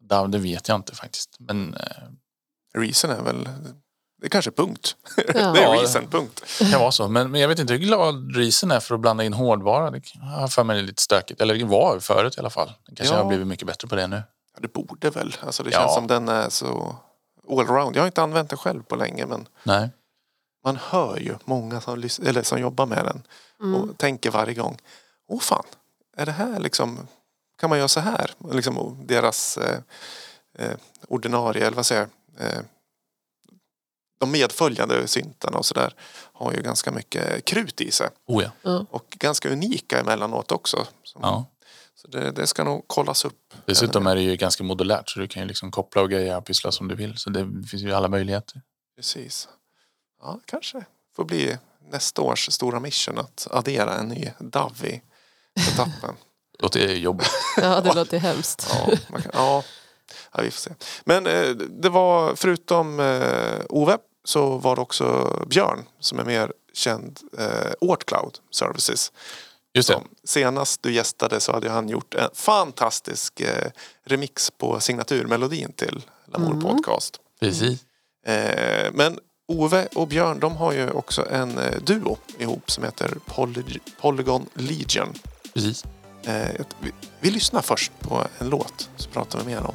[0.00, 1.36] DAW, det vet jag inte faktiskt.
[1.38, 2.08] Men eh,
[2.78, 3.48] Reason är väl,
[4.24, 4.96] det är kanske punkt.
[5.16, 5.52] Ja.
[5.52, 5.72] det är.
[5.72, 6.42] Reason, punkt.
[6.58, 7.08] det kan vara så.
[7.08, 9.90] Men, men jag vet inte hur glad Reason är för att blanda in hårdvara.
[9.90, 11.40] Det har för mig lite stökigt.
[11.40, 12.72] Eller det var förut i alla fall.
[12.86, 13.22] Det kanske Ja.
[13.22, 14.22] har blivit mycket bättre på det nu.
[14.54, 15.36] Ja, det borde väl.
[15.40, 15.78] Alltså det Ja.
[15.80, 16.96] känns som den är så
[17.50, 17.96] allround.
[17.96, 19.88] Jag har inte använt den själv på länge men Nej.
[20.64, 23.22] man hör ju många som, eller som jobbar med den
[23.60, 23.74] Mm.
[23.80, 24.78] och tänker varje gång.
[25.28, 25.64] Åh fan,
[26.16, 27.06] är det här liksom,
[27.60, 28.30] kan man göra så här?
[28.52, 29.78] Liksom deras eh,
[30.58, 30.76] eh,
[31.08, 32.58] ordinarie, eller vad säger jag, eh,
[34.24, 35.94] de medföljande syntarna och sådär
[36.32, 38.08] har ju ganska mycket krut i sig.
[38.26, 38.86] Oh ja.
[38.90, 40.86] Och ganska unika emellanåt också.
[41.02, 41.46] Så, ja.
[41.94, 43.54] så det, det ska nog kollas upp.
[43.66, 46.44] Dessutom är det ju ganska modulärt så du kan ju liksom koppla och greja och
[46.44, 47.16] pyssla som du vill.
[47.16, 48.60] Så det finns ju alla möjligheter.
[48.96, 49.48] Precis.
[50.20, 50.84] Ja, kanske
[51.16, 51.58] får bli
[51.90, 55.02] nästa års stora mission att addera en ny DAV i
[55.54, 56.14] etappen.
[56.58, 57.30] Låter jobbigt.
[57.56, 58.68] Ja, det låter hemskt.
[58.70, 59.64] Ja, man kan, ja.
[60.32, 60.70] ja, vi får se.
[61.04, 66.52] Men eh, det var förutom eh, Ove så var det också Björn som är mer
[66.72, 69.12] känd eh, åt Cloud Services.
[69.74, 69.94] Just det.
[69.94, 73.70] Som senast du gästade så hade han gjort en fantastisk eh,
[74.04, 77.20] remix på signaturmelodin till Lamour Podcast.
[77.40, 77.84] Precis.
[78.26, 79.18] Eh, men
[79.48, 84.46] Ove och Björn de har ju också en eh, duo ihop som heter Poly- Polygon
[84.54, 85.14] Legion.
[85.54, 85.84] Precis.
[86.24, 89.74] Eh, vi, vi lyssnar först på en låt så pratar vi mer om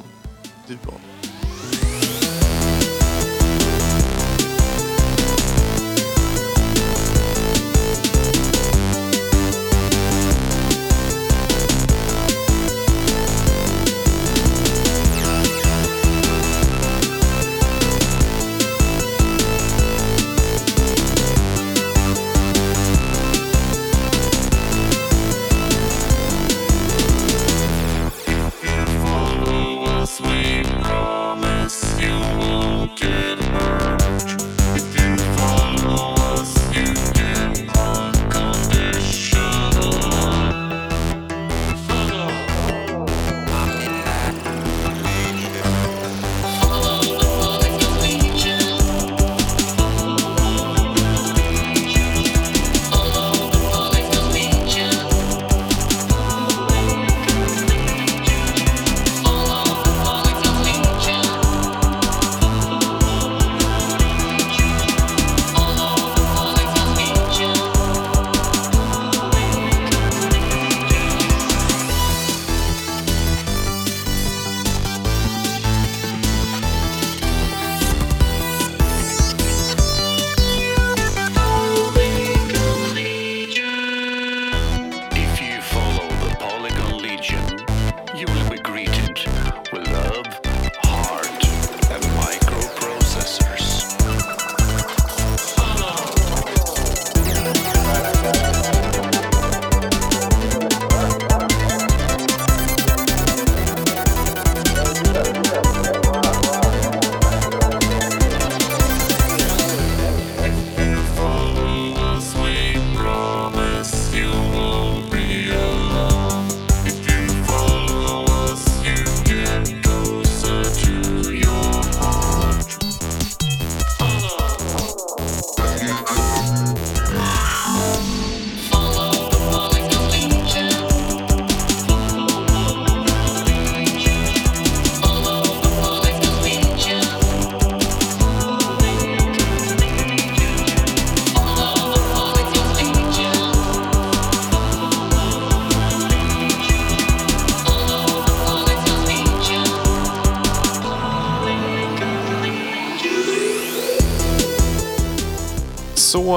[0.66, 1.00] duon.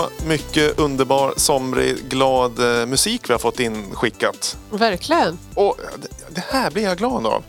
[0.03, 4.57] Så mycket underbar, somrig, glad eh, musik vi har fått inskickat.
[4.69, 5.39] Verkligen.
[5.55, 5.77] Och
[6.29, 7.43] det, här blir jag glad av.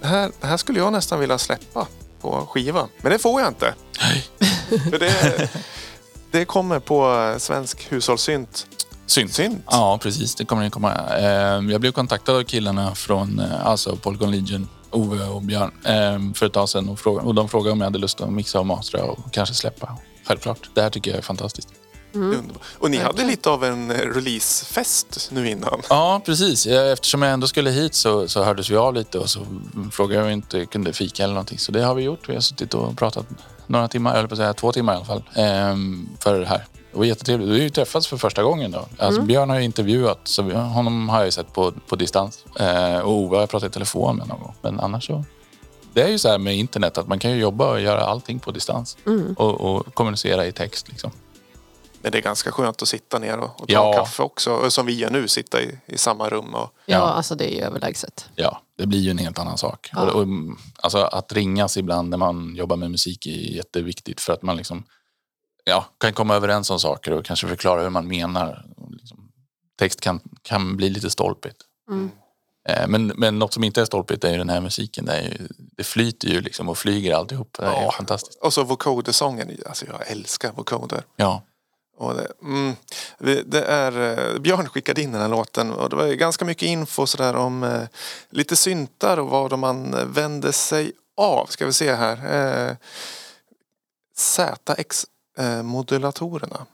[0.00, 1.86] Det här, det här skulle jag nästan vilja släppa
[2.20, 2.88] på skiva.
[3.00, 3.74] Men det får jag inte.
[4.90, 5.48] För det,
[6.30, 8.66] det kommer på eh, svensk hushållssynt.
[9.06, 9.34] Synt.
[9.34, 9.64] Synt.
[9.70, 10.34] Ja, precis.
[10.34, 10.94] Det kommer det komma.
[11.18, 16.34] Eh, Jag blev kontaktad av killarna från eh, alltså Polygon Legion, Ove och Björn, eh,
[16.34, 16.96] för ett tag sedan.
[17.04, 19.96] Och de frågade om jag hade lust att mixa och mastra och kanske släppa.
[20.28, 20.70] Självklart.
[20.74, 21.68] Det här tycker jag är fantastiskt.
[22.12, 22.62] Underbar.
[22.78, 25.82] Och ni hade lite av en eh, releasefest nu innan.
[25.88, 26.66] Ja, precis.
[26.66, 29.40] Jag- Eftersom jag ändå skulle hit så, så hördes vi av lite och så
[29.92, 31.58] frågade jag om vi inte kunde fika eller någonting.
[31.58, 32.28] Så det har vi gjort.
[32.28, 33.26] Vi har suttit och pratat
[33.66, 36.64] några timmar, eller på att säga två timmar i alla fall, ehm, för det här.
[36.92, 37.48] Det var jättetrevligt.
[37.48, 38.86] Vi har ju träffats för första gången då.
[38.98, 42.44] Alltså, Björn har ju intervjuat, så honom har jag ju sett på, på distans.
[42.60, 44.54] Eh, och Ove har jag pratat i telefon med någon gång.
[44.62, 45.24] Men annars så...
[45.94, 48.38] Det är ju så här med internet att man kan ju jobba och göra allting
[48.38, 48.96] på distans.
[49.36, 51.10] Och, och kommunicera i text liksom.
[52.02, 53.92] Men det är ganska skönt att sitta ner och, och ta Ja.
[53.92, 54.52] kaffe också.
[54.52, 56.54] Och Som vi gör nu, sitta i, i samma rum.
[56.54, 57.00] Och, Ja, Ja.
[57.00, 58.28] alltså det är ju överlägset.
[58.34, 59.90] Ja, det blir ju en helt annan sak.
[59.92, 60.00] Ja.
[60.12, 60.26] Och, och,
[60.82, 64.84] alltså, att ringas ibland när man jobbar med musik är jätteviktigt för att man liksom,
[65.64, 68.66] ja, kan komma överens om saker och kanske förklara hur man menar.
[68.90, 69.18] Liksom,
[69.78, 71.56] text kan, kan bli lite stolpigt.
[71.90, 72.10] Mm.
[72.68, 75.04] Eh, Men, men något som inte är stolpigt är ju den här musiken.
[75.04, 77.56] Det, ju, det flyter ju liksom och flyger alltihop.
[77.58, 77.92] Det är Ja.
[77.92, 78.38] fantastiskt.
[78.42, 79.50] och så vocoder-sången.
[79.66, 81.02] Alltså jag älskar vocoder.
[81.16, 81.42] Ja.
[81.96, 82.76] Och det, mm,
[83.46, 87.06] det är, eh, Björn skickade in den här låten och det var ganska mycket info
[87.06, 87.82] sådär om eh,
[88.30, 91.46] lite syntar och vad man eh, vände sig av.
[91.46, 92.16] Ska vi se här.
[92.70, 92.76] Eh,
[95.36, 96.66] ZX-modulatorerna.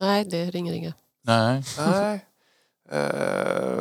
[0.00, 0.92] Nej, det ringer inga.
[1.24, 1.62] Nej.
[1.78, 2.24] Nej.
[2.92, 3.78] Eh,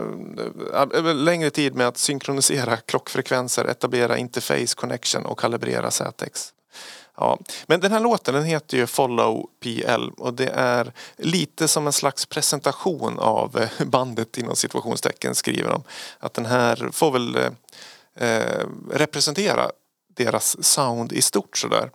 [0.94, 6.54] eh, längre tid med att synkronisera klockfrekvenser, etablera interface connection och kalibrera ZX.
[7.18, 7.40] Ja.
[7.68, 11.94] Men den här låten den heter ju Follow PL och det är lite som en
[11.94, 15.84] slags presentation av eh, bandet inom situationstecken skriver de.
[16.20, 17.52] Att den här får väl eh,
[18.16, 19.72] eh representera
[20.16, 21.92] deras sound i stort sådär.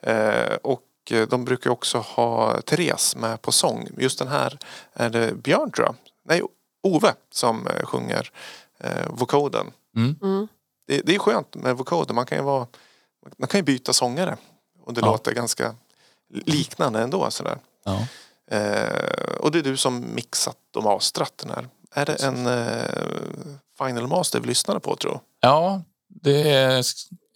[0.00, 0.82] Eh, och
[1.28, 3.88] de brukar också ha Therese med på sång.
[3.98, 4.58] Just den här
[4.92, 5.94] är det Björn tror jag.
[6.24, 6.42] Nej,
[6.82, 8.30] Ove som eh, sjunger
[8.80, 9.72] eh, vokoden.
[9.96, 10.16] Mm.
[10.22, 10.48] Mm.
[10.86, 12.16] Det, det är skönt med vokoden.
[12.16, 12.66] Man kan ju, vara,
[13.38, 14.36] man kan ju byta sångare.
[14.84, 15.06] Och det Ja.
[15.06, 15.74] låter ganska
[16.34, 17.30] liknande ändå.
[17.30, 17.58] Sådär.
[17.84, 18.06] Ja.
[18.56, 21.68] Eh, och det är du som mixat och mastrat den här.
[21.94, 23.02] Är det en eh,
[23.78, 26.84] final master vi lyssnade på tror ja, det är,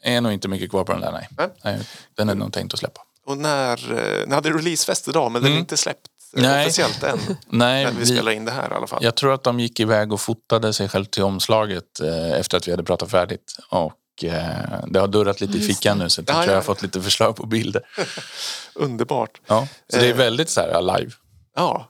[0.02, 1.12] är nog inte mycket kvar på den där.
[1.12, 1.28] Nej.
[1.38, 1.48] Nej.
[1.64, 1.80] nej
[2.14, 3.00] den är nog tänkt att släppa.
[3.24, 5.60] Och när, eh, ni hade releasefest idag men den är Mm.
[5.60, 6.66] inte släppt Nej.
[6.66, 7.18] officiellt än.
[7.46, 9.04] Nej, Men vi spelar in det här i alla fall.
[9.04, 12.66] Jag tror att de gick iväg och fotade sig själv till omslaget eh, efter att
[12.68, 13.56] vi hade pratat färdigt.
[13.70, 16.56] Och eh, det har durrat lite i fickan nu så jag tror Ja, jag ja.
[16.56, 17.82] har fått lite förslag på bilder.
[18.74, 19.40] Underbart.
[19.46, 19.68] Ja.
[19.92, 20.16] Så det är Eh.
[20.16, 21.10] väldigt så här live.
[21.56, 21.88] Ja,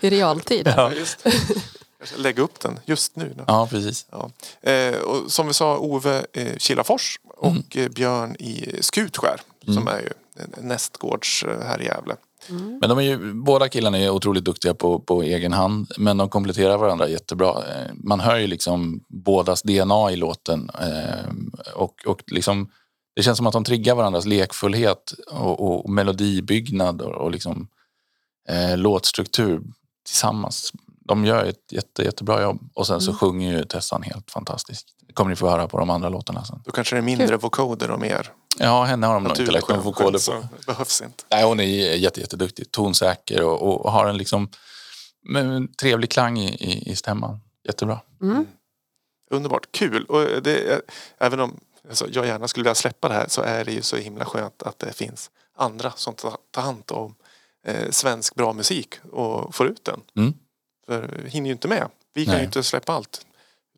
[0.00, 0.72] I realtid.
[0.76, 0.92] Ja.
[0.92, 1.26] just
[2.16, 3.34] lägga upp den just nu.
[3.38, 3.44] Då.
[3.46, 4.06] Ja, precis.
[4.10, 4.30] Ja.
[4.70, 9.40] Eh, och som vi sa, Ove eh, Kilafors och eh, Björn i Skutskär
[9.74, 10.10] som är ju
[10.62, 12.16] nästgårds eh, här i Gävle.
[12.50, 16.28] Men de är ju, båda killarna är otroligt duktiga på, på egen hand, men de
[16.28, 17.48] kompletterar varandra jättebra.
[17.48, 21.30] Eh, Man hör ju liksom bådas DNA i låten eh,
[21.74, 22.70] och, och liksom,
[23.16, 27.68] det känns som att de triggar varandras lekfullhet och, och melodibyggnad och, och liksom,
[28.48, 29.62] eh, låtstruktur
[30.04, 30.72] tillsammans.
[31.08, 34.86] De gör ett jätte, jättebra jobb och sen så sjunger ju Tessan helt fantastiskt.
[35.06, 36.62] Det kommer ni få höra på de andra låtarna sen.
[36.64, 39.68] Då kanske det är mindre vokoder och mer Ja, henne har de nog inte lagt
[39.68, 40.48] någon vokoder på.
[40.66, 41.24] behövs inte.
[41.30, 44.48] Nej, hon är jätte, jätteduktig, tonsäker och, och har en liksom
[45.34, 47.40] en trevlig klang i, i, i stämman.
[47.64, 48.00] Jättebra.
[48.22, 48.46] Mm.
[49.30, 50.04] Underbart, kul.
[50.04, 50.82] Och det är,
[51.18, 53.96] även om alltså, jag gärna skulle vilja släppa det här så är det ju så
[53.96, 57.14] himla skönt att det finns andra som tar, tar hand om
[57.66, 60.00] eh, svensk bra musik och får ut den.
[60.16, 60.34] Mm.
[60.86, 61.88] För vi hinner ju inte med.
[62.14, 62.40] Vi kan Nej.
[62.40, 63.26] ju inte släppa allt.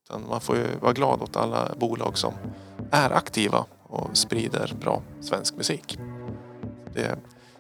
[0.05, 2.35] Utan man får ju vara glad åt alla bolag som
[2.91, 5.99] är aktiva och sprider bra svensk musik.
[6.95, 7.17] Det är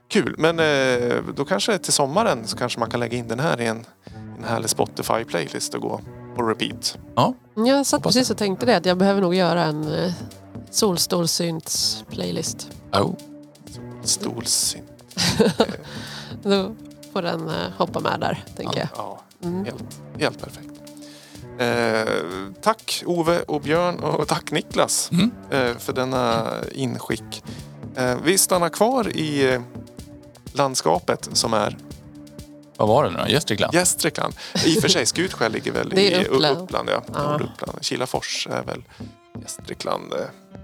[0.09, 0.35] kul.
[0.39, 3.67] Men eh, då kanske till sommaren så kanske man kan lägga in den här i
[3.67, 3.87] en,
[4.39, 6.01] en härlig Spotify-playlist och gå
[6.37, 6.99] på repeat.
[7.15, 10.13] Ja, Jag satt Hoppas precis och tänkte det att jag behöver nog göra en
[10.71, 12.71] Solstolsynts playlist.
[12.93, 13.15] oh.
[14.03, 14.85] Stolsynt.
[16.43, 16.75] Då
[17.13, 18.89] får den eh, hoppa med där, tänker jag.
[18.97, 19.65] Ja, Mm.
[19.65, 20.78] helt, helt perfekt.
[21.59, 22.05] Eh,
[22.63, 25.31] tack Ove och Björn och tack Niklas Mm.
[25.51, 27.45] eh, för denna inskick.
[27.97, 29.61] Eh, vi stannar kvar i
[30.53, 31.77] landskapet som är
[32.77, 33.29] Vad var det nu då?
[33.29, 33.75] Gästrikland?
[33.75, 34.35] Gästrikland.
[34.67, 36.59] I och för sig Skutskär ligger väl i Uppland.
[36.59, 37.03] Uppland ja.
[37.15, 37.23] Ja.
[37.31, 37.79] Norduppland.
[37.85, 38.83] Kilafors är väl
[39.43, 40.12] Gästrikland.
[40.12, 40.19] eh,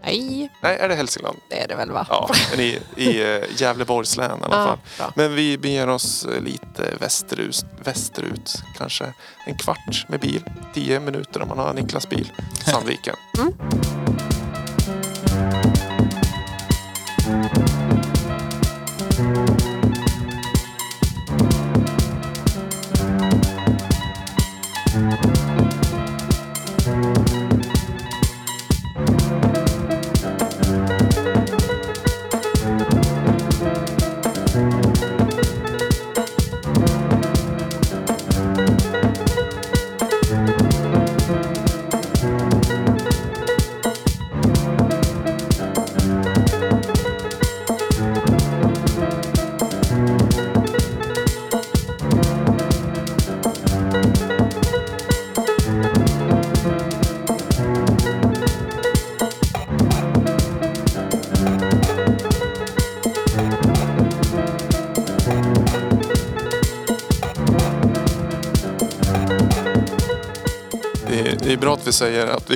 [0.05, 1.38] Nej, Nej, är det Hälsingland?
[1.51, 2.06] det är det väl va?
[2.10, 4.78] Ja, men i, i eh, Gävleborgs län i alla Ja, fall.
[4.98, 5.12] bra.
[5.16, 8.62] Men vi beger oss eh, lite västerut, västerut.
[8.78, 9.12] Kanske
[9.46, 10.44] en kvart med bil.
[10.74, 12.32] Tio minuter om man har Niklas bil.
[12.66, 13.16] Sandviken.
[13.34, 14.34] Det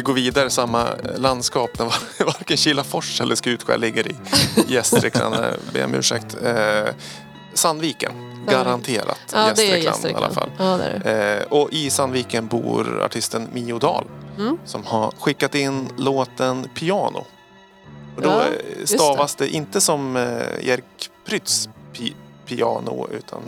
[0.09, 4.17] går vidare i samma eh, landskap när var- varken Kilafors eller Skutskär ligger i
[4.69, 5.35] Gästrikland.
[5.35, 5.41] Eh,
[5.73, 6.37] Be om ursäkt.
[6.45, 6.95] Eh,
[7.55, 8.13] Sandviken.
[8.49, 10.51] Garanterat Ja, det Gästrikland i alla fall.
[10.59, 11.39] Ja, det det.
[11.41, 14.05] Eh, och i Sandviken bor artisten Mio Dahl
[14.39, 14.59] Mm.
[14.65, 17.25] som har skickat in låten Piano.
[18.17, 19.49] Och då Ja, eh, stavas det.
[19.49, 20.85] inte som eh, Erik
[21.27, 22.15] Prytz pi,
[22.47, 23.41] piano utan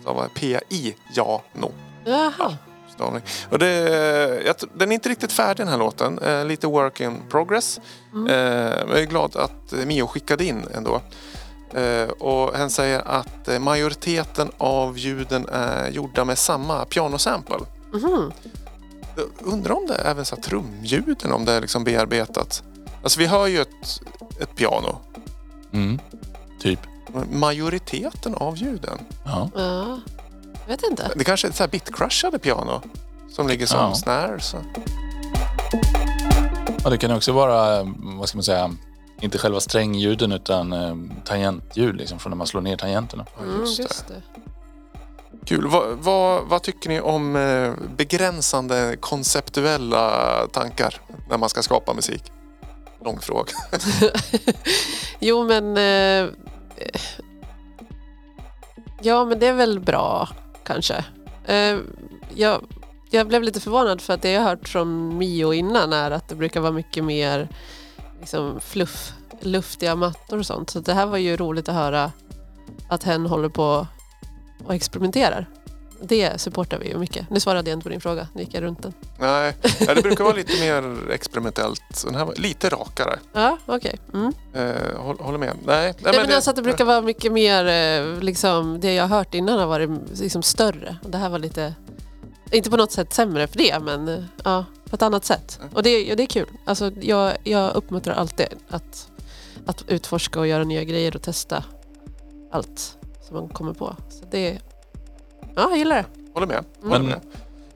[0.00, 1.72] stavas P-I-jano.
[2.04, 2.56] Jaha.
[2.98, 3.22] Stavning.
[3.50, 6.18] Och det, den är inte riktigt färdig den här låten.
[6.18, 7.80] Eh, lite work in progress.
[8.12, 8.26] Mm.
[8.26, 11.00] Eh, men jag är glad att eh, Mio skickade in ändå.
[11.74, 17.58] Eh, och han säger att majoriteten av ljuden är gjorda med samma pianosample.
[19.16, 22.62] Jag undrar om det är även så här trumljuden, om det är liksom bearbetat.
[23.02, 24.00] Alltså vi hör ju ett,
[24.40, 24.98] ett piano.
[25.72, 25.98] Mm.
[26.60, 26.80] Typ.
[27.32, 28.98] Majoriteten av ljuden.
[29.24, 29.50] Ja.
[29.54, 29.98] Ja.
[30.68, 31.10] Jag vet inte.
[31.14, 32.82] Det kanske är ett så här bitcrushade piano.
[33.30, 33.94] Som ligger som Ja.
[33.94, 34.40] snare.
[34.40, 34.56] Så.
[36.84, 38.70] ja, det kan också vara, eh, vad ska man säga,
[39.20, 43.26] inte själva strängljuden utan eh, tangentljud liksom, från när man slår ner tangenterna.
[43.38, 43.82] Ja, Mm, just det.
[43.82, 44.22] just det.
[45.44, 45.66] Kul.
[45.68, 51.00] Vad, vad, vad tycker ni om eh, begränsande konceptuella tankar
[51.30, 52.32] när man ska skapa musik?
[53.04, 53.52] Lång fråga.
[55.20, 55.76] Jo men...
[55.76, 56.30] Eh,
[59.02, 60.28] ja men det är väl bra
[60.68, 61.04] kanske.
[61.44, 61.78] Eh,
[62.34, 62.62] jag,
[63.10, 66.28] jag blev lite förvånad för att det jag har hört från Mio innan är att
[66.28, 67.48] det brukar vara mycket mer
[68.20, 70.70] liksom, fluff, luftiga mattor och sånt.
[70.70, 72.12] Så det här var ju roligt att höra
[72.88, 73.86] att hen håller på
[74.64, 75.46] och experimenterar.
[76.00, 77.30] Det supportar vi ju mycket.
[77.30, 78.92] Nu svarade jag inte på din fråga, nu gick jag runt den.
[79.18, 82.04] Nej, ja, det brukar vara lite mer experimentellt.
[82.04, 83.18] Den här var lite rakare.
[83.32, 83.98] Ja, okej.
[84.14, 84.32] Mm.
[84.54, 85.52] Eh, håll, håller med.
[85.66, 89.08] Nej, nej, Nej, men alltså att det brukar vara mycket mer, eh, liksom, det jag
[89.08, 90.96] har hört innan har varit liksom större.
[91.04, 91.74] Och Det här var lite,
[92.50, 95.60] inte på något sätt sämre för det, men eh, ja, på ett annat sätt.
[95.74, 96.48] Och det, ja, det är kul.
[96.64, 99.08] Alltså, jag, jag uppmuntrar alltid att,
[99.66, 101.64] att utforska och göra nya grejer och testa
[102.52, 102.96] allt
[103.26, 103.96] som man kommer på.
[104.08, 104.58] Så det,
[105.62, 106.04] ja, jag gillar det.
[106.34, 106.64] Håller med.
[106.82, 107.20] Håller Men med.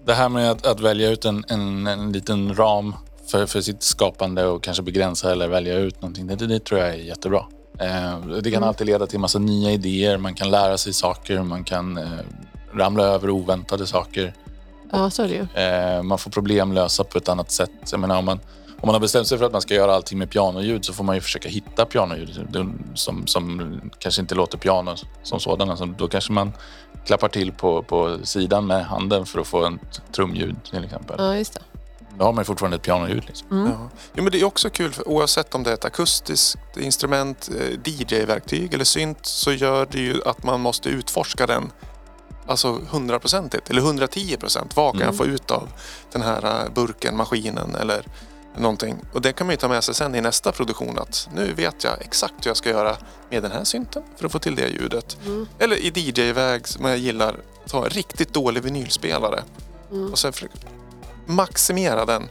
[0.05, 2.95] det här med att, att välja ut en, en, en liten ram
[3.31, 6.89] för, för sitt skapande och kanske begränsa eller välja ut någonting, det, det tror jag
[6.91, 7.45] är jättebra.
[7.79, 8.69] Eh, det kan Mm.
[8.69, 12.05] alltid leda till massa nya idéer, man kan lära sig saker, man kan eh,
[12.75, 14.35] ramla över oväntade saker.
[14.93, 15.63] Ja, så är det ju.
[15.63, 17.71] Eh, man får problem lösa på ett annat sätt.
[17.91, 20.19] Jag menar, om, man, om man har bestämt sig för att man ska göra allting
[20.19, 22.47] med pianoljud så får man ju försöka hitta pianoljud
[22.95, 25.77] som, som kanske inte låter piano som sådana.
[25.77, 26.53] Så då kanske man
[27.07, 29.79] klappar till på, på sidan med handen för att få en
[30.13, 31.17] trumljud till exempel.
[31.19, 31.61] Ja, just det.
[32.19, 33.25] Då har man ju fortfarande ett pianoljud.
[33.27, 33.67] Liksom.
[33.67, 33.89] Ja.
[34.15, 37.93] Jo, men det är också kul, för oavsett om det är ett akustiskt instrument, eh,
[37.93, 41.73] DJ-verktyg eller synt så gör det ju att man måste utforska den
[42.47, 44.77] alltså hundraprocentigt eller 110 procent.
[44.77, 45.69] Vad kan jag få ut av
[46.13, 48.07] den här eh, burken, maskinen eller
[48.57, 48.97] någonting.
[49.13, 51.85] Och det kan man ju ta med sig sen i nästa produktion att nu vet
[51.85, 52.97] jag exakt hur jag ska göra
[53.31, 55.17] med den här synten för att få till det ljudet.
[55.59, 59.43] Eller i DJ-väg som jag gillar, ta en riktigt dålig vinylspelare
[60.13, 60.33] och sen
[61.27, 62.29] maximera den.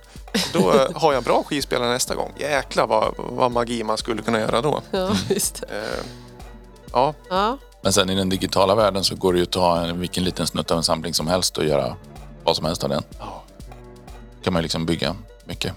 [0.54, 2.34] Då eh, har jag en bra skivspelare nästa gång.
[2.38, 4.82] Jäklar vad, vad magi man skulle kunna göra då.
[4.92, 5.78] Ja, just det.
[5.78, 6.06] Eh,
[6.92, 10.00] ja, Ja, Men sen i den digitala världen så går det ju att ta en,
[10.00, 11.96] vilken liten snutt av en samling som helst och göra
[12.44, 13.04] vad som helst av den.
[14.44, 15.16] kan man ju liksom bygga
[15.46, 15.74] mycket.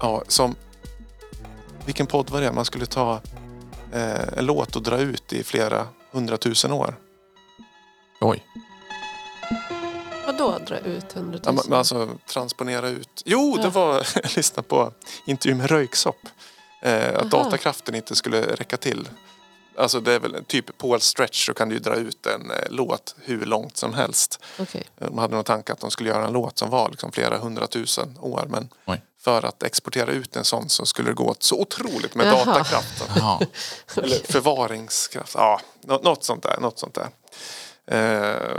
[0.00, 0.54] Ja, som...
[1.84, 2.52] Vilken podd var det?
[2.52, 3.20] Man skulle ta
[3.92, 6.94] eh, en låt och dra ut i flera hundratusen år.
[8.20, 8.44] Oj.
[10.26, 11.60] vadå dra ut 100 Ja, 000?
[11.68, 13.22] men alltså transponera ut.
[13.24, 13.70] Jo, det Ja.
[13.70, 14.92] var, jag lyssnade på
[15.26, 16.16] intervju med Röyksopp.
[16.82, 17.44] Eh, att Aha.
[17.44, 19.08] datakraften inte skulle räcka till.
[19.76, 22.50] Alltså det är väl typ på ett stretch så kan du ju dra ut en
[22.50, 24.40] eh, låt hur långt som helst.
[24.58, 24.84] Okej.
[24.98, 28.18] De hade nog tanke att de skulle göra en låt som var liksom flera hundratusen
[28.20, 28.46] år.
[28.48, 29.02] Men Oj.
[29.28, 32.44] För att exportera ut en sån så skulle det gå åt så otroligt med Jaha.
[32.44, 33.04] datakraft.
[33.16, 33.40] Jaha.
[33.96, 35.34] Eller förvaringskraft.
[35.34, 36.60] Ja, nå- något sånt där.
[36.60, 37.08] Något sånt där.
[37.90, 38.56] Eh,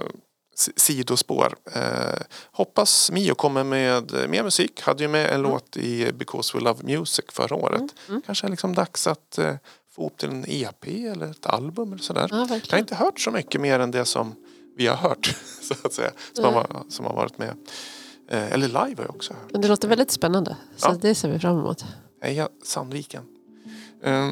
[0.55, 1.55] si- sidospår.
[1.75, 2.19] Eh,
[2.51, 4.81] hoppas Mio kommer med mer musik.
[4.81, 7.81] Hade ju med en låt i Because We Love Music förra året.
[8.25, 9.53] Kanske är liksom dags att eh,
[9.95, 12.27] få ihop till en EP eller ett album eller sådär.
[12.31, 14.35] Ja, Jag har inte hört så mycket mer än det som
[14.77, 15.35] vi har hört.
[15.61, 16.11] Så att säga.
[16.33, 17.53] Som, har, som har varit med.
[18.31, 19.51] Eh, eller live har jag också hört.
[19.51, 20.57] Men det låter väldigt spännande.
[20.77, 20.97] Så Ja.
[21.01, 21.85] det ser vi fram emot.
[22.21, 23.23] Heja Sandviken.
[24.03, 24.29] Eh,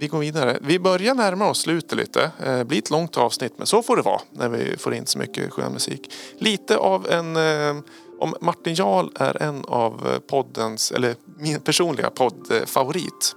[0.00, 0.58] vi går vidare.
[0.62, 2.30] Vi börjar närma oss slutet lite.
[2.44, 5.18] Det blir ett långt avsnitt men så får det vara när vi får in så
[5.18, 6.12] mycket skön musik.
[6.38, 7.36] Lite av en...
[7.36, 7.82] Eh,
[8.20, 13.36] om Martin Jarl är en av eh, poddens, eller min personliga poddfavorit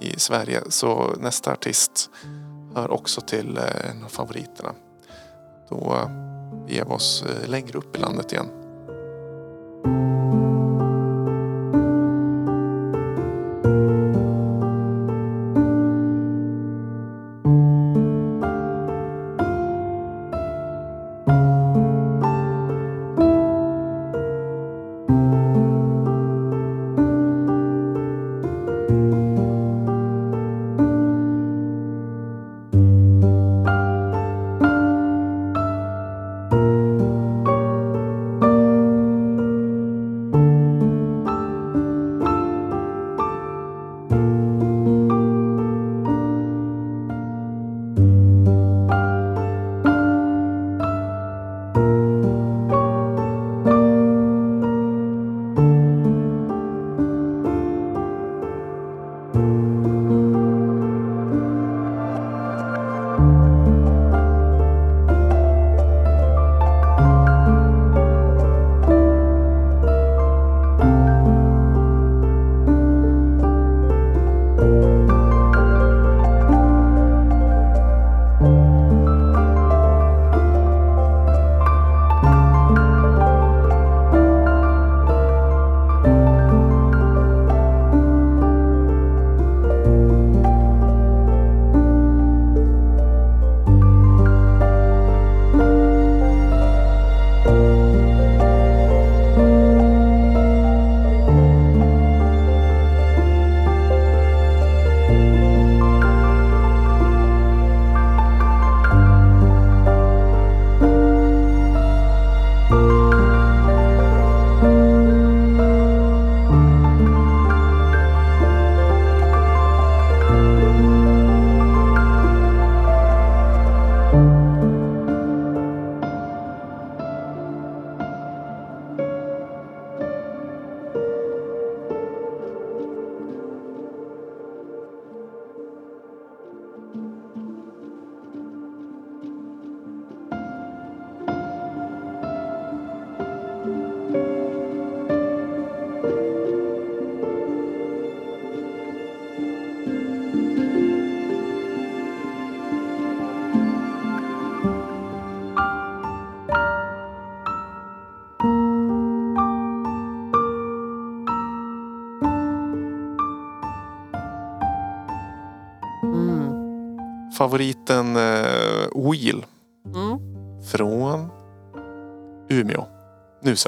[0.00, 2.10] i Sverige så nästa artist
[2.74, 4.74] hör också till eh, en av favoriterna.
[5.70, 6.08] Då eh,
[6.74, 8.46] ger vi oss eh, längre upp i landet igen.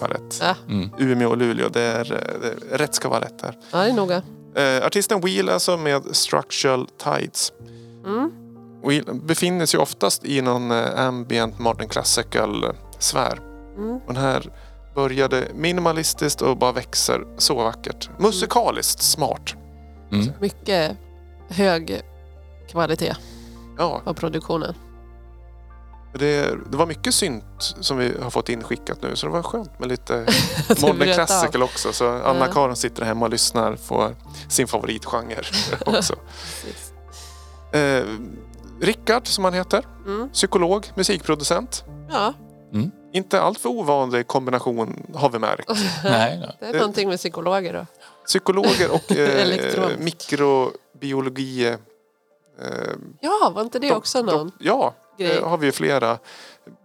[0.01, 0.39] Jag rätt.
[0.41, 0.55] Ja.
[0.69, 0.91] Mm.
[0.99, 1.69] Umeå och Luleå.
[1.69, 2.05] Det är,
[2.41, 3.59] det, rätt ska vara rätt här.
[3.73, 4.23] ja, det är noga.
[4.55, 7.53] Eh, artisten Wheel alltså med Structural Tides.
[8.07, 8.33] Mm.
[8.87, 12.67] Wheel befinner sig oftast i någon eh, ambient modern classical
[12.99, 13.41] eh.
[13.77, 13.97] Mm.
[14.07, 14.53] Och den här
[14.95, 18.11] började minimalistiskt och bara växer så vackert.
[18.19, 19.55] Musikaliskt smart.
[20.13, 20.33] Mm.
[20.41, 20.97] Mycket
[21.49, 22.03] hög
[22.71, 23.15] kvalitet
[23.79, 24.75] Ja, på produktionen.
[26.15, 29.79] Det, det var mycket synt som vi har fått inskickat nu så det var skönt
[29.79, 30.27] med lite
[30.83, 31.93] modern classical också.
[31.93, 34.11] Så Anna-Karin sitter hemma och lyssnar på
[34.49, 35.43] sin favoritgenre
[35.87, 36.15] också.
[37.73, 38.05] Eh,
[38.81, 40.31] Rickard som han heter, Mm.
[40.31, 41.85] psykolog, musikproducent.
[42.11, 42.35] Ja,
[43.13, 45.69] Inte allt för ovanlig kombination har vi märkt.
[46.05, 47.87] Nej, det är någonting med psykologer då.
[48.27, 51.67] Psykologer och eh, mikrobiologi.
[51.67, 51.77] Eh,
[53.21, 54.53] Ja, var inte det också någon?
[54.59, 55.29] ja, grej?
[55.37, 56.19] det har vi ju flera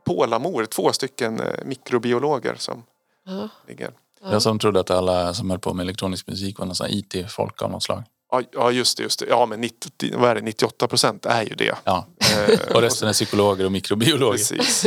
[0.05, 2.83] Pålamor, två stycken eh, mikrobiologer som
[3.25, 3.49] Ja.
[3.67, 3.91] ligger.
[4.31, 7.83] Jag som trodde att alla som höll på med elektronisk musik var IT-folk av något
[7.83, 8.03] slag.
[8.31, 9.25] Ja, ja just det, just det.
[9.29, 11.75] Ja men 90, vad är det, 98 procent är ju det.
[11.83, 12.05] Ja.
[12.19, 14.31] Eh, Och resten är psykologer och mikrobiologer.
[14.37, 14.85] Precis.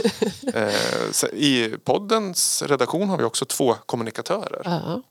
[0.54, 4.62] Eh, I poddens redaktion har vi också två kommunikatörer.
[4.64, 5.02] Ja.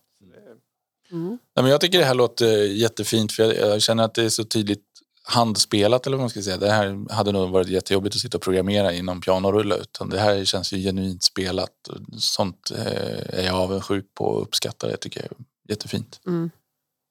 [1.12, 4.30] Nej, men jag tycker det här låter jättefint för jag, jag känner att det är
[4.30, 4.84] så tydligt
[5.30, 6.58] handspelat eller vad man ska säga.
[6.58, 10.20] Det här hade nog varit jättejobbigt att sitta och programmera i någon pianorulle utan det
[10.20, 11.88] här känns ju genuint spelat.
[11.88, 16.22] Och Sånt eh, är jag avundsjuk på och uppskattar det tycker jag är jättefint.
[16.28, 16.50] Mm.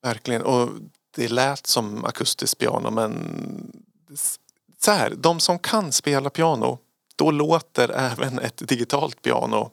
[0.02, 0.42] Verkligen.
[0.42, 0.68] Och
[1.16, 3.12] det lät som akustiskt piano men
[4.80, 6.78] så här, de som kan spela piano,
[7.16, 9.70] då låter även ett digitalt piano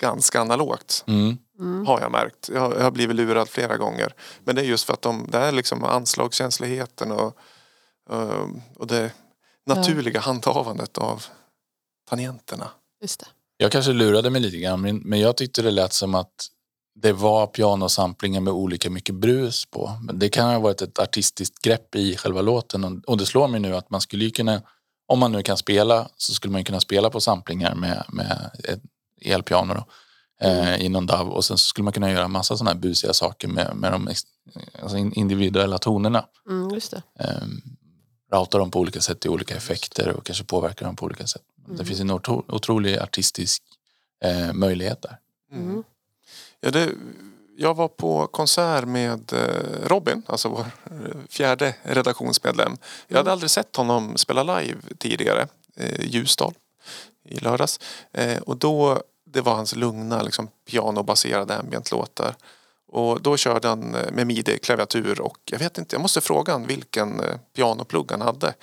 [0.00, 1.04] ganska analogt.
[1.06, 1.38] Mm.
[1.86, 2.50] Har jag märkt.
[2.54, 4.14] Jag, har blivit lurad flera gånger.
[4.44, 7.38] Men det är just för att de, det är liksom anslagskänsligheten och,
[8.76, 9.12] och det
[9.66, 11.24] naturliga handhavandet av
[12.10, 12.70] tangenterna.
[13.02, 13.26] Just det.
[13.56, 16.48] Jag kanske lurade mig lite grann men, jag tyckte det lät som att
[16.94, 19.92] det var pianosamplingar med olika mycket brus på.
[20.02, 23.60] Men det kan ha varit ett artistiskt grepp i själva låten och, det slår mig
[23.60, 24.62] nu att man skulle ju kunna,
[25.06, 28.80] om man nu kan spela så skulle man kunna spela på samplingar med, med ett
[29.24, 29.84] elpiano då,
[30.46, 33.12] eh, i någon DAW och sen så skulle man kunna göra massa sådana här busiga
[33.12, 34.08] saker med, med de
[34.82, 36.24] alltså in- individuella tonerna.
[36.48, 37.02] Mm, just det.
[37.18, 37.46] Eh,
[38.32, 41.42] routa dem på olika sätt i olika effekter och kanske påverka dem på olika sätt.
[41.78, 43.62] Det finns en otro, otrolig artistisk
[44.24, 45.18] eh, möjlighet där.
[45.52, 45.84] Mm.
[46.60, 46.90] Ja, det,
[47.56, 52.76] jag var på konsert med eh, Robin, alltså vår eh, fjärde redaktionsmedlem.
[53.08, 55.46] Jag hade aldrig sett honom spela live tidigare
[55.76, 56.54] eh, i Ljusdal
[57.24, 57.80] i lördags.
[58.12, 62.34] Eh, och då, det var hans lugna liksom, pianobaserade ambient-låtar.
[62.92, 66.66] Och då körde han eh, med midi-klaviatur och jag vet inte, jag måste fråga han
[66.66, 68.54] vilken eh, pianoplugg han hade.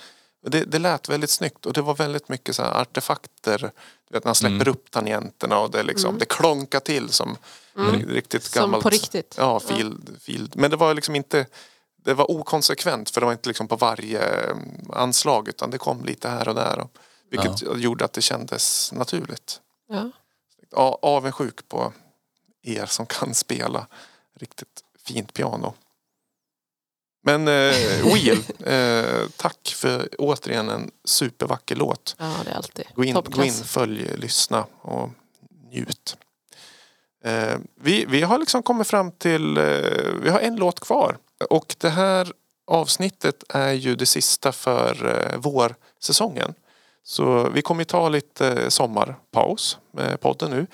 [0.46, 3.58] Det, det lät väldigt snyggt och det var väldigt mycket så här artefakter.
[4.08, 4.68] Du vet när han släpper Mm.
[4.68, 7.36] upp tangenterna och det, liksom, det klonkar till som
[8.06, 8.82] riktigt Som gammalt.
[8.82, 9.34] på riktigt.
[9.38, 10.56] Ja, field, field.
[10.56, 11.46] Men det var liksom inte
[12.04, 14.56] det var okonsekvent för det var inte liksom på varje eh,
[14.92, 16.78] anslag utan det kom lite här och där.
[16.78, 16.90] Och,
[17.30, 19.60] vilket gjorde att det kändes naturligt.
[19.88, 20.10] Ja.
[20.70, 21.92] Ja, avundsjuk på
[22.62, 23.86] er som kan spela
[24.40, 25.74] riktigt fint piano.
[27.22, 32.16] Men eh, Wheel, eh, tack för återigen en supervacker låt.
[32.18, 35.10] ja, det är alltid Gå in, gå in följ, lyssna och
[35.70, 36.16] njut.
[37.24, 39.64] Eh, vi, vi har liksom kommit fram till, eh,
[40.22, 41.18] vi har en låt kvar.
[41.50, 42.32] Och det här
[42.66, 46.54] avsnittet är ju det sista för eh, vårsäsongen.
[47.02, 50.66] Så vi kommer ta lite sommarpaus med podden nu.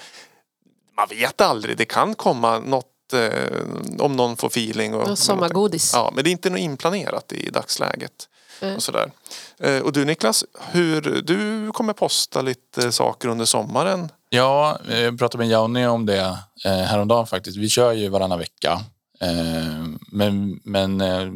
[0.96, 3.62] Man vet aldrig, det kan komma något eh,
[3.98, 4.94] om någon får feeling.
[4.94, 5.90] Och, Och sommargodis.
[5.94, 8.28] Ja, men det är inte något inplanerat i dagsläget.
[8.62, 8.76] Nej.
[8.76, 9.10] Och, sådär.
[9.58, 14.08] Eh, och du Niklas, hur, du kommer posta lite saker under sommaren.
[14.28, 17.56] Ja, jag pratade med Jonny om det eh, häromdagen faktiskt.
[17.56, 18.80] Vi kör ju varannan vecka.
[19.20, 21.26] Eh, men men eh,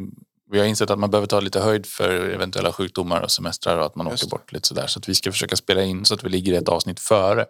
[0.51, 3.85] vi har insett att man behöver ta lite höjd för eventuella sjukdomar och semestrar och
[3.85, 4.87] att man Just åker bort lite sådär.
[4.87, 7.45] Så att vi ska försöka spela in så att vi ligger ett avsnitt före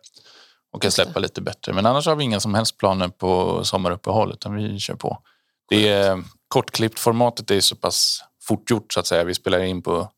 [0.72, 1.74] och kan släppa lite bättre.
[1.74, 5.22] Men annars har vi inga som helst planer på sommaruppehåll utan vi kör på.
[5.68, 9.24] Det är kortklippt formatet är så pass fortgjort så att säga.
[9.24, 10.12] Vi spelar in på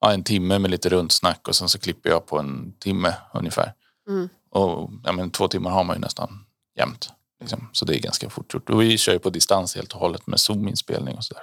[0.00, 3.72] ja, en timme med lite rundsnack och sen så klipper jag på en timme ungefär.
[4.08, 4.28] Mm.
[4.50, 6.44] Och ja, men två timmar har man ju nästan
[6.78, 7.12] jämt.
[7.40, 7.68] Liksom.
[7.72, 8.70] Så det är ganska fort gjort.
[8.70, 11.42] Och vi kör ju på distans helt och hållet med Zoom-inspelning och sådär.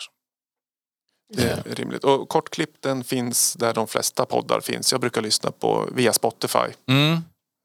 [1.34, 2.04] Det är rimligt.
[2.04, 4.92] Och kortklipp den finns där de flesta poddar finns.
[4.92, 6.68] Jag brukar lyssna på via Spotify.
[6.88, 7.22] Mm.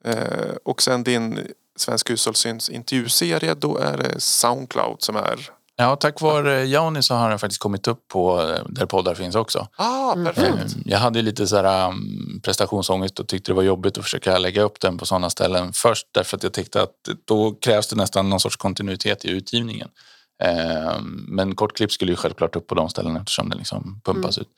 [0.07, 1.47] Eh, och sen din
[1.78, 5.51] Svensk hushållssyns intervjuserie, då är det Soundcloud som är...
[5.78, 9.35] Ja, tack vare Jani så har den faktiskt kommit upp på eh, där poddar finns
[9.35, 9.69] också.
[9.77, 10.27] Ah, Mm.
[10.27, 10.77] Eh, perfekt!
[10.85, 14.62] Jag hade lite så här, um, prestationsångest och tyckte det var jobbigt att försöka lägga
[14.62, 18.31] upp den på sådana ställen först därför att jag tyckte att då krävs det nästan
[18.31, 19.89] någon sorts kontinuitet i utgivningen.
[20.43, 24.49] Eh, Men kortklipp skulle ju självklart upp på de ställena eftersom den liksom pumpas ut.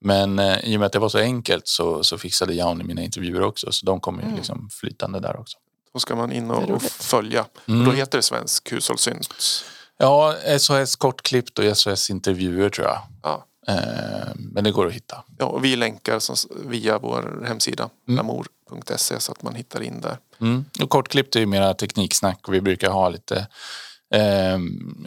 [0.00, 3.02] Men eh, i och med att det var så enkelt så, så fixade Jani mina
[3.02, 5.58] intervjuer också så de kommer ju liksom flytande där också.
[5.92, 7.46] Då ska man in och, och följa.
[7.68, 7.80] Mm.
[7.80, 9.64] Och då heter det Svensk hushållssyns.
[9.98, 12.98] Ja, SOS kortklippt och SOS intervjuer tror jag.
[13.22, 13.44] Ja.
[13.68, 15.24] Eh, Men det går att hitta.
[15.38, 18.16] Ja, och vi länkar som, via vår hemsida, Mm.
[18.16, 20.18] lamour.se, så att man hittar in där.
[20.40, 20.64] Mm.
[20.82, 23.46] Och kortklippt är ju mera tekniksnack och vi brukar ha lite
[24.14, 24.58] eh,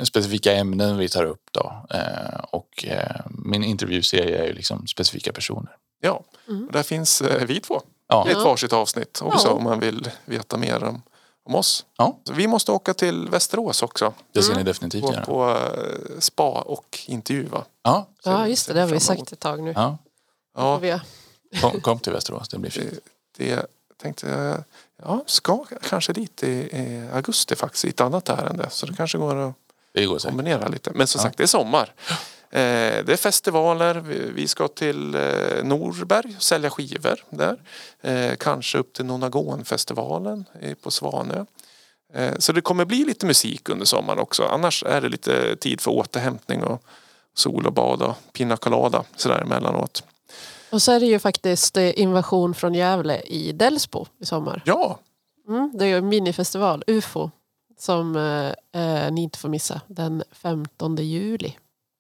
[0.04, 1.86] specifika ämnen vi tar upp då.
[1.90, 5.78] Eh, och eh, min intervjuserie är ju liksom specifika personer.
[6.02, 6.66] Ja, Mm.
[6.68, 7.82] och där finns eh, vi två.
[8.08, 9.54] Ja, I ett varsitt avsnitt också Ja.
[9.54, 11.02] om man vill veta mer om,
[11.44, 11.86] om oss.
[11.98, 14.14] ja Så vi måste åka till Västerås också.
[14.32, 15.26] det ska ni definitivt göra.
[15.26, 17.66] på eh, spa och intervju va?
[17.84, 18.74] Ja, Ja, just det.
[18.74, 19.72] Det har vi sagt ett tag nu.
[19.76, 19.98] ja.
[20.58, 21.00] Ja,
[21.62, 22.94] Kom, kom till Västerås, det blir fint.
[23.38, 23.66] det, det
[24.02, 24.64] tänkte jag,
[25.04, 26.70] ja, ska kanske dit i,
[27.14, 28.70] augusti faktiskt i ett annat ärende.
[28.70, 29.54] Så det kanske går att
[29.94, 30.30] Det går säkert.
[30.38, 30.92] kombinera lite.
[30.94, 31.24] Men som Ja.
[31.24, 31.94] sagt, det är sommar.
[32.54, 33.94] Eh, det är festivaler.
[34.36, 37.58] Vi, ska till eh, Norberg och sälja skivor där.
[38.02, 40.46] Eh, kanske upp till Nonagonfestivalen
[40.82, 41.46] på Svanö.
[42.14, 44.44] Eh, så det kommer bli lite musik under sommaren också.
[44.44, 46.84] Annars är det lite tid för återhämtning och
[47.34, 50.04] sol och bad och pina colada sådär emellanåt.
[50.72, 54.62] Och så är det ju faktiskt eh, Invasion från Gävle i Delsbo i sommar.
[54.66, 55.00] Ja,
[55.48, 57.32] Mm, det är ju en minifestival, UFO,
[57.80, 59.82] som eh, eh, ni inte får missa.
[59.88, 61.58] Den 15 juli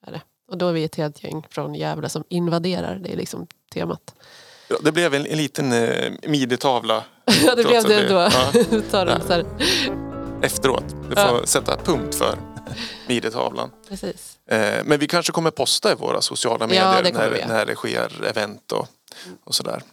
[0.08, 0.22] är det.
[0.52, 2.96] Och då är vi ett helt gäng från Gävle som invaderar.
[2.96, 4.16] Det är liksom temat.
[4.68, 7.04] Ja, det blev en, en liten eh, midjetavla
[7.46, 8.16] ja, det blev det ändå.
[8.16, 9.44] ja.
[10.42, 10.86] Efteråt.
[11.10, 12.51] Du får sätta punkt för
[13.08, 13.72] midjetavlan.
[13.90, 14.38] Precis.
[14.46, 18.26] Eh, men vi kanske kommer posta i våra sociala medier Ja, när, när det sker
[18.26, 18.88] event och,
[19.44, 19.84] och sådär.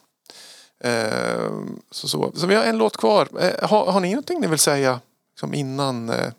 [0.85, 1.51] Eh,
[1.91, 2.33] så, så.
[2.37, 3.29] så vi har en låt kvar.
[3.41, 5.01] Eh, har, har ni någonting ni vill säga
[5.31, 6.33] liksom innan eh,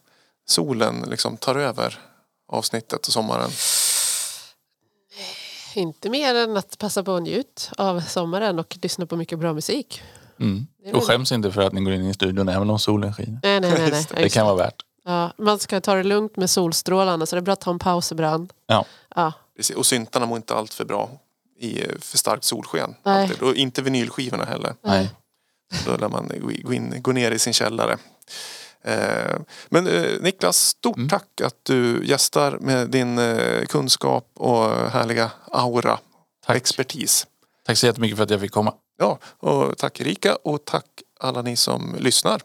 [0.46, 2.00] solen liksom tar över
[2.52, 3.50] avsnittet och sommaren?
[5.76, 9.54] Inte mer än att passa på att njut av sommaren och lyssna på mycket bra
[9.54, 10.02] musik.
[10.40, 10.68] Mm.
[10.94, 13.40] Och skäms inte för att ni går in i studion även om solen skiner.
[13.44, 13.92] Nej, nej, nej.
[13.92, 14.06] nej.
[14.24, 14.84] Det kan vara värt.
[15.10, 17.80] Ja, man ska ta det lugnt med solstrålarna så det är bra att ta en
[17.80, 18.54] paus ibland.
[18.68, 18.86] Ja.
[19.16, 19.76] Ja, Precis.
[19.76, 21.10] Och syntarna mår inte allt för bra
[21.60, 22.96] i eh, för starkt solsken.
[23.04, 23.24] Nej.
[23.24, 23.42] Alltid.
[23.42, 24.76] Och inte vinylskivorna heller.
[24.82, 25.10] Nej.
[25.86, 26.32] Då lär man
[26.64, 27.98] gå, in, gå ner i sin källare.
[28.84, 31.10] Eh, men eh, Niklas, stort Mm.
[31.10, 33.20] tack att du gästar med din
[33.70, 36.00] kunskap och härliga aura och
[36.46, 36.58] Tack.
[36.58, 37.28] expertis.
[37.66, 38.74] Tack så jättemycket för att jag fick komma.
[38.98, 40.86] Ja, och tack Erika och tack
[41.20, 42.42] alla ni som lyssnar.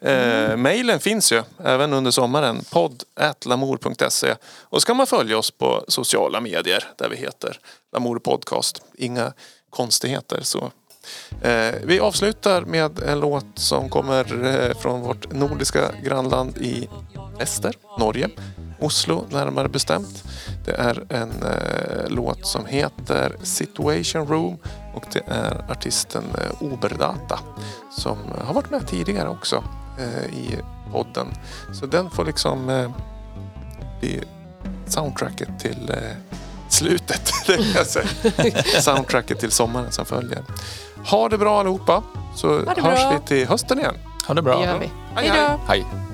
[0.00, 2.64] Eh, Mailen finns ju även under sommaren.
[2.70, 7.58] podd.lamour.se Och så kan man följa oss på sociala medier där vi heter
[7.92, 8.82] Lamour Podcast.
[8.94, 9.32] Inga
[9.70, 10.40] konstigheter.
[10.42, 10.70] Så.
[11.42, 16.88] Eh, vi avslutar med en låt som kommer eh, från vårt nordiska grannland i
[17.38, 18.28] väster, Norge.
[18.80, 20.24] Oslo närmare bestämt.
[20.64, 24.58] Det är en eh, låt som heter Situation Room
[24.94, 27.38] och det är artisten eh, Oberdata
[27.98, 29.64] som eh, har varit med tidigare också
[29.98, 30.58] eh, i
[30.92, 31.26] podden.
[31.72, 32.90] Så den får liksom eh,
[34.00, 34.20] bli
[34.86, 36.16] soundtracket till eh,
[36.68, 37.32] slutet.
[37.46, 40.44] det soundtracket till sommaren som följer.
[41.10, 42.02] Ha det bra allihopa
[42.36, 43.10] så det hörs bra.
[43.20, 43.94] vi till hösten igen.
[44.26, 44.64] Ha det det bra.
[44.64, 44.90] gör vi.
[45.14, 45.60] Hej, Hej då!
[45.68, 46.07] hej.